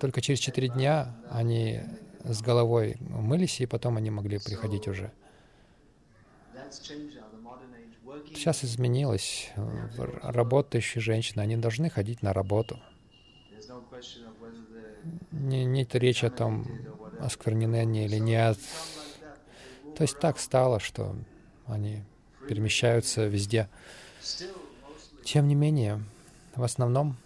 Только 0.00 0.20
через 0.22 0.38
четыре 0.38 0.68
дня 0.68 1.14
они 1.30 1.82
с 2.24 2.40
головой 2.40 2.96
мылись, 3.00 3.60
и 3.60 3.66
потом 3.66 3.98
они 3.98 4.10
могли 4.10 4.38
приходить 4.38 4.88
уже. 4.88 5.12
Сейчас 8.34 8.64
изменилось. 8.64 9.50
Работающие 10.22 11.02
женщины, 11.02 11.42
они 11.42 11.56
должны 11.56 11.90
ходить 11.90 12.22
на 12.22 12.32
работу. 12.32 12.80
Не, 15.32 15.64
нет 15.64 15.94
речи 15.94 16.24
о 16.24 16.30
том, 16.30 16.66
осквернены 17.20 18.04
или 18.04 18.18
нет. 18.18 18.58
То 19.96 20.02
есть 20.02 20.18
так 20.18 20.38
стало, 20.38 20.80
что 20.80 21.16
они 21.66 22.02
перемещаются 22.48 23.26
везде. 23.26 23.68
Тем 25.24 25.48
не 25.48 25.54
менее, 25.54 26.02
в 26.54 26.62
основном, 26.62 27.16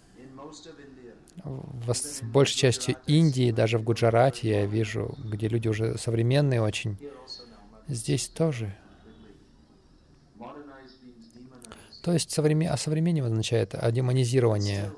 в 1.43 2.21
большей 2.23 2.57
части 2.57 2.97
Индии, 3.07 3.51
даже 3.51 3.77
в 3.77 3.83
Гуджарате 3.83 4.49
я 4.49 4.65
вижу, 4.65 5.17
где 5.23 5.47
люди 5.47 5.67
уже 5.67 5.97
современные 5.97 6.61
очень, 6.61 6.97
здесь 7.87 8.27
тоже 8.27 8.75
То 12.01 12.13
есть 12.13 12.31
современ... 12.31 12.71
осовременивание 12.71 13.31
означает 13.31 13.75
демонизирование. 13.91 14.91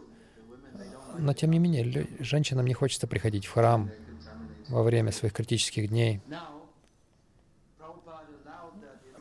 Но 1.17 1.33
тем 1.33 1.51
не 1.51 1.59
менее, 1.59 2.07
женщинам 2.19 2.65
не 2.65 2.73
хочется 2.73 3.07
приходить 3.07 3.45
в 3.45 3.51
храм 3.51 3.89
во 4.69 4.83
время 4.83 5.11
своих 5.11 5.33
критических 5.33 5.89
дней. 5.89 6.21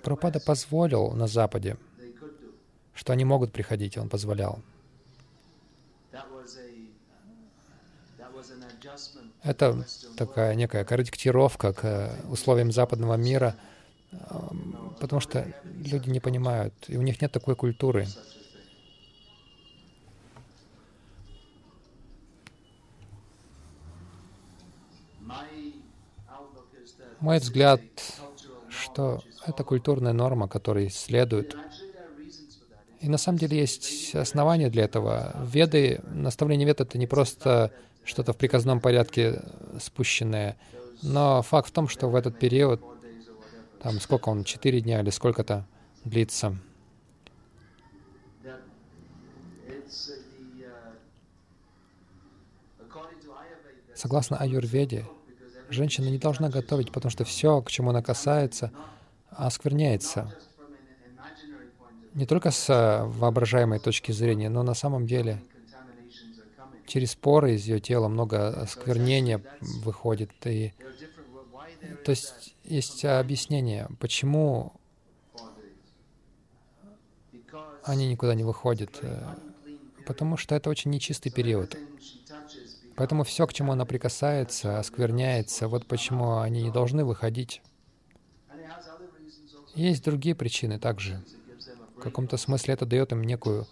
Прабхупада 0.02 0.40
позволил 0.40 1.12
на 1.12 1.26
Западе, 1.26 1.76
что 2.94 3.12
они 3.12 3.24
могут 3.24 3.52
приходить, 3.52 3.96
он 3.96 4.08
позволял. 4.08 4.60
Это 9.42 9.86
такая 10.16 10.54
некая 10.54 10.84
корректировка 10.84 11.72
к 11.72 12.16
условиям 12.28 12.72
западного 12.72 13.14
мира— 13.14 13.56
потому 15.00 15.20
что 15.20 15.46
люди 15.64 16.10
не 16.10 16.20
понимают, 16.20 16.74
и 16.88 16.96
у 16.96 17.02
них 17.02 17.20
нет 17.20 17.32
такой 17.32 17.56
культуры. 17.56 18.06
Мой 27.22 27.38
взгляд, 27.38 27.80
что 28.68 29.22
это 29.46 29.62
культурная 29.62 30.12
норма, 30.12 30.48
которой 30.48 30.90
следует. 30.90 31.56
И 32.98 33.08
на 33.08 33.16
самом 33.16 33.38
деле 33.38 33.60
есть 33.60 34.12
основания 34.16 34.68
для 34.68 34.82
этого. 34.82 35.32
Веды, 35.46 36.00
наставление 36.04 36.66
вед— 36.66 36.80
это 36.80 36.98
не 36.98 37.06
просто 37.06 37.70
что-то 38.02 38.32
в 38.32 38.36
приказном 38.36 38.80
порядке 38.80 39.40
спущенное, 39.80 40.56
но 41.00 41.42
факт 41.42 41.68
в 41.68 41.72
том, 41.72 41.86
что 41.86 42.08
в 42.08 42.16
этот 42.16 42.40
период 42.40 42.82
там 43.80 44.00
сколько 44.00 44.28
он, 44.28 44.42
четыре 44.42 44.80
дня 44.80 45.00
или 45.00 45.10
сколько-то 45.10 45.64
длится. 46.04 46.56
Согласно 53.94 54.38
Аюрведе, 54.38 55.06
женщина 55.72 56.08
не 56.08 56.18
должна 56.18 56.48
готовить, 56.48 56.92
потому 56.92 57.10
что 57.10 57.24
все, 57.24 57.60
к 57.62 57.70
чему 57.70 57.90
она 57.90 58.02
касается, 58.02 58.72
оскверняется. 59.30 60.34
Не 62.14 62.26
только 62.26 62.50
с 62.50 62.68
воображаемой 63.06 63.78
точки 63.78 64.12
зрения, 64.12 64.50
но 64.50 64.62
на 64.62 64.74
самом 64.74 65.06
деле 65.06 65.42
через 66.86 67.14
поры 67.14 67.54
из 67.54 67.66
ее 67.66 67.80
тела 67.80 68.08
много 68.08 68.48
осквернения 68.48 69.42
выходит. 69.60 70.30
И, 70.44 70.74
то 72.04 72.10
есть 72.10 72.54
есть 72.64 73.04
объяснение, 73.04 73.88
почему 73.98 74.74
они 77.84 78.08
никуда 78.08 78.34
не 78.34 78.44
выходят. 78.44 79.00
Потому 80.06 80.36
что 80.36 80.54
это 80.54 80.68
очень 80.68 80.90
нечистый 80.90 81.32
период. 81.32 81.76
Поэтому 83.02 83.24
все, 83.24 83.48
к 83.48 83.52
чему 83.52 83.72
она 83.72 83.84
прикасается, 83.84 84.78
оскверняется. 84.78 85.66
Вот 85.66 85.86
почему 85.86 86.38
они 86.38 86.62
не 86.62 86.70
должны 86.70 87.04
выходить. 87.04 87.60
Есть 89.74 90.04
другие 90.04 90.36
причины 90.36 90.78
также. 90.78 91.20
В 91.96 92.00
каком-то 92.00 92.36
смысле 92.36 92.74
это 92.74 92.86
дает 92.86 93.10
им 93.10 93.24
некую 93.24 93.66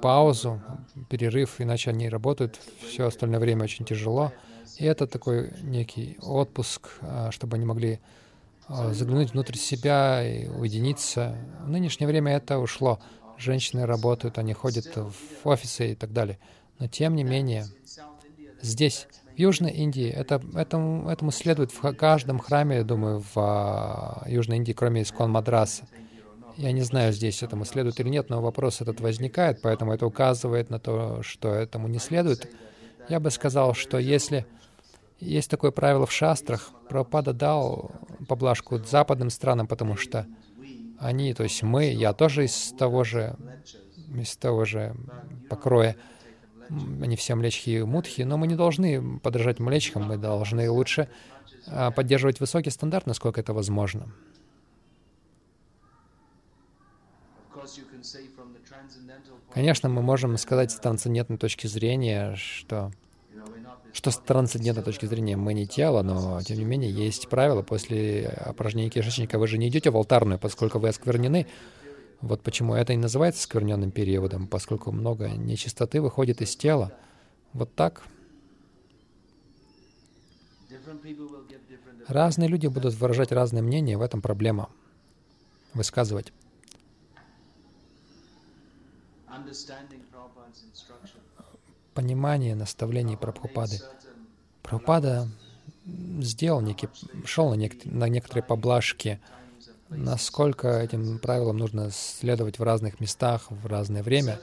паузу, 0.00 0.62
перерыв, 1.10 1.60
иначе 1.60 1.90
они 1.90 2.08
работают 2.08 2.60
все 2.88 3.08
остальное 3.08 3.40
время 3.40 3.64
очень 3.64 3.84
тяжело. 3.84 4.32
И 4.76 4.84
это 4.84 5.08
такой 5.08 5.52
некий 5.62 6.16
отпуск, 6.22 6.90
а, 7.00 7.32
чтобы 7.32 7.56
они 7.56 7.66
могли 7.66 7.98
а, 8.68 8.92
заглянуть 8.92 9.32
внутрь 9.32 9.56
себя 9.56 10.22
и 10.24 10.46
уединиться. 10.46 11.36
В 11.64 11.70
нынешнее 11.70 12.06
время 12.06 12.36
это 12.36 12.60
ушло. 12.60 13.00
Женщины 13.36 13.84
работают, 13.84 14.38
они 14.38 14.52
ходят 14.52 14.94
в 14.94 15.12
офисы 15.42 15.90
и 15.90 15.94
так 15.96 16.12
далее. 16.12 16.38
Но 16.78 16.86
тем 16.86 17.16
не 17.16 17.24
менее, 17.24 17.66
здесь, 18.60 19.08
в 19.36 19.38
Южной 19.38 19.70
Индии, 19.70 20.08
это, 20.08 20.42
этому, 20.54 21.08
этому 21.08 21.30
следует 21.30 21.70
в 21.70 21.92
каждом 21.94 22.38
храме, 22.38 22.78
я 22.78 22.84
думаю, 22.84 23.20
в 23.20 23.36
а, 23.36 24.24
Южной 24.26 24.56
Индии, 24.56 24.72
кроме 24.72 25.02
Искон 25.02 25.30
Мадраса. 25.30 25.86
Я 26.56 26.72
не 26.72 26.82
знаю, 26.82 27.12
здесь 27.12 27.42
этому 27.44 27.64
следует 27.64 28.00
или 28.00 28.08
нет, 28.08 28.30
но 28.30 28.40
вопрос 28.40 28.80
этот 28.80 29.00
возникает, 29.00 29.62
поэтому 29.62 29.92
это 29.92 30.06
указывает 30.06 30.70
на 30.70 30.80
то, 30.80 31.22
что 31.22 31.54
этому 31.54 31.86
не 31.86 32.00
следует. 32.00 32.50
Я 33.08 33.20
бы 33.20 33.30
сказал, 33.30 33.74
что 33.74 33.98
если 33.98 34.44
есть 35.20 35.50
такое 35.50 35.70
правило 35.70 36.04
в 36.04 36.12
шастрах, 36.12 36.72
Прабхупада 36.88 37.32
дал 37.32 37.92
поблажку 38.28 38.78
западным 38.78 39.30
странам, 39.30 39.66
потому 39.66 39.96
что 39.96 40.26
они, 40.98 41.32
то 41.32 41.44
есть 41.44 41.62
мы, 41.62 41.92
я 41.92 42.12
тоже 42.12 42.44
из 42.44 42.74
того 42.76 43.04
же, 43.04 43.36
из 44.14 44.36
того 44.36 44.64
же 44.64 44.96
покроя, 45.48 45.96
они 46.68 47.16
все 47.16 47.34
млечхи 47.34 47.70
и 47.70 47.82
мудхи, 47.82 48.22
но 48.22 48.36
мы 48.36 48.46
не 48.46 48.54
должны 48.54 49.18
подражать 49.20 49.58
млечхам, 49.58 50.04
мы 50.04 50.16
должны 50.16 50.70
лучше 50.70 51.08
а, 51.66 51.90
поддерживать 51.90 52.40
высокий 52.40 52.70
стандарт, 52.70 53.06
насколько 53.06 53.40
это 53.40 53.52
возможно. 53.52 54.08
Конечно, 59.52 59.88
мы 59.88 60.02
можем 60.02 60.36
сказать 60.36 60.70
с 60.70 60.76
трансцендентной 60.76 61.38
точки 61.38 61.66
зрения, 61.66 62.36
что, 62.36 62.92
что 63.92 64.10
с 64.10 64.18
трансцендентной 64.18 64.84
точки 64.84 65.06
зрения 65.06 65.36
мы 65.36 65.54
не 65.54 65.66
тело, 65.66 66.02
но 66.02 66.40
тем 66.42 66.58
не 66.58 66.64
менее 66.64 66.90
есть 66.90 67.28
правило. 67.28 67.62
После 67.62 68.26
опорожнения 68.28 68.90
кишечника 68.90 69.38
вы 69.38 69.48
же 69.48 69.58
не 69.58 69.68
идете 69.68 69.90
в 69.90 69.96
алтарную, 69.96 70.38
поскольку 70.38 70.78
вы 70.78 70.88
осквернены. 70.88 71.46
Вот 72.20 72.42
почему 72.42 72.74
это 72.74 72.92
и 72.92 72.96
называется 72.96 73.42
скверненным 73.42 73.90
периодом, 73.90 74.48
поскольку 74.48 74.90
много 74.90 75.28
нечистоты 75.30 76.00
выходит 76.00 76.42
из 76.42 76.56
тела. 76.56 76.92
Вот 77.52 77.74
так. 77.74 78.02
Разные 82.08 82.48
люди 82.48 82.66
будут 82.66 82.94
выражать 82.94 83.32
разные 83.32 83.62
мнения, 83.62 83.96
в 83.96 84.02
этом 84.02 84.20
проблема. 84.20 84.70
Высказывать. 85.74 86.32
Понимание 91.94 92.54
наставлений 92.54 93.16
Прабхупады. 93.16 93.78
Прабхупада 94.62 95.28
сделал 96.20 96.60
некий, 96.60 96.88
шел 97.24 97.50
на, 97.50 97.54
нек, 97.54 97.84
на 97.84 98.08
некоторые 98.08 98.42
поблажки, 98.42 99.20
насколько 99.90 100.68
этим 100.80 101.18
правилам 101.18 101.56
нужно 101.56 101.90
следовать 101.90 102.58
в 102.58 102.62
разных 102.62 103.00
местах, 103.00 103.46
в 103.50 103.66
разное 103.66 104.02
время. 104.02 104.40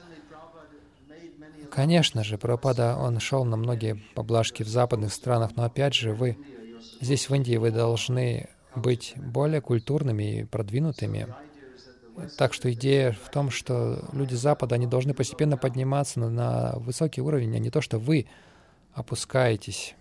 Конечно 1.71 2.23
же, 2.23 2.37
Прабхупада, 2.37 2.95
он 2.95 3.19
шел 3.19 3.43
на 3.43 3.57
многие 3.57 4.01
поблажки 4.13 4.63
в 4.63 4.67
западных 4.67 5.13
странах, 5.13 5.51
но 5.55 5.65
опять 5.65 5.93
же, 5.93 6.13
вы 6.13 6.37
здесь, 7.01 7.29
в 7.29 7.35
Индии, 7.35 7.57
вы 7.57 7.71
должны 7.71 8.49
быть 8.75 9.13
более 9.17 9.61
культурными 9.61 10.39
и 10.39 10.43
продвинутыми. 10.45 11.27
Так 12.37 12.53
что 12.53 12.71
идея 12.71 13.11
в 13.11 13.29
том, 13.29 13.49
что 13.51 14.05
люди 14.13 14.35
Запада, 14.35 14.75
они 14.75 14.87
должны 14.87 15.13
постепенно 15.13 15.57
подниматься 15.57 16.19
на, 16.21 16.29
на 16.29 16.73
высокий 16.79 17.21
уровень, 17.21 17.53
а 17.55 17.59
не 17.59 17.69
то, 17.69 17.81
что 17.81 17.99
вы 17.99 18.27
опускаетесь. 18.93 19.95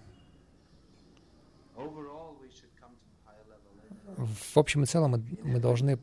В 4.17 4.59
общем 4.59 4.83
и 4.85 4.87
целом 4.87 5.13
мы, 5.13 5.25
мы 5.43 5.61
должны 5.61 5.99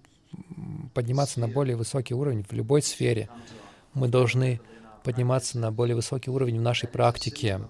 подниматься 0.93 1.39
на 1.39 1.47
более 1.47 1.75
высокий 1.75 2.13
уровень 2.13 2.43
в 2.43 2.53
любой 2.53 2.81
сфере. 2.81 3.29
Мы 3.93 4.07
должны 4.07 4.61
подниматься 5.03 5.57
на 5.59 5.71
более 5.71 5.95
высокий 5.95 6.29
уровень 6.29 6.59
в 6.59 6.61
нашей 6.61 6.87
практике. 6.87 7.61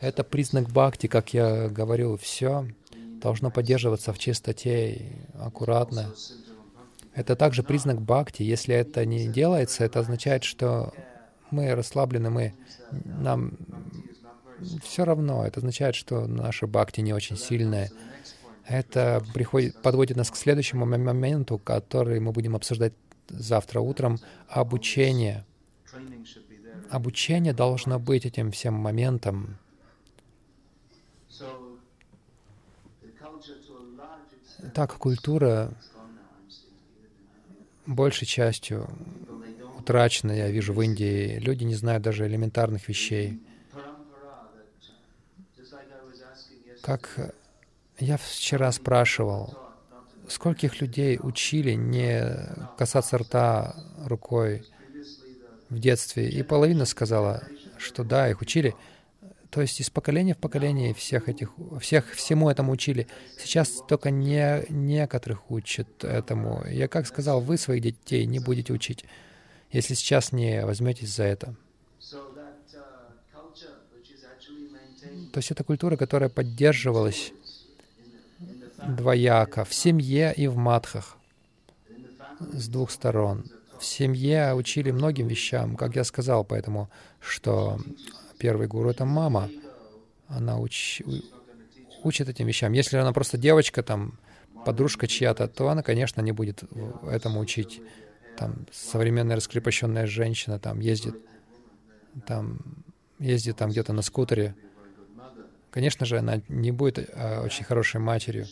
Это 0.00 0.24
признак 0.24 0.68
бхакти, 0.68 1.06
как 1.06 1.34
я 1.34 1.68
говорю, 1.68 2.16
все 2.16 2.66
должно 3.20 3.50
поддерживаться 3.50 4.12
в 4.12 4.18
чистоте, 4.18 5.12
аккуратно. 5.34 6.12
Это 7.14 7.36
также 7.36 7.62
признак 7.62 8.00
бхакти. 8.00 8.42
Если 8.42 8.74
это 8.74 9.04
не 9.04 9.28
делается, 9.28 9.84
это 9.84 10.00
означает, 10.00 10.44
что 10.44 10.92
мы 11.50 11.74
расслаблены, 11.74 12.30
мы, 12.30 12.54
нам 13.04 13.52
все 14.82 15.04
равно. 15.04 15.44
Это 15.44 15.60
означает, 15.60 15.94
что 15.94 16.26
наша 16.26 16.66
бхакти 16.66 17.00
не 17.00 17.12
очень 17.12 17.36
сильная. 17.36 17.90
Это 18.66 19.22
приходит, 19.34 19.80
подводит 19.82 20.16
нас 20.16 20.30
к 20.30 20.36
следующему 20.36 20.86
моменту, 20.86 21.58
который 21.58 22.20
мы 22.20 22.32
будем 22.32 22.54
обсуждать 22.54 22.92
завтра 23.28 23.80
утром, 23.80 24.18
обучение. 24.48 25.44
Обучение 26.90 27.52
должно 27.52 27.98
быть 27.98 28.26
этим 28.26 28.50
всем 28.50 28.74
моментом. 28.74 29.58
Так, 34.74 34.94
культура 34.98 35.72
большей 37.86 38.26
частью 38.26 38.88
утрачено, 39.78 40.32
я 40.32 40.50
вижу, 40.50 40.74
в 40.74 40.82
Индии. 40.82 41.38
Люди 41.38 41.64
не 41.64 41.74
знают 41.74 42.02
даже 42.02 42.26
элементарных 42.26 42.88
вещей. 42.88 43.40
Как 46.82 47.34
я 48.00 48.16
вчера 48.16 48.72
спрашивал, 48.72 49.56
скольких 50.28 50.80
людей 50.80 51.18
учили 51.20 51.72
не 51.72 52.24
касаться 52.76 53.18
рта 53.18 53.76
рукой 54.04 54.64
в 55.68 55.78
детстве, 55.78 56.28
и 56.28 56.42
половина 56.42 56.84
сказала, 56.84 57.44
что 57.78 58.04
да, 58.04 58.28
их 58.28 58.40
учили. 58.40 58.74
То 59.50 59.60
есть 59.60 59.80
из 59.80 59.90
поколения 59.90 60.34
в 60.34 60.38
поколение 60.38 60.94
всех 60.94 61.28
этих, 61.28 61.50
всех 61.80 62.12
всему 62.12 62.48
этому 62.48 62.72
учили. 62.72 63.08
Сейчас 63.36 63.82
только 63.88 64.10
не, 64.10 64.64
некоторых 64.68 65.50
учат 65.50 66.04
этому. 66.04 66.64
Я 66.68 66.86
как 66.86 67.06
сказал, 67.06 67.40
вы 67.40 67.58
своих 67.58 67.82
детей 67.82 68.26
не 68.26 68.38
будете 68.38 68.72
учить, 68.72 69.04
если 69.72 69.94
сейчас 69.94 70.30
не 70.32 70.64
возьметесь 70.64 71.14
за 71.14 71.24
это. 71.24 71.56
То 75.32 75.38
есть 75.38 75.50
это 75.50 75.64
культура, 75.64 75.96
которая 75.96 76.28
поддерживалась 76.28 77.32
двояко, 78.86 79.64
в 79.64 79.74
семье 79.74 80.32
и 80.36 80.46
в 80.46 80.56
матхах, 80.56 81.16
с 82.38 82.68
двух 82.68 82.90
сторон. 82.90 83.44
В 83.78 83.84
семье 83.84 84.54
учили 84.54 84.90
многим 84.90 85.26
вещам, 85.26 85.76
как 85.76 85.96
я 85.96 86.04
сказал, 86.04 86.44
поэтому, 86.44 86.90
что 87.18 87.78
Первый 88.40 88.68
гуру— 88.68 88.88
это 88.90 89.04
мама. 89.04 89.50
Она 90.26 90.58
уч... 90.58 91.02
учит 92.02 92.28
этим 92.30 92.46
вещам. 92.46 92.72
Если 92.72 92.96
она 92.96 93.12
просто 93.12 93.36
девочка, 93.36 93.82
там, 93.82 94.18
подружка 94.64 95.06
чья-то, 95.06 95.46
то 95.46 95.68
она, 95.68 95.82
конечно, 95.82 96.22
не 96.22 96.32
будет 96.32 96.62
этому 97.06 97.40
учить. 97.40 97.82
Там 98.38 98.66
современная 98.72 99.36
раскрепощенная 99.36 100.06
женщина 100.06 100.58
там 100.58 100.80
ездит, 100.80 101.16
там 102.26 102.60
ездит 103.18 103.58
там 103.58 103.70
где-то 103.70 103.92
на 103.92 104.00
скутере. 104.00 104.54
Конечно 105.70 106.06
же, 106.06 106.16
она 106.16 106.40
не 106.48 106.72
будет 106.72 107.10
а, 107.12 107.42
очень 107.42 107.64
хорошей 107.64 108.00
матерью. 108.00 108.46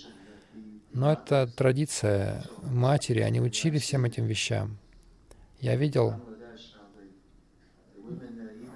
Но 0.92 1.12
это 1.12 1.46
традиция 1.46 2.44
матери, 2.62 3.20
они 3.20 3.40
учили 3.40 3.78
всем 3.78 4.04
этим 4.04 4.26
вещам. 4.26 4.78
Я 5.60 5.76
видел 5.76 6.14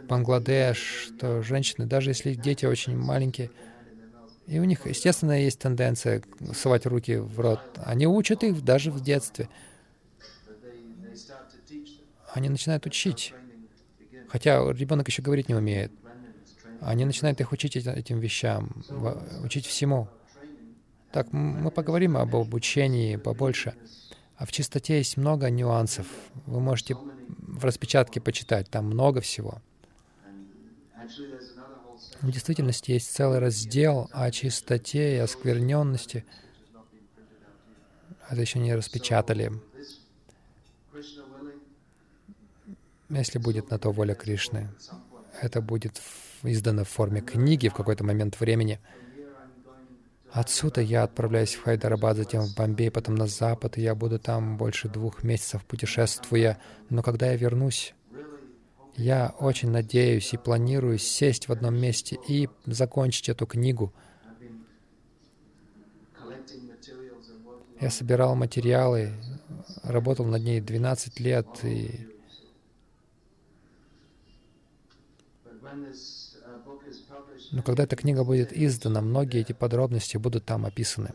Бангладеш, 0.09 0.79
что 1.07 1.43
женщины, 1.43 1.87
даже 1.87 2.11
если 2.11 2.35
дети 2.35 2.67
очень 2.67 2.97
маленькие, 2.97 3.51
и 4.47 4.59
у 4.59 4.65
них, 4.65 4.87
естественно, 4.87 5.41
есть 5.41 5.61
тенденция 5.61 6.23
совать 6.53 6.85
руки 6.87 7.17
в 7.17 7.39
рот. 7.41 7.61
Они 7.77 8.07
учат 8.07 8.43
их 8.43 8.63
даже 8.63 8.91
в 8.91 9.01
детстве. 9.01 9.49
Они 12.35 12.49
начинают 12.49 12.85
учить. 12.87 13.33
Хотя 14.29 14.71
ребенок 14.73 15.09
еще 15.09 15.23
говорить 15.23 15.49
не 15.49 15.55
умеет. 15.55 15.93
Они 16.81 17.05
начинают 17.05 17.41
их 17.41 17.53
учить 17.53 17.77
этим 17.77 18.19
вещам, 18.19 18.85
учить 19.45 19.67
всему. 19.67 20.09
Так, 21.13 21.33
мы 21.33 21.71
поговорим 21.71 22.17
об 22.17 22.35
обучении 22.35 23.17
побольше. 23.17 23.75
А 24.37 24.47
в 24.47 24.53
чистоте 24.53 24.97
есть 24.97 25.17
много 25.17 25.51
нюансов. 25.51 26.07
Вы 26.47 26.61
можете 26.61 26.95
в 26.95 27.65
распечатке 27.65 28.21
почитать, 28.21 28.71
там 28.71 28.87
много 28.87 29.21
всего. 29.21 29.61
В 32.21 32.31
действительности 32.31 32.93
есть 32.93 33.13
целый 33.13 33.41
раздел 33.41 34.09
о 34.13 34.31
чистоте 34.31 35.17
и 35.17 35.19
оскверненности. 35.19 36.25
Это 38.29 38.41
еще 38.41 38.59
не 38.59 38.75
распечатали. 38.75 39.53
Если 43.11 43.39
будет 43.39 43.71
на 43.71 43.79
то 43.79 43.91
воля 43.91 44.15
Кришны, 44.15 44.71
это 45.43 45.61
будет 45.61 46.01
издано 46.43 46.85
в 46.85 46.89
форме 46.89 47.21
книги 47.21 47.69
в 47.69 47.75
какой-то 47.75 48.05
момент 48.05 48.41
времени. 48.41 48.81
Отсюда 50.33 50.81
я 50.81 51.03
отправляюсь 51.03 51.55
в 51.55 51.63
Хайдарабад, 51.63 52.17
затем 52.17 52.45
в 52.45 52.55
Бомбей, 52.55 52.91
потом 52.91 53.17
на 53.17 53.27
запад, 53.27 53.77
и 53.77 53.83
я 53.83 53.95
буду 53.95 54.19
там 54.19 54.57
больше 54.57 54.89
двух 54.89 55.23
месяцев 55.23 55.63
путешествуя. 55.67 56.59
Но 56.89 57.03
когда 57.03 57.27
я 57.27 57.37
вернусь, 57.37 57.95
я 58.97 59.35
очень 59.39 59.71
надеюсь 59.71 60.33
и 60.33 60.39
планирую 60.39 60.97
сесть 60.97 61.49
в 61.49 61.53
одном 61.53 61.75
месте 61.75 62.19
и 62.27 62.49
закончить 62.65 63.29
эту 63.29 63.47
книгу. 63.47 63.93
Я 67.79 67.91
собирал 67.91 68.35
материалы, 68.35 69.13
работал 69.83 70.25
над 70.25 70.43
ней 70.43 70.63
12 70.63 71.21
лет, 71.21 71.47
и 71.63 72.09
но 77.53 77.63
когда 77.63 77.85
эта 77.85 77.97
книга 77.97 78.25
будет 78.25 78.51
издана, 78.53 79.03
многие 79.03 79.43
эти 79.43 79.53
подробности 79.53 80.17
будут 80.17 80.47
там 80.47 80.65
описаны. 80.65 81.11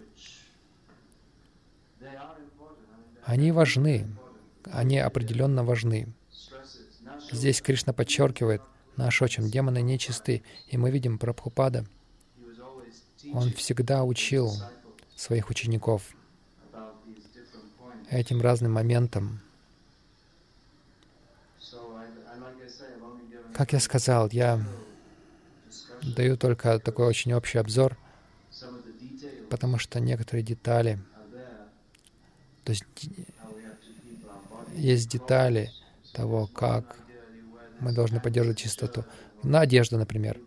Они 3.24 3.52
важны, 3.52 4.08
они 4.66 5.00
определенно 5.00 5.64
важны. 5.64 6.08
Здесь 7.32 7.62
Кришна 7.62 7.92
подчеркивает, 7.92 8.62
наш 8.96 9.22
отчим, 9.22 9.50
демоны 9.50 9.82
нечисты, 9.82 10.44
и 10.68 10.78
мы 10.78 10.92
видим 10.92 11.18
Прабхупада. 11.18 11.86
Он 13.34 13.52
всегда 13.54 14.04
учил 14.04 14.52
своих 15.16 15.50
учеников 15.50 16.16
этим 18.10 18.42
разным 18.42 18.74
моментам. 18.74 19.42
Как 23.54 23.74
я 23.74 23.80
сказал, 23.80 24.30
я 24.32 24.64
даю 26.16 26.38
только 26.38 26.80
такой 26.80 27.08
очень 27.08 27.34
общий 27.34 27.58
обзор, 27.58 27.97
потому 29.49 29.78
что 29.78 29.99
некоторые 29.99 30.43
детали, 30.43 30.99
то 32.64 32.72
есть 32.72 32.84
есть 34.76 35.10
детали 35.10 35.72
того, 36.14 36.47
как 36.47 36.97
мы 37.80 37.91
должны 37.91 38.20
поддерживать 38.20 38.58
чистоту. 38.58 39.05
На 39.43 39.62
одежду, 39.62 39.97
например. 39.97 40.39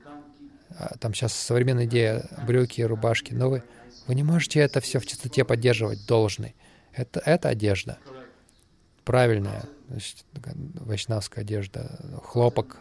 А, 0.71 0.97
там 0.99 1.15
сейчас 1.15 1.33
современная 1.33 1.87
идея, 1.87 2.29
брюки, 2.47 2.81
рубашки. 2.83 3.35
Но 3.35 3.51
вы, 3.51 3.63
вы 4.07 4.15
не 4.15 4.23
можете 4.23 4.61
это 4.61 4.81
все 4.81 4.99
в 4.99 5.07
чистоте 5.07 5.45
поддерживать 5.45 6.07
должной. 6.07 6.55
Это, 6.93 7.21
это 7.21 7.49
одежда. 7.49 7.99
Правильная, 9.05 9.65
значит, 9.89 10.25
вайшнавская 10.75 11.45
одежда, 11.45 11.99
хлопок, 12.25 12.79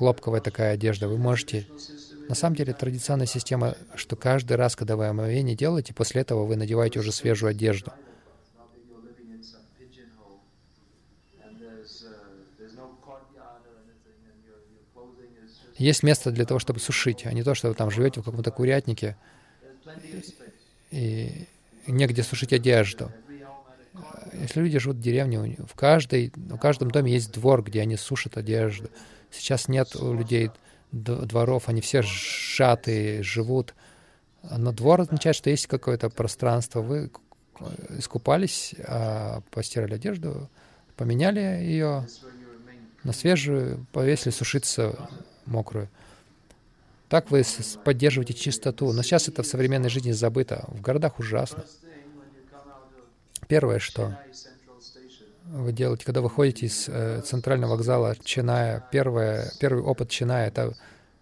хлопковая 0.00 0.40
такая 0.40 0.72
одежда. 0.72 1.08
Вы 1.08 1.18
можете... 1.18 1.66
На 2.26 2.34
самом 2.34 2.56
деле 2.56 2.72
традиционная 2.72 3.26
система, 3.26 3.76
что 3.96 4.16
каждый 4.16 4.56
раз, 4.56 4.74
когда 4.74 4.96
вы 4.96 5.06
омовение 5.06 5.54
делаете, 5.54 5.92
после 5.92 6.22
этого 6.22 6.46
вы 6.46 6.56
надеваете 6.56 7.00
уже 7.00 7.12
свежую 7.12 7.50
одежду. 7.50 7.92
Есть 15.76 16.02
место 16.02 16.30
для 16.30 16.46
того, 16.46 16.60
чтобы 16.60 16.80
сушить, 16.80 17.26
а 17.26 17.32
не 17.34 17.42
то, 17.42 17.54
что 17.54 17.68
вы 17.68 17.74
там 17.74 17.90
живете 17.90 18.22
в 18.22 18.24
каком-то 18.24 18.50
курятнике 18.50 19.18
и 20.90 21.46
негде 21.86 22.22
сушить 22.22 22.54
одежду. 22.54 23.12
Если 24.32 24.60
люди 24.60 24.78
живут 24.78 24.96
в 24.96 25.02
деревне, 25.02 25.56
в, 25.66 25.74
каждой, 25.74 26.32
в 26.34 26.58
каждом 26.58 26.90
доме 26.90 27.12
есть 27.12 27.32
двор, 27.32 27.62
где 27.62 27.82
они 27.82 27.96
сушат 27.96 28.38
одежду. 28.38 28.88
Сейчас 29.30 29.68
нет 29.68 29.94
у 29.96 30.14
людей 30.14 30.50
дворов, 30.92 31.68
они 31.68 31.80
все 31.80 32.02
сжатые, 32.02 33.22
живут. 33.22 33.74
Но 34.42 34.72
двор 34.72 35.02
означает, 35.02 35.36
что 35.36 35.50
есть 35.50 35.66
какое-то 35.66 36.10
пространство. 36.10 36.80
Вы 36.80 37.10
искупались, 37.90 38.74
а 38.86 39.42
постирали 39.50 39.94
одежду, 39.94 40.48
поменяли 40.96 41.40
ее 41.40 42.06
на 43.04 43.12
свежую, 43.12 43.86
повесили 43.92 44.32
сушиться 44.32 45.08
мокрую. 45.46 45.88
Так 47.08 47.30
вы 47.30 47.42
поддерживаете 47.84 48.34
чистоту. 48.34 48.92
Но 48.92 49.02
сейчас 49.02 49.28
это 49.28 49.42
в 49.42 49.46
современной 49.46 49.88
жизни 49.90 50.12
забыто. 50.12 50.64
В 50.68 50.80
городах 50.80 51.18
ужасно. 51.18 51.64
Первое, 53.48 53.80
что 53.80 54.16
вы 55.44 55.72
делаете, 55.72 56.04
когда 56.04 56.20
выходите 56.20 56.66
из 56.66 56.88
э, 56.88 57.22
центрального 57.22 57.72
вокзала 57.72 58.16
Чиная, 58.22 58.84
первое, 58.90 59.52
первый 59.60 59.82
опыт 59.82 60.10
Чиная— 60.10 60.46
это, 60.48 60.74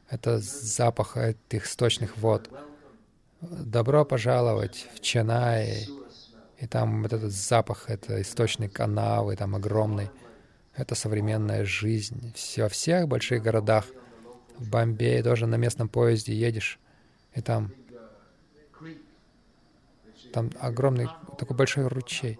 это 0.08 0.38
запах 0.38 1.16
этих 1.16 1.66
сточных 1.66 2.16
вод. 2.16 2.50
Добро 3.40 4.04
пожаловать 4.04 4.88
в 4.94 5.00
Чинай. 5.00 5.88
И 6.58 6.66
там 6.66 7.02
вот 7.02 7.12
этот 7.12 7.32
запах, 7.32 7.84
это 7.88 8.20
источник 8.20 8.72
канавы, 8.72 9.36
там 9.36 9.54
огромный. 9.54 10.10
Это 10.74 10.94
современная 10.94 11.64
жизнь. 11.64 12.32
Все, 12.34 12.64
во 12.64 12.68
всех 12.68 13.08
больших 13.08 13.42
городах— 13.42 13.84
в 14.58 14.70
Бомбее 14.70 15.22
тоже 15.22 15.46
на 15.46 15.54
местном 15.54 15.88
поезде 15.88 16.34
едешь, 16.34 16.78
и 17.34 17.40
там, 17.40 17.72
там 20.32 20.50
огромный, 20.60 21.08
такой 21.38 21.56
большой 21.56 21.86
ручей, 21.86 22.38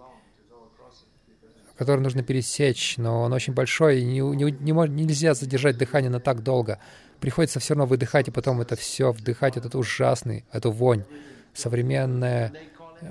который 1.79 2.01
нужно 2.01 2.23
пересечь, 2.23 2.97
но 2.97 3.21
он 3.21 3.31
очень 3.31 3.53
большой, 3.53 4.01
и 4.01 4.03
не, 4.03 4.19
не, 4.19 4.51
не, 4.51 4.71
нельзя 4.89 5.33
задержать 5.33 5.77
дыхание 5.77 6.11
на 6.11 6.19
так 6.19 6.43
долго. 6.43 6.77
Приходится 7.21 7.61
все 7.61 7.73
равно 7.73 7.85
выдыхать, 7.85 8.27
и 8.27 8.31
потом 8.31 8.59
это 8.59 8.75
все 8.75 9.13
вдыхать, 9.13 9.55
этот 9.55 9.75
ужасный, 9.75 10.43
эту 10.51 10.71
вонь. 10.71 11.05
Современная 11.53 12.51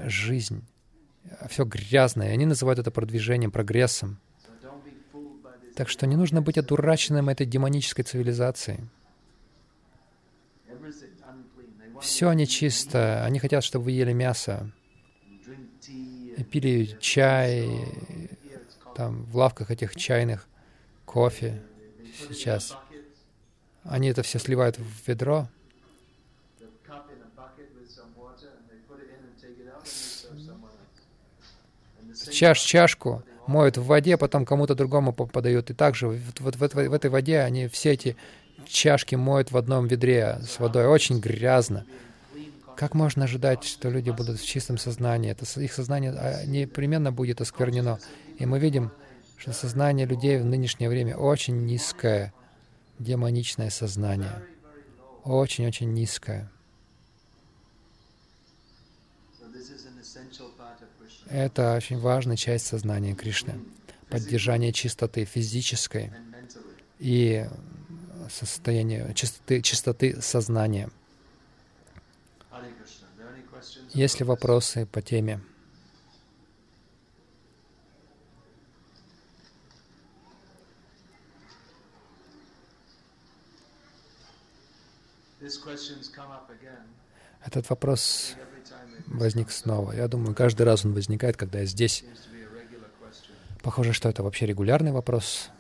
жизнь, 0.05 0.67
все 1.49 1.65
грязное. 1.65 2.31
Они 2.31 2.45
называют 2.45 2.79
это 2.79 2.91
продвижением, 2.91 3.51
прогрессом. 3.51 4.19
Так 5.75 5.89
что 5.89 6.07
не 6.07 6.17
нужно 6.17 6.43
быть 6.43 6.59
одураченным 6.59 7.31
этой 7.31 7.47
демонической 7.47 8.05
цивилизацией. 8.05 8.81
Все 12.03 12.31
нечисто. 12.35 13.25
Они 13.25 13.39
хотят, 13.39 13.65
чтобы 13.65 13.87
вы 13.87 13.93
ели 13.93 14.13
мясо. 14.13 14.71
И 16.37 16.45
пили 16.45 16.97
чай, 17.01 17.67
там, 18.99 19.23
в 19.27 19.37
лавках 19.37 19.71
этих 19.71 19.95
чайных, 19.95 20.49
кофе 21.05 21.63
сейчас. 22.29 22.77
Они 23.85 24.09
это 24.09 24.25
все 24.25 24.41
сливают 24.41 24.77
в 24.77 25.09
ведро. 25.09 25.47
Чаш, 32.33 32.59
чашку 32.59 33.23
моют 33.47 33.79
в 33.79 33.85
воде, 33.85 34.17
потом 34.17 34.45
кому-то 34.45 34.75
другому 34.75 35.13
подают. 35.13 35.71
И 35.71 35.75
также 35.75 36.09
вот, 36.09 36.41
вот 36.41 36.57
в, 36.57 36.89
в 36.89 36.93
этой 36.93 37.09
воде 37.09 37.39
они 37.39 37.69
все 37.69 37.93
эти 37.93 38.17
чашки 38.67 39.15
моют 39.15 39.53
в 39.53 39.57
одном 39.57 39.87
ведре 39.87 40.41
с 40.45 40.59
водой. 40.59 40.87
Очень 40.87 41.21
грязно. 41.21 41.87
Как 42.79 42.95
можно 42.95 43.25
ожидать, 43.25 43.65
что 43.65 43.91
люди 43.91 44.11
будут 44.11 44.39
в 44.39 44.47
чистом 44.47 44.79
сознании? 44.79 45.33
Это 45.33 45.45
их 45.61 45.73
сознание 45.73 46.13
а, 46.13 46.45
непременно 46.47 47.11
будет 47.11 47.41
осквернено. 47.41 47.99
И 48.39 48.47
мы 48.47 48.61
видим, 48.61 48.93
что 49.37 49.53
сознание 49.53 50.07
людей 50.07 50.39
в 50.39 50.45
нынешнее 50.45 50.89
время 50.89 51.17
очень 51.17 51.67
низкое, 51.67 52.33
демоничное 53.01 53.71
сознание. 53.71 54.45
Очень-очень 55.25 55.93
низкое. 55.93 56.49
Это 61.29 61.75
очень 61.75 61.99
важная 61.99 62.37
часть 62.37 62.69
сознания 62.69 63.17
Кришны. 63.17 63.55
Поддержание 64.09 64.73
чистоты 64.73 65.25
физической 65.25 66.13
и 67.01 67.45
состояние 68.31 69.13
чистоты, 69.15 69.63
чистоты 69.63 70.23
сознания. 70.23 70.91
Есть 73.95 74.21
ли 74.21 74.27
вопросы 74.27 74.87
по 74.87 75.01
теме? 75.01 75.41
Этот 87.45 87.71
вопрос 87.71 88.35
возник 89.07 89.51
снова. 89.51 89.93
Я 89.93 90.09
думаю, 90.09 90.35
каждый 90.35 90.63
раз 90.63 90.85
он 90.85 90.93
возникает, 90.93 91.37
когда 91.37 91.61
я 91.61 91.67
здесь. 91.67 92.05
Похоже, 93.63 93.93
что 93.93 94.09
это 94.09 94.23
вообще 94.23 94.47
регулярный 94.47 94.93
вопрос. 94.93 95.51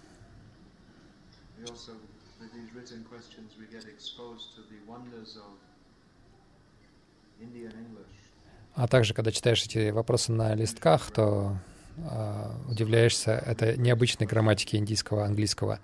А 8.78 8.86
также, 8.86 9.12
когда 9.12 9.32
читаешь 9.32 9.64
эти 9.64 9.90
вопросы 9.90 10.30
на 10.30 10.54
листках, 10.54 11.10
то 11.10 11.58
э, 11.96 12.70
удивляешься, 12.70 13.32
это 13.32 13.76
необычной 13.76 14.28
грамматики 14.28 14.76
индийского, 14.76 15.24
английского. 15.24 15.80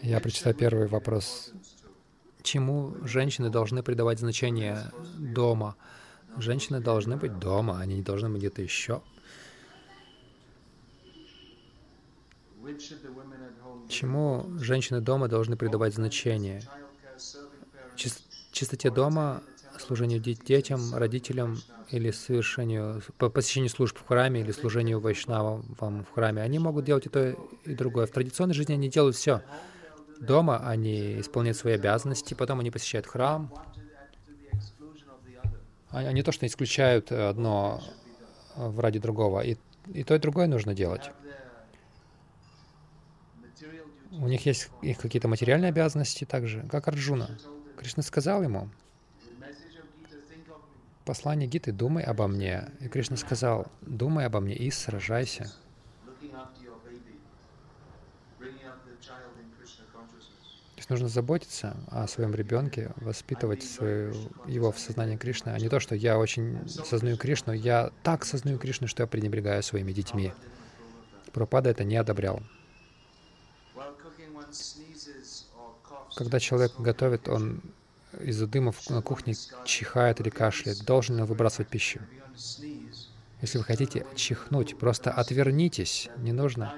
Я 0.00 0.18
прочитаю 0.18 0.54
первый 0.54 0.86
вопрос. 0.86 1.52
Чему 2.42 2.94
женщины 3.02 3.50
должны 3.50 3.82
придавать 3.82 4.18
значение 4.18 4.78
дома? 5.18 5.76
Женщины 6.38 6.80
должны 6.80 7.18
быть 7.18 7.38
дома, 7.38 7.78
они 7.80 7.96
не 7.96 8.02
должны 8.02 8.30
быть 8.30 8.38
где-то 8.38 8.62
еще. 8.62 9.02
Чему 13.90 14.46
женщины 14.58 15.02
дома 15.02 15.28
должны 15.28 15.58
придавать 15.58 15.94
значение? 15.94 16.62
Чистоте 18.52 18.90
дома, 18.90 19.42
служению 19.80 20.20
детям, 20.20 20.94
родителям 20.94 21.58
или 21.90 22.10
совершению, 22.10 23.02
посещению 23.18 23.70
служб 23.70 23.98
в 23.98 24.06
храме 24.06 24.40
или 24.40 24.52
служению 24.52 25.00
вайшнавам 25.00 25.64
в 25.78 26.14
храме. 26.14 26.42
Они 26.42 26.58
могут 26.58 26.84
делать 26.84 27.06
и 27.06 27.08
то, 27.08 27.36
и 27.64 27.74
другое. 27.74 28.06
В 28.06 28.10
традиционной 28.10 28.54
жизни 28.54 28.72
они 28.74 28.88
делают 28.88 29.16
все. 29.16 29.42
Дома 30.20 30.66
они 30.68 31.20
исполняют 31.20 31.56
свои 31.56 31.74
обязанности, 31.74 32.34
потом 32.34 32.60
они 32.60 32.70
посещают 32.70 33.06
храм. 33.06 33.52
Они 35.90 36.22
то, 36.22 36.32
что 36.32 36.46
исключают 36.46 37.12
одно 37.12 37.82
ради 38.56 38.98
другого. 38.98 39.40
И, 39.40 39.56
и 39.92 40.04
то, 40.04 40.14
и 40.14 40.18
другое 40.18 40.46
нужно 40.46 40.74
делать. 40.74 41.10
У 44.12 44.28
них 44.28 44.44
есть 44.46 44.70
их 44.82 44.98
какие-то 44.98 45.28
материальные 45.28 45.70
обязанности 45.70 46.24
также, 46.24 46.66
как 46.70 46.86
Арджуна. 46.88 47.38
Кришна 47.78 48.02
сказал 48.02 48.42
ему, 48.42 48.68
послание 51.04 51.48
Гиты 51.48 51.72
«Думай 51.72 52.02
обо 52.02 52.26
мне». 52.26 52.70
И 52.80 52.88
Кришна 52.88 53.16
сказал, 53.16 53.66
«Думай 53.80 54.26
обо 54.26 54.40
мне 54.40 54.54
и 54.54 54.70
сражайся». 54.70 55.52
То 60.74 60.84
есть 60.84 60.90
нужно 60.90 61.08
заботиться 61.08 61.76
о 61.88 62.08
своем 62.08 62.34
ребенке, 62.34 62.90
воспитывать 62.96 63.62
свою, 63.62 64.12
его 64.46 64.72
в 64.72 64.80
сознании 64.80 65.16
Кришны, 65.16 65.50
а 65.50 65.58
не 65.58 65.68
то, 65.68 65.78
что 65.78 65.94
я 65.94 66.18
очень 66.18 66.68
сознаю 66.68 67.16
Кришну, 67.16 67.52
я 67.52 67.92
так 68.02 68.24
сознаю 68.24 68.58
Кришну, 68.58 68.88
что 68.88 69.04
я 69.04 69.06
пренебрегаю 69.06 69.62
своими 69.62 69.92
детьми. 69.92 70.32
Пропада 71.32 71.70
это 71.70 71.84
не 71.84 71.96
одобрял. 71.96 72.42
Когда 76.16 76.40
человек 76.40 76.72
готовит, 76.78 77.28
он 77.28 77.62
из-за 78.20 78.46
дыма 78.46 78.72
на 78.88 79.02
кухне 79.02 79.34
чихает 79.64 80.20
или 80.20 80.30
кашляет. 80.30 80.84
Должен 80.84 81.24
выбрасывать 81.24 81.68
пищу? 81.68 82.00
Если 83.40 83.58
вы 83.58 83.64
хотите 83.64 84.06
чихнуть, 84.14 84.78
просто 84.78 85.10
отвернитесь. 85.10 86.08
Не 86.18 86.32
нужно. 86.32 86.74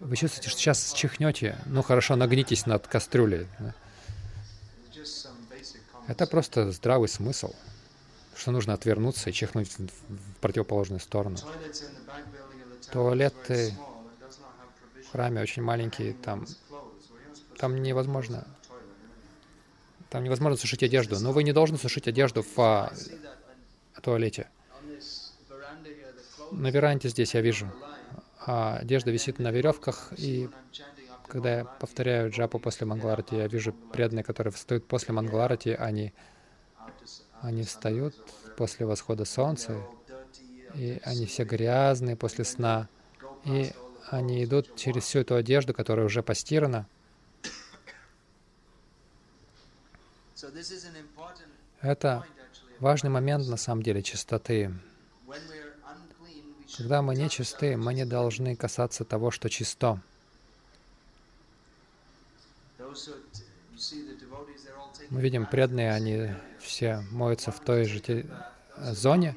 Вы 0.00 0.16
чувствуете, 0.16 0.50
что 0.50 0.58
сейчас 0.58 0.92
чихнете? 0.92 1.56
Ну 1.66 1.82
хорошо, 1.82 2.16
нагнитесь 2.16 2.66
над 2.66 2.86
кастрюлей. 2.86 3.46
Это 6.06 6.26
просто 6.26 6.70
здравый 6.72 7.08
смысл, 7.08 7.54
что 8.36 8.50
нужно 8.50 8.74
отвернуться 8.74 9.30
и 9.30 9.32
чихнуть 9.32 9.70
в 9.78 10.40
противоположную 10.40 11.00
сторону. 11.00 11.38
Туалеты 12.92 13.74
в 15.06 15.12
храме 15.12 15.40
очень 15.40 15.62
маленькие, 15.62 16.12
там 16.12 16.46
там 17.56 17.82
невозможно. 17.82 18.46
Там 20.10 20.24
невозможно 20.24 20.56
сушить 20.56 20.82
одежду. 20.82 21.18
Но 21.20 21.32
вы 21.32 21.42
не 21.42 21.52
должны 21.52 21.78
сушить 21.78 22.08
одежду 22.08 22.42
в 22.42 22.58
а, 22.58 22.92
туалете. 24.02 24.48
На 26.52 26.70
веранде 26.70 27.08
здесь 27.08 27.34
я 27.34 27.40
вижу. 27.40 27.72
А 28.46 28.76
одежда 28.76 29.10
висит 29.10 29.38
на 29.38 29.50
веревках, 29.50 30.12
и 30.18 30.50
когда 31.26 31.58
я 31.58 31.64
повторяю 31.64 32.30
джапу 32.30 32.58
после 32.58 32.86
Мангаларати, 32.86 33.34
я 33.34 33.48
вижу 33.48 33.72
преданные, 33.72 34.22
которые 34.22 34.52
встают 34.52 34.86
после 34.86 35.14
Мангаларати, 35.14 35.70
они, 35.70 36.12
они 37.40 37.62
встают 37.62 38.14
после 38.56 38.84
восхода 38.84 39.24
солнца, 39.24 39.80
и 40.74 41.00
они 41.04 41.24
все 41.24 41.44
грязные 41.44 42.16
после 42.16 42.44
сна, 42.44 42.88
и 43.44 43.72
они 44.10 44.44
идут 44.44 44.76
через 44.76 45.04
всю 45.04 45.20
эту 45.20 45.36
одежду, 45.36 45.72
которая 45.72 46.04
уже 46.04 46.22
постирана, 46.22 46.86
Это 51.80 52.24
важный 52.80 53.10
момент 53.10 53.46
на 53.48 53.56
самом 53.56 53.82
деле 53.82 54.02
чистоты. 54.02 54.72
Когда 56.76 57.02
мы 57.02 57.14
не 57.14 57.28
чисты, 57.30 57.76
мы 57.76 57.94
не 57.94 58.04
должны 58.04 58.56
касаться 58.56 59.04
того, 59.04 59.30
что 59.30 59.48
чисто. 59.48 60.00
Мы 65.10 65.20
видим, 65.20 65.46
преданные, 65.46 65.92
они 65.92 66.30
все 66.58 67.04
моются 67.10 67.52
в 67.52 67.60
той 67.60 67.84
же 67.84 68.26
зоне. 68.76 69.36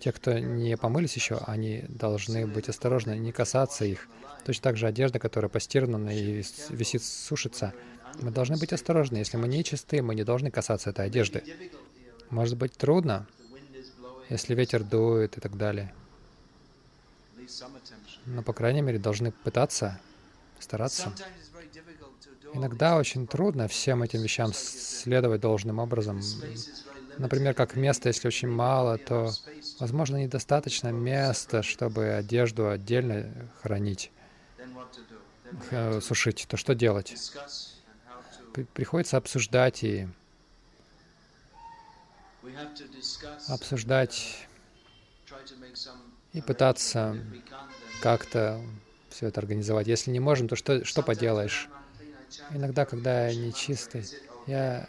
Те, 0.00 0.12
кто 0.12 0.38
не 0.38 0.76
помылись 0.76 1.14
еще, 1.14 1.40
они 1.46 1.84
должны 1.88 2.46
быть 2.46 2.68
осторожны, 2.68 3.16
не 3.16 3.32
касаться 3.32 3.84
их. 3.84 4.08
Точно 4.44 4.62
так 4.62 4.76
же 4.76 4.86
одежда, 4.86 5.18
которая 5.18 5.48
постирана 5.48 6.10
и 6.10 6.42
висит, 6.68 7.02
сушится, 7.02 7.72
мы 8.20 8.30
должны 8.30 8.56
быть 8.56 8.72
осторожны. 8.72 9.18
Если 9.18 9.36
мы 9.36 9.48
не 9.48 9.64
чисты, 9.64 10.02
мы 10.02 10.14
не 10.14 10.24
должны 10.24 10.50
касаться 10.50 10.90
этой 10.90 11.06
одежды. 11.06 11.42
Может 12.30 12.56
быть 12.56 12.72
трудно, 12.72 13.26
если 14.28 14.54
ветер 14.54 14.82
дует 14.82 15.36
и 15.36 15.40
так 15.40 15.56
далее. 15.56 15.94
Но, 18.24 18.42
по 18.42 18.52
крайней 18.52 18.82
мере, 18.82 18.98
должны 18.98 19.30
пытаться, 19.30 20.00
стараться. 20.58 21.12
Иногда 22.52 22.96
очень 22.96 23.26
трудно 23.26 23.68
всем 23.68 24.02
этим 24.02 24.22
вещам 24.22 24.52
следовать 24.52 25.40
должным 25.40 25.78
образом. 25.78 26.20
Например, 27.18 27.54
как 27.54 27.76
место, 27.76 28.08
если 28.08 28.28
очень 28.28 28.48
мало, 28.48 28.98
то, 28.98 29.30
возможно, 29.78 30.16
недостаточно 30.16 30.88
места, 30.88 31.62
чтобы 31.62 32.08
одежду 32.10 32.68
отдельно 32.68 33.50
хранить, 33.62 34.10
сушить. 36.00 36.46
То 36.48 36.56
что 36.56 36.74
делать? 36.74 37.14
Приходится 38.64 39.16
обсуждать 39.16 39.84
и 39.84 40.08
обсуждать 43.48 44.46
и 46.32 46.40
пытаться 46.40 47.16
как-то 48.00 48.60
все 49.10 49.28
это 49.28 49.40
организовать. 49.40 49.86
Если 49.86 50.10
не 50.10 50.20
можем, 50.20 50.48
то 50.48 50.56
что, 50.56 50.84
что 50.84 51.02
поделаешь? 51.02 51.68
Иногда, 52.50 52.84
когда 52.84 53.28
я 53.28 53.34
нечистый, 53.34 54.04
я 54.46 54.88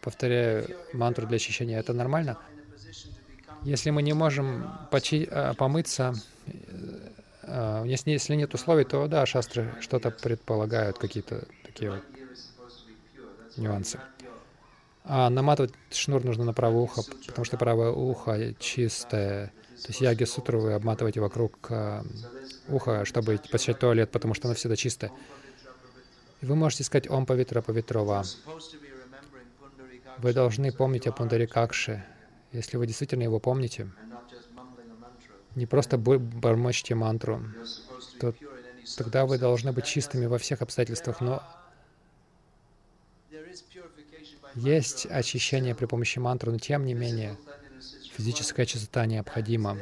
повторяю 0.00 0.76
мантру 0.92 1.26
для 1.26 1.36
очищения. 1.36 1.78
Это 1.78 1.92
нормально? 1.92 2.38
Если 3.62 3.90
мы 3.90 4.02
не 4.02 4.12
можем 4.12 4.64
а, 4.64 5.54
помыться, 5.54 6.14
а, 7.42 7.84
если, 7.84 8.12
если 8.12 8.34
нет 8.34 8.54
условий, 8.54 8.84
то 8.84 9.06
да, 9.08 9.26
шастры 9.26 9.74
что-то 9.80 10.10
предполагают, 10.10 10.98
какие-то 10.98 11.46
такие 11.64 11.90
вот 11.90 12.04
нюансы. 13.56 14.00
А 15.04 15.30
наматывать 15.30 15.72
шнур 15.90 16.24
нужно 16.24 16.44
на 16.44 16.52
правое 16.52 16.80
ухо, 16.80 17.02
потому 17.26 17.44
что 17.44 17.56
правое 17.56 17.90
ухо 17.90 18.54
чистое. 18.58 19.52
То 19.82 19.88
есть 19.88 20.00
яги 20.00 20.24
сутру 20.24 20.60
вы 20.60 20.72
обматываете 20.72 21.20
вокруг 21.20 21.54
э, 21.70 22.02
уха, 22.68 23.04
чтобы 23.04 23.38
посещать 23.50 23.78
туалет, 23.78 24.10
потому 24.10 24.34
что 24.34 24.48
оно 24.48 24.54
всегда 24.54 24.74
чистое. 24.74 25.12
И 26.40 26.46
вы 26.46 26.56
можете 26.56 26.82
сказать 26.82 27.08
«Ом 27.08 27.24
павитра 27.24 27.62
павитрова». 27.62 28.24
Вы 30.18 30.32
должны 30.32 30.72
помнить 30.72 31.06
о 31.06 31.12
Пундарикакше. 31.12 32.04
Если 32.52 32.76
вы 32.76 32.86
действительно 32.86 33.22
его 33.22 33.38
помните, 33.38 33.90
не 35.54 35.66
просто 35.66 35.98
бормочете 35.98 36.94
мантру, 36.94 37.42
то 38.18 38.34
тогда 38.96 39.26
вы 39.26 39.38
должны 39.38 39.72
быть 39.72 39.84
чистыми 39.84 40.26
во 40.26 40.38
всех 40.38 40.62
обстоятельствах, 40.62 41.20
но 41.20 41.42
Есть 44.56 45.06
очищение 45.06 45.74
при 45.74 45.84
помощи 45.84 46.18
мантры, 46.18 46.50
но 46.50 46.58
тем 46.58 46.86
не 46.86 46.94
менее 46.94 47.36
физическая 48.12 48.64
чистота 48.64 49.04
необходима. 49.04 49.78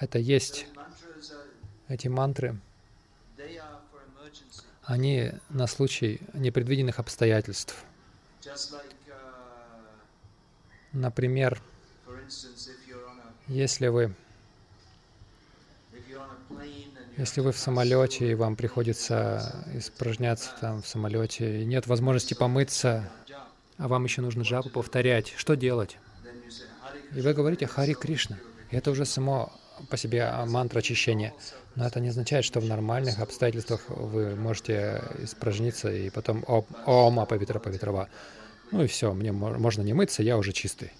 Это 0.00 0.18
есть. 0.18 0.66
Эти 1.88 2.08
мантры, 2.08 2.58
они 4.84 5.32
на 5.48 5.66
случай 5.66 6.20
непредвиденных 6.32 6.98
обстоятельств. 6.98 7.76
Например, 10.92 11.60
если 13.48 13.88
вы 13.88 14.14
если 17.16 17.40
вы 17.40 17.52
в 17.52 17.58
самолете, 17.58 18.30
и 18.30 18.34
вам 18.34 18.56
приходится 18.56 19.64
испражняться 19.72 20.50
там 20.60 20.82
в 20.82 20.86
самолете, 20.86 21.62
и 21.62 21.64
нет 21.64 21.86
возможности 21.86 22.34
помыться, 22.34 23.10
а 23.78 23.88
вам 23.88 24.04
еще 24.04 24.22
нужно 24.22 24.44
жабу 24.44 24.70
повторять, 24.70 25.34
что 25.36 25.54
делать? 25.54 25.98
И 27.14 27.20
вы 27.20 27.34
говорите 27.34 27.66
«Хари 27.66 27.94
Кришна». 27.94 28.38
Это 28.70 28.90
уже 28.90 29.04
само 29.04 29.52
по 29.90 29.96
себе 29.96 30.30
мантра 30.46 30.78
очищения. 30.80 31.34
Но 31.74 31.86
это 31.86 32.00
не 32.00 32.08
означает, 32.08 32.44
что 32.44 32.60
в 32.60 32.64
нормальных 32.64 33.18
обстоятельствах 33.20 33.82
вы 33.88 34.34
можете 34.34 35.02
испражниться 35.18 35.92
и 35.92 36.10
потом 36.10 36.44
«Ом 36.46 37.20
Апавитра 37.20 37.58
Павитрава». 37.58 38.08
Ну 38.72 38.82
и 38.82 38.86
все, 38.86 39.12
мне 39.12 39.30
можно 39.32 39.82
не 39.82 39.92
мыться, 39.92 40.22
я 40.22 40.36
уже 40.38 40.52
чистый. 40.52 40.92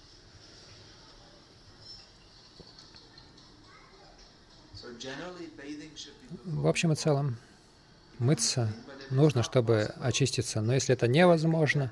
В 6.45 6.67
общем 6.67 6.91
и 6.91 6.95
целом, 6.95 7.37
мыться 8.19 8.73
нужно, 9.09 9.43
чтобы 9.43 9.91
очиститься. 9.99 10.61
Но 10.61 10.73
если 10.73 10.93
это 10.93 11.07
невозможно, 11.07 11.91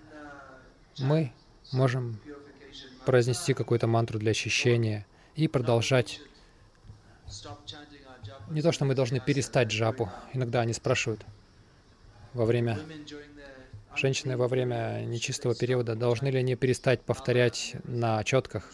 мы 1.00 1.32
можем 1.72 2.20
произнести 3.06 3.54
какую-то 3.54 3.88
мантру 3.88 4.20
для 4.20 4.32
очищения 4.32 5.06
и 5.36 5.48
продолжать. 5.48 6.20
Не 8.50 8.62
то, 8.62 8.72
что 8.72 8.86
мы 8.86 8.96
должны 8.96 9.20
перестать 9.20 9.70
джапу. 9.70 10.10
Иногда 10.34 10.62
они 10.62 10.74
спрашивают 10.74 11.26
во 12.34 12.46
время... 12.46 12.80
Женщины 13.96 14.36
во 14.36 14.50
время 14.50 15.06
нечистого 15.06 15.56
периода, 15.56 15.96
должны 15.96 16.28
ли 16.28 16.39
они 16.39 16.56
перестать 16.56 17.02
повторять 17.02 17.78
на 17.86 18.22
четках? 18.26 18.70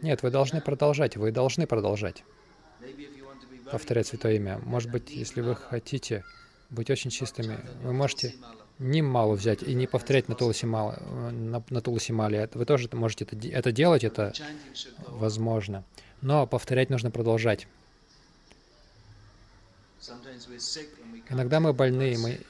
Нет, 0.00 0.22
вы 0.22 0.30
должны 0.30 0.60
продолжать, 0.60 1.16
вы 1.16 1.32
должны 1.32 1.66
продолжать 1.66 2.22
повторять 3.72 4.06
Святое 4.06 4.34
Имя. 4.34 4.60
Может 4.64 4.90
быть, 4.90 5.10
если 5.10 5.40
вы 5.40 5.56
хотите 5.56 6.24
быть 6.70 6.90
очень 6.90 7.10
чистыми, 7.10 7.58
вы 7.82 7.92
можете 7.92 8.34
ни 8.82 9.00
малу 9.00 9.34
взять 9.34 9.62
и 9.62 9.74
не 9.74 9.86
повторять 9.86 10.28
на 10.28 10.34
Туласимале. 10.34 10.98
На, 11.30 11.62
на 11.70 11.80
Туласимале. 11.80 12.48
Вы 12.52 12.64
тоже 12.64 12.88
можете 12.92 13.24
это, 13.24 13.48
это 13.48 13.72
делать, 13.72 14.04
это 14.04 14.32
возможно. 15.06 15.84
Но 16.20 16.46
повторять 16.46 16.90
нужно 16.90 17.10
продолжать. 17.10 17.66
Иногда 21.30 21.60
мы 21.60 21.72
больны, 21.72 22.16
мы, 22.18 22.40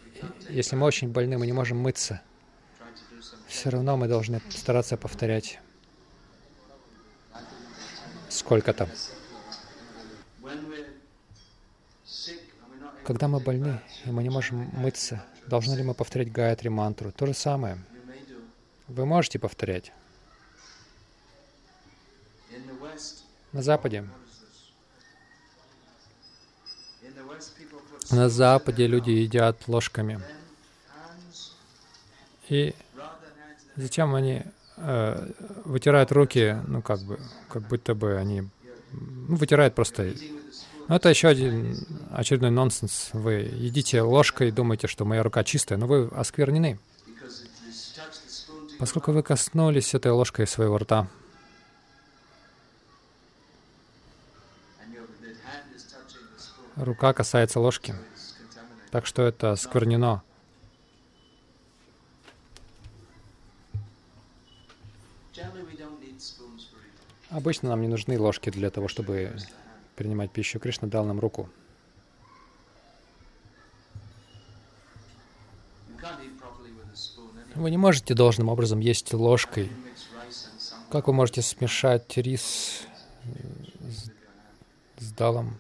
если 0.49 0.76
мы 0.76 0.87
очень 0.87 1.09
больны, 1.09 1.39
мы 1.39 1.47
не 1.47 1.53
можем 1.53 1.78
мыться. 1.78 2.22
Все 3.47 3.68
равно 3.68 3.97
мы 3.97 4.09
должны 4.09 4.41
стараться 4.51 4.97
повторять 4.97 5.61
сколько-то. 8.30 8.89
Когда 13.05 13.26
мы 13.26 13.40
больны, 13.40 13.80
мы 14.05 14.22
не 14.22 14.30
можем 14.30 14.70
мыться, 14.72 15.24
должны 15.48 15.74
ли 15.74 15.82
мы 15.82 15.92
повторять 15.92 16.30
Гаятри 16.30 16.68
мантру? 16.68 17.11
То 17.11 17.26
же 17.26 17.34
самое. 17.34 17.78
Вы 18.86 19.07
можете 19.07 19.38
повторять. 19.38 19.92
На 23.53 23.62
Западе. 23.62 24.05
На 28.11 28.28
Западе 28.28 28.86
люди 28.86 29.11
едят 29.11 29.57
ложками. 29.66 30.20
И 32.48 32.74
затем 33.76 34.14
они 34.14 34.42
э, 34.76 35.30
вытирают 35.64 36.12
руки, 36.12 36.57
ну 36.66 36.82
как 36.82 37.00
бы, 37.00 37.18
как 37.48 37.62
будто 37.68 37.94
бы 37.94 38.16
они 38.18 38.42
ну, 38.92 39.36
вытирают 39.36 39.74
просто 39.74 40.12
ну, 40.93 40.97
это 40.97 41.09
еще 41.09 41.28
один 41.28 41.86
очередной 42.11 42.51
нонсенс. 42.51 43.09
Вы 43.14 43.51
едите 43.55 44.03
ложкой 44.03 44.49
и 44.49 44.51
думаете, 44.51 44.88
что 44.88 45.07
моя 45.07 45.22
рука 45.22 45.43
чистая, 45.43 45.78
но 45.78 45.86
вы 45.86 46.09
осквернены. 46.09 46.78
Поскольку 48.78 49.12
вы 49.12 49.22
коснулись 49.22 49.95
этой 49.95 50.12
ложкой 50.12 50.47
своего 50.47 50.76
рта, 50.76 51.09
рука 56.76 57.14
касается 57.14 57.59
ложки, 57.59 57.95
так 58.90 59.07
что 59.07 59.22
это 59.22 59.57
сквернено. 59.57 60.22
Обычно 67.30 67.70
нам 67.70 67.80
не 67.80 67.88
нужны 67.88 68.18
ложки 68.18 68.51
для 68.51 68.68
того, 68.68 68.88
чтобы 68.88 69.34
принимать 69.97 70.32
пищу. 70.32 70.59
Кришна 70.59 70.88
дал 70.88 71.05
нам 71.05 71.20
руку. 71.20 71.49
Вы 77.55 77.70
не 77.70 77.76
можете 77.76 78.14
должным 78.14 78.49
образом 78.49 78.80
есть 78.80 79.12
ложкой. 79.12 79.70
Как 80.90 81.07
вы 81.07 81.12
можете 81.12 81.43
смешать 81.43 82.16
рис 82.16 82.82
с 84.99 85.12
далом? 85.12 85.59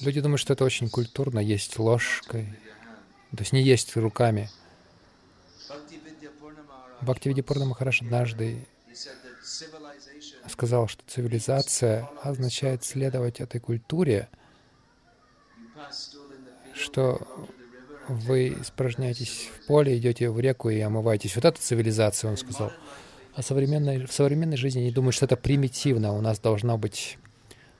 Люди 0.00 0.20
думают, 0.20 0.40
что 0.40 0.52
это 0.52 0.64
очень 0.64 0.88
культурно, 0.88 1.38
есть 1.38 1.78
ложкой. 1.78 2.46
То 3.30 3.40
есть 3.40 3.52
не 3.52 3.62
есть 3.62 3.96
руками. 3.96 4.50
Бхактивиди 7.00 7.42
Пурна 7.42 7.64
Махараш 7.66 8.02
однажды 8.02 8.66
сказал, 10.54 10.86
что 10.86 11.02
цивилизация 11.06 12.08
означает 12.22 12.84
следовать 12.84 13.40
этой 13.40 13.60
культуре, 13.60 14.28
что 16.74 17.20
вы 18.08 18.50
испражняетесь 18.60 19.50
в 19.52 19.66
поле, 19.66 19.98
идете 19.98 20.30
в 20.30 20.38
реку 20.38 20.70
и 20.70 20.78
омываетесь. 20.80 21.34
Вот 21.34 21.44
это 21.44 21.60
цивилизация, 21.60 22.30
он 22.30 22.36
сказал. 22.36 22.70
А 23.34 23.42
современной, 23.42 24.06
в 24.06 24.12
современной 24.12 24.56
жизни 24.56 24.82
не 24.82 24.92
думаю, 24.92 25.12
что 25.12 25.24
это 25.24 25.36
примитивно. 25.36 26.12
У 26.12 26.20
нас 26.20 26.38
должна 26.38 26.76
быть 26.76 27.18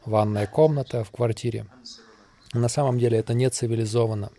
ванная 0.05 0.49
комната 0.49 1.05
в 1.05 1.12
квартире. 1.12 1.66
На 2.53 2.68
самом 2.68 2.99
деле 2.99 3.18
это 3.18 3.35
не 3.35 3.49
цивилизованно. 3.51 4.31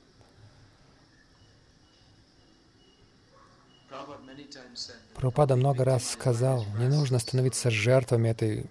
Прабхупада 5.15 5.55
много 5.55 5.85
раз 5.85 6.09
сказал, 6.09 6.65
не 6.77 6.87
нужно 6.87 7.19
становиться 7.19 7.71
жертвами 7.71 8.29
этой 8.29 8.65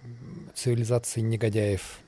цивилизации 0.55 1.21
негодяев. 1.21 1.99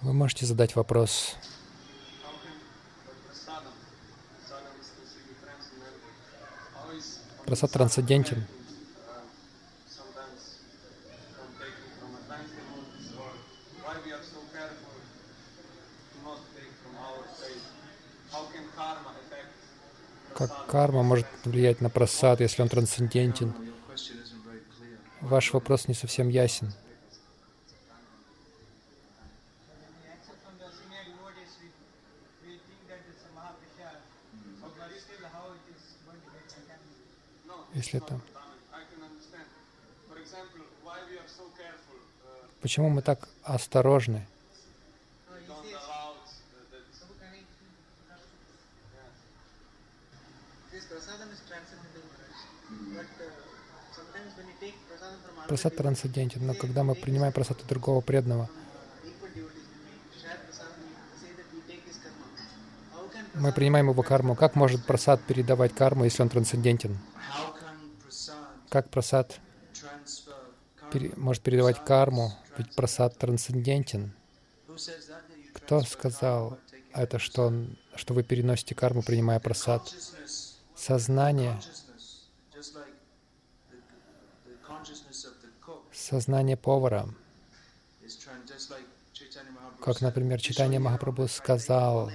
Вы 0.00 0.12
можете 0.12 0.44
задать 0.44 0.74
вопрос. 0.74 1.36
Просад 7.46 7.70
трансцендентен. 7.70 8.44
Как 20.42 20.66
карма 20.66 21.04
может 21.04 21.28
влиять 21.44 21.80
на 21.80 21.88
просад, 21.88 22.40
если 22.40 22.62
он 22.62 22.68
трансцендентен? 22.68 23.54
Ваш 25.20 25.52
вопрос 25.52 25.86
не 25.86 25.94
совсем 25.94 26.28
ясен. 26.30 26.72
Если 37.72 37.98
это... 38.00 38.20
Почему 42.60 42.88
мы 42.88 43.02
так 43.02 43.28
осторожны? 43.44 44.26
Прасад 55.52 55.76
трансцендентен, 55.76 56.46
но 56.46 56.54
когда 56.54 56.82
мы 56.82 56.94
принимаем 56.94 57.30
прасад 57.30 57.60
от 57.60 57.66
другого 57.66 58.00
преданного, 58.00 58.48
мы 63.34 63.52
принимаем 63.52 63.90
его 63.90 64.02
карму. 64.02 64.34
Как 64.34 64.54
может 64.54 64.86
прасад 64.86 65.20
передавать 65.24 65.74
карму, 65.74 66.04
если 66.04 66.22
он 66.22 66.30
трансцендентен? 66.30 66.98
Как 68.70 68.88
прасад 68.88 69.40
пере, 70.90 71.12
может 71.16 71.42
передавать 71.42 71.84
карму, 71.84 72.32
ведь 72.56 72.74
прасад 72.74 73.18
трансцендентен? 73.18 74.14
Кто 75.52 75.82
сказал 75.82 76.58
это, 76.94 77.18
что, 77.18 77.48
он, 77.48 77.76
что 77.94 78.14
вы 78.14 78.22
переносите 78.22 78.74
карму, 78.74 79.02
принимая 79.02 79.38
прасад? 79.38 79.82
Сознание, 80.74 81.60
сознание 85.92 86.56
повара, 86.56 87.08
как, 89.80 90.00
например, 90.00 90.40
Читание 90.40 90.78
Махапрабху 90.78 91.28
сказал, 91.28 92.10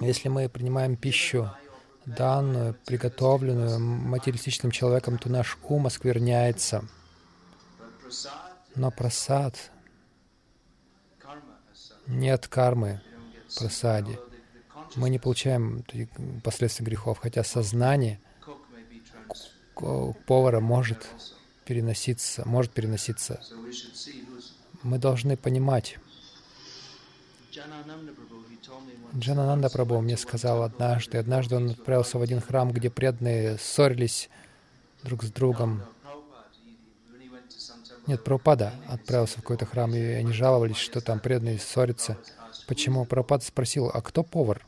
если 0.00 0.28
мы 0.28 0.48
принимаем 0.48 0.96
пищу, 0.96 1.50
данную, 2.06 2.74
приготовленную 2.86 3.78
материалистичным 3.78 4.70
человеком, 4.70 5.18
то 5.18 5.28
наш 5.28 5.58
ум 5.62 5.86
оскверняется. 5.86 6.84
Но 8.74 8.90
просад 8.90 9.70
нет 12.06 12.48
кармы 12.48 13.00
в 13.48 13.58
просаде. 13.58 14.18
Мы 14.96 15.10
не 15.10 15.18
получаем 15.18 15.84
последствий 16.42 16.84
грехов, 16.84 17.18
хотя 17.18 17.44
сознание 17.44 18.20
повара 20.26 20.60
может 20.60 21.08
переноситься, 21.64 22.42
может 22.46 22.72
переноситься. 22.72 23.40
Мы 24.82 24.98
должны 24.98 25.36
понимать. 25.36 25.98
Джанананда 29.14 29.68
Прабhu 29.68 30.00
мне 30.00 30.16
сказал 30.16 30.62
однажды, 30.62 31.18
однажды 31.18 31.56
он 31.56 31.70
отправился 31.70 32.18
в 32.18 32.22
один 32.22 32.40
храм, 32.40 32.70
где 32.70 32.90
преданные 32.90 33.58
ссорились 33.58 34.30
друг 35.02 35.24
с 35.24 35.30
другом. 35.30 35.82
Нет, 38.06 38.24
Прабхупада 38.24 38.72
отправился 38.88 39.38
в 39.38 39.42
какой-то 39.42 39.66
храм, 39.66 39.94
и 39.94 40.00
они 40.00 40.32
жаловались, 40.32 40.76
что 40.76 41.00
там 41.00 41.20
преданные 41.20 41.58
ссорятся. 41.58 42.18
Почему? 42.66 43.04
Прабхупада 43.04 43.44
спросил, 43.44 43.90
а 43.92 44.00
кто 44.00 44.22
повар? 44.22 44.64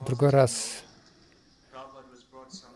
В 0.00 0.04
другой 0.04 0.30
раз 0.30 0.82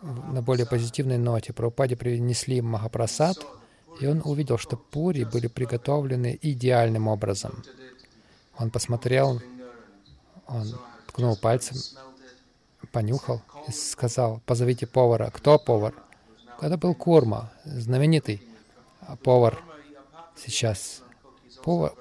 на 0.03 0.43
более 0.43 0.67
позитивной 0.67 1.19
ноте 1.19 1.53
Прабхупаде 1.53 1.97
принесли 1.97 2.61
Махапрасад, 2.61 3.37
и 4.01 4.07
он 4.07 4.23
увидел, 4.25 4.59
что 4.59 4.77
пури 4.77 5.25
были 5.25 5.47
приготовлены 5.47 6.39
идеальным 6.43 7.09
образом. 7.09 7.63
Он 8.59 8.71
посмотрел, 8.71 9.41
он 10.47 10.75
ткнул 11.07 11.37
пальцем, 11.37 11.77
понюхал 12.91 13.43
и 13.69 13.73
сказал, 13.73 14.41
позовите 14.45 14.87
повара. 14.87 15.31
Кто 15.31 15.59
повар? 15.59 15.95
Это 16.61 16.77
был 16.77 16.95
Курма, 16.95 17.53
знаменитый 17.65 18.43
повар 19.23 19.59
сейчас. 20.37 21.03
Повар, 21.63 21.95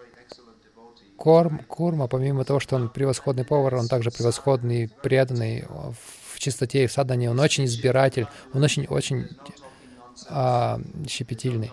Корм, 1.22 1.59
Курма, 1.67 2.07
помимо 2.07 2.45
того, 2.45 2.59
что 2.59 2.76
он 2.76 2.89
превосходный 2.89 3.45
повар, 3.45 3.76
он 3.76 3.88
также 3.88 4.09
превосходный, 4.09 4.89
преданный 5.03 5.65
в 6.34 6.39
чистоте 6.39 6.84
и 6.84 6.88
в 6.88 6.91
садании. 6.91 7.28
Он 7.28 7.39
очень 7.39 7.65
избиратель, 7.65 8.26
он 8.55 8.63
очень-очень 8.63 9.28
а, 10.30 10.82
щепетильный. 11.07 11.72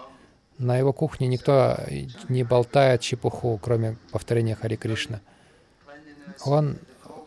На 0.58 0.76
его 0.76 0.92
кухне 0.92 1.28
никто 1.28 1.78
не 2.28 2.44
болтает 2.44 3.00
чепуху, 3.00 3.58
кроме 3.62 3.96
повторения 4.12 4.54
Хари 4.54 4.76
Кришна. 4.76 5.22
Он 6.44 6.76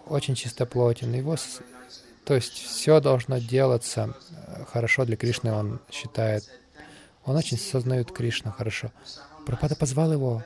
очень 0.06 0.36
чистоплотен. 0.36 1.12
Его, 1.12 1.38
то 2.24 2.36
есть 2.36 2.54
все 2.54 3.00
должно 3.00 3.40
делаться 3.40 4.14
э, 4.30 4.66
хорошо 4.72 5.06
для 5.06 5.18
Кришны, 5.18 5.52
он 5.52 5.80
считает. 5.90 6.44
Он 7.26 7.36
очень 7.36 7.58
сознает 7.58 8.12
Кришну 8.12 8.52
хорошо. 8.52 8.92
Пропада 9.48 9.76
позвал 9.76 10.14
его 10.14 10.44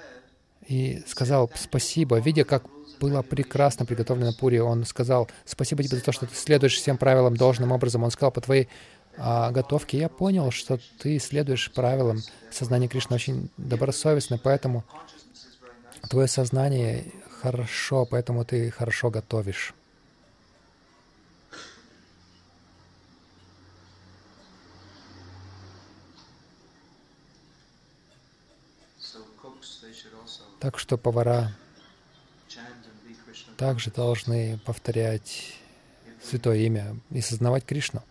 и 0.67 1.03
сказал 1.07 1.51
спасибо, 1.55 2.19
видя, 2.19 2.43
как 2.43 2.63
было 2.99 3.21
прекрасно 3.21 3.85
приготовлено 3.85 4.33
пури. 4.33 4.57
Он 4.59 4.85
сказал, 4.85 5.29
спасибо 5.45 5.83
тебе 5.83 5.97
за 5.97 6.03
то, 6.03 6.11
что 6.11 6.25
ты 6.25 6.35
следуешь 6.35 6.75
всем 6.75 6.97
правилам 6.97 7.35
должным 7.35 7.71
образом. 7.71 8.03
Он 8.03 8.11
сказал, 8.11 8.31
по 8.31 8.41
твоей 8.41 8.69
а, 9.17 9.51
готовки, 9.51 9.95
я 9.95 10.09
понял, 10.09 10.51
что 10.51 10.79
ты 10.99 11.19
следуешь 11.19 11.71
правилам 11.71 12.19
сознания 12.51 12.87
Кришны 12.87 13.15
очень 13.15 13.49
добросовестно, 13.57 14.37
поэтому 14.37 14.83
твое 16.09 16.27
сознание 16.27 17.05
хорошо, 17.41 18.05
поэтому 18.05 18.45
ты 18.45 18.71
хорошо 18.71 19.09
готовишь. 19.09 19.73
Так 30.65 30.79
что 30.79 30.97
повара 30.97 31.51
также 33.55 33.91
должны 33.91 34.57
повторять 34.65 35.53
Святое 36.23 36.57
Имя 36.57 36.97
и 37.11 37.21
сознавать 37.21 37.65
Кришну. 37.65 38.01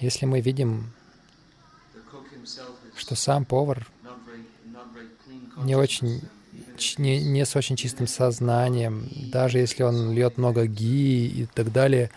Если 0.00 0.26
мы 0.26 0.40
видим, 0.40 0.92
что 2.96 3.14
сам 3.14 3.44
повар 3.44 3.86
не 5.58 5.76
очень 5.76 6.28
не, 6.98 7.24
не 7.24 7.46
с 7.46 7.54
очень 7.54 7.76
чистым 7.76 8.08
сознанием, 8.08 9.08
даже 9.30 9.58
если 9.58 9.84
он 9.84 10.10
льет 10.10 10.38
много 10.38 10.66
ги 10.66 11.28
и 11.28 11.46
так 11.46 11.70
далее, 11.70 12.10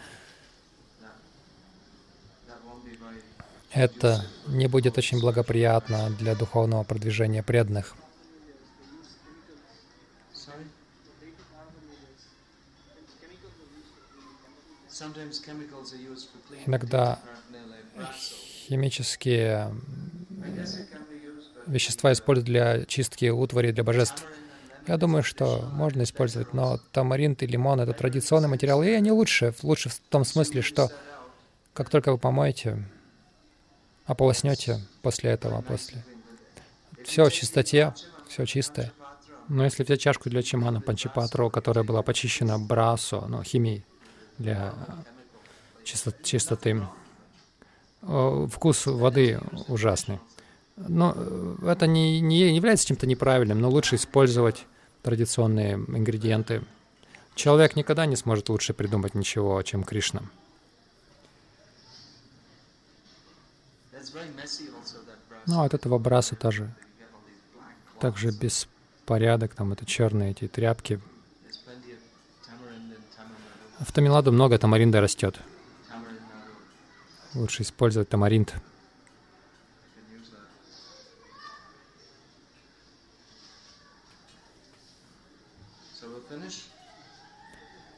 это 3.76 4.26
не 4.48 4.68
будет 4.68 4.98
очень 4.98 5.20
благоприятно 5.20 6.10
для 6.12 6.34
духовного 6.34 6.84
продвижения 6.84 7.44
преданных. 7.44 7.96
Иногда 16.66 17.20
химические 18.68 19.76
вещества 21.68 22.14
используют 22.14 22.46
для 22.46 22.86
чистки 22.86 23.30
утвари 23.30 23.72
для 23.72 23.84
божеств. 23.84 24.24
Я 24.88 24.98
думаю, 24.98 25.24
что 25.24 25.68
можно 25.74 26.04
использовать, 26.04 26.54
но 26.54 26.80
тамаринт 26.94 27.44
и 27.44 27.48
лимон— 27.48 27.80
это 27.82 27.92
традиционный 27.92 28.48
материал, 28.48 28.84
и 28.84 28.90
они 28.90 29.12
лучше, 29.12 29.54
лучше 29.64 29.90
в 29.90 30.00
том 30.10 30.24
смысле, 30.24 30.62
что 30.62 30.92
как 31.74 31.90
только 31.90 32.12
вы 32.12 32.18
помоете, 32.18 32.86
ополоснете 34.06 34.82
после 35.02 35.32
этого, 35.32 35.62
после... 35.62 36.04
Все 37.04 37.26
в 37.26 37.32
чистоте, 37.32 37.94
все 38.28 38.46
чистое. 38.46 38.92
Но 39.48 39.64
если 39.64 39.84
взять 39.84 40.02
чашку 40.02 40.30
для 40.30 40.42
чимана 40.42 40.82
панчипатру, 40.82 41.52
которая 41.52 41.84
была 41.84 42.02
почищена 42.02 42.58
брасо, 42.58 43.22
ну, 43.28 43.44
химией, 43.44 43.86
для 44.38 44.74
чистоты. 45.84 46.82
Вкус 48.02 48.86
воды 48.86 49.40
ужасный. 49.68 50.20
Но 50.76 51.14
э, 51.16 51.56
это 51.68 51.88
не, 51.88 52.20
не 52.20 52.56
является 52.56 52.86
чем-то 52.88 53.08
неправильным, 53.08 53.62
но 53.62 53.70
лучше 53.70 53.96
использовать 53.96 54.66
традиционные 55.04 55.76
ингредиенты. 55.76 56.64
Человек 57.34 57.76
никогда 57.76 58.06
не 58.06 58.16
сможет 58.16 58.50
лучше 58.50 58.74
придумать 58.74 59.16
ничего, 59.16 59.62
чем 59.64 59.84
Кришна. 59.84 60.22
Ну, 65.46 65.62
от 65.62 65.74
этого 65.74 65.98
браса 65.98 66.36
тоже. 66.36 66.74
Также 68.00 68.32
беспорядок, 68.32 69.56
там 69.56 69.72
это 69.74 69.86
черные 69.86 70.32
эти 70.32 70.48
тряпки, 70.48 71.02
в 73.80 73.92
Тамиладу 73.92 74.32
много 74.32 74.58
тамаринда 74.58 75.02
растет. 75.02 75.40
Лучше 77.34 77.64
использовать 77.64 78.08
тамаринд. 78.08 78.56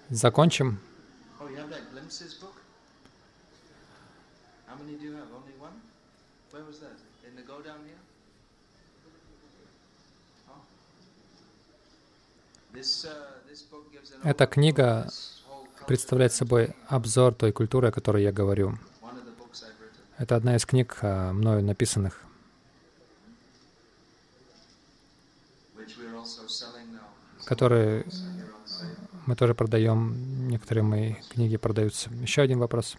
Закончим. 0.09 0.79
When 6.51 6.65
was 6.65 6.79
that? 6.79 6.97
In 7.27 7.35
the 7.35 7.43
go 7.43 7.61
down 7.61 7.83
here? 7.85 7.97
Эта 14.23 14.45
книга 14.45 15.09
представляет 15.87 16.33
собой 16.33 16.75
обзор 16.87 17.33
той 17.33 17.51
культуры, 17.51 17.87
о 17.87 17.91
которой 17.91 18.23
я 18.23 18.31
говорю. 18.31 18.77
Это 20.17 20.35
одна 20.35 20.55
из 20.55 20.65
книг, 20.65 20.97
а, 21.01 21.33
мною 21.33 21.63
написанных. 21.63 22.21
которые 27.47 28.05
мы 29.25 29.37
тоже 29.37 29.55
продаем, 29.55 30.49
некоторые 30.49 30.83
мои 30.83 31.13
книги 31.29 31.55
продаются. 31.55 32.09
Еще 32.21 32.41
один 32.41 32.59
вопрос. 32.59 32.97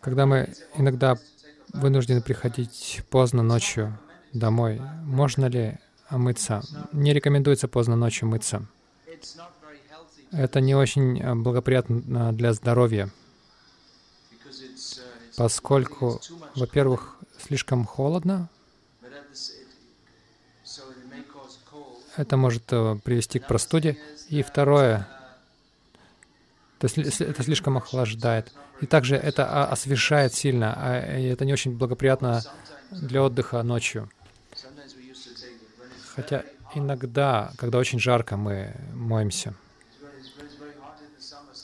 Когда 0.00 0.26
мы 0.26 0.54
иногда 0.76 1.18
вынуждены 1.72 2.22
приходить 2.22 3.02
поздно 3.10 3.42
ночью 3.42 3.98
домой, 4.32 4.80
можно 5.04 5.46
ли 5.46 5.78
омыться? 6.08 6.62
Не 6.92 7.12
рекомендуется 7.12 7.68
поздно 7.68 7.96
ночью 7.96 8.28
мыться. 8.28 8.66
Это 10.32 10.60
не 10.60 10.76
очень 10.76 11.20
э, 11.20 11.34
благоприятно 11.34 12.32
для 12.32 12.52
здоровья, 12.52 13.10
поскольку, 15.36 16.20
во-первых, 16.54 17.16
слишком 17.38 17.84
холодно, 17.84 18.48
это 22.16 22.36
может 22.36 22.72
э, 22.72 22.96
привести 23.02 23.40
к 23.40 23.48
простуде, 23.48 23.98
и 24.28 24.42
второе, 24.42 25.08
это 26.80 27.42
слишком 27.42 27.76
охлаждает. 27.76 28.52
И 28.80 28.86
также 28.86 29.16
это 29.16 29.66
освежает 29.66 30.34
сильно, 30.34 30.74
а, 30.76 30.98
это 30.98 31.44
не 31.44 31.52
очень 31.52 31.76
благоприятно 31.76 32.42
для 32.90 33.22
отдыха 33.22 33.62
ночью. 33.62 34.10
Хотя 36.14 36.44
иногда, 36.74 37.52
когда 37.56 37.78
очень 37.78 38.00
жарко, 38.00 38.36
мы 38.36 38.74
моемся. 38.94 39.54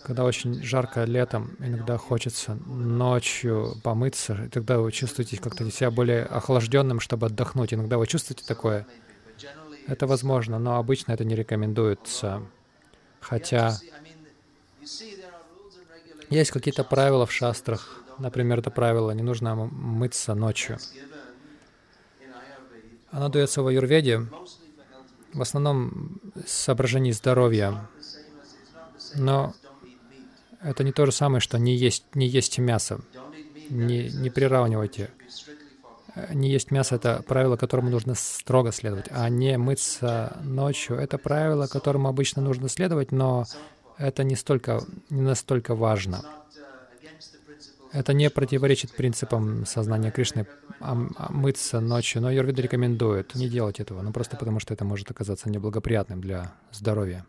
Когда 0.05 0.23
очень 0.25 0.63
жарко 0.63 1.03
летом, 1.03 1.57
иногда 1.59 1.97
хочется 1.97 2.55
ночью 2.67 3.75
помыться, 3.83 4.45
и 4.45 4.49
тогда 4.49 4.79
вы 4.79 4.93
чувствуете 4.93 5.37
как-то 5.37 5.69
себя 5.71 5.91
более 5.91 6.23
охлажденным, 6.23 7.01
чтобы 7.01 7.27
отдохнуть. 7.27 7.75
Иногда 7.75 7.99
вы 7.99 8.07
чувствуете 8.07 8.45
такое. 8.47 8.87
Это 9.89 10.07
возможно, 10.07 10.59
но 10.61 10.77
обычно 10.77 11.13
это 11.13 11.25
не 11.25 11.35
рекомендуется. 11.35 12.43
Хотя 13.21 13.77
есть 16.31 16.51
какие-то 16.51 16.85
правила 16.85 17.27
в 17.27 17.33
шастрах. 17.33 18.03
Например, 18.19 18.59
это 18.59 18.71
правило, 18.71 19.11
не 19.11 19.23
нужно 19.23 19.55
мыться 19.55 20.35
ночью. 20.35 20.79
Оно 23.11 23.29
дается 23.29 23.63
в 23.63 23.67
аюрведе, 23.67 24.27
в 25.33 25.43
основном 25.43 26.21
соображений 26.47 27.13
здоровья. 27.13 27.89
Но 29.15 29.55
это 30.63 30.83
не 30.83 30.93
то 30.93 31.07
же 31.07 31.13
самое, 31.13 31.41
что 31.41 31.59
не 31.59 31.77
есть, 31.77 32.05
не 32.15 32.27
есть 32.27 32.59
мясо. 32.59 33.01
Не, 33.71 34.09
не 34.11 34.31
приравнивайте. 34.31 35.11
Не 36.33 36.51
есть 36.51 36.71
мясо— 36.71 36.95
это 36.97 37.23
правило, 37.27 37.57
которому 37.57 37.91
нужно 37.91 38.15
строго 38.15 38.73
следовать, 38.73 39.07
а 39.11 39.29
не 39.29 39.59
мыться 39.59 40.39
ночью— 40.43 40.97
это 40.99 41.19
правило, 41.19 41.67
которому 41.67 42.09
обычно 42.09 42.41
нужно 42.41 42.71
следовать, 42.71 43.13
но 43.13 43.45
это 43.99 44.25
не, 44.25 44.37
столько, 44.37 44.83
не 45.11 45.23
настолько 45.23 45.75
важно. 45.75 46.25
Это 47.93 48.13
не 48.13 48.29
противоречит 48.31 48.93
принципам 48.93 49.65
сознания 49.65 50.11
Кришны 50.11 50.47
мыться 51.31 51.81
ночью, 51.81 52.21
но 52.21 52.31
Йорвида 52.31 52.63
рекомендует 52.63 53.35
не 53.35 53.49
делать 53.49 53.81
этого, 53.81 54.03
ну 54.03 54.13
просто 54.13 54.37
потому 54.37 54.61
что 54.61 54.75
это 54.75 54.85
может 54.85 55.11
оказаться 55.11 55.49
неблагоприятным 55.49 56.21
для 56.21 56.53
здоровья. 56.73 57.25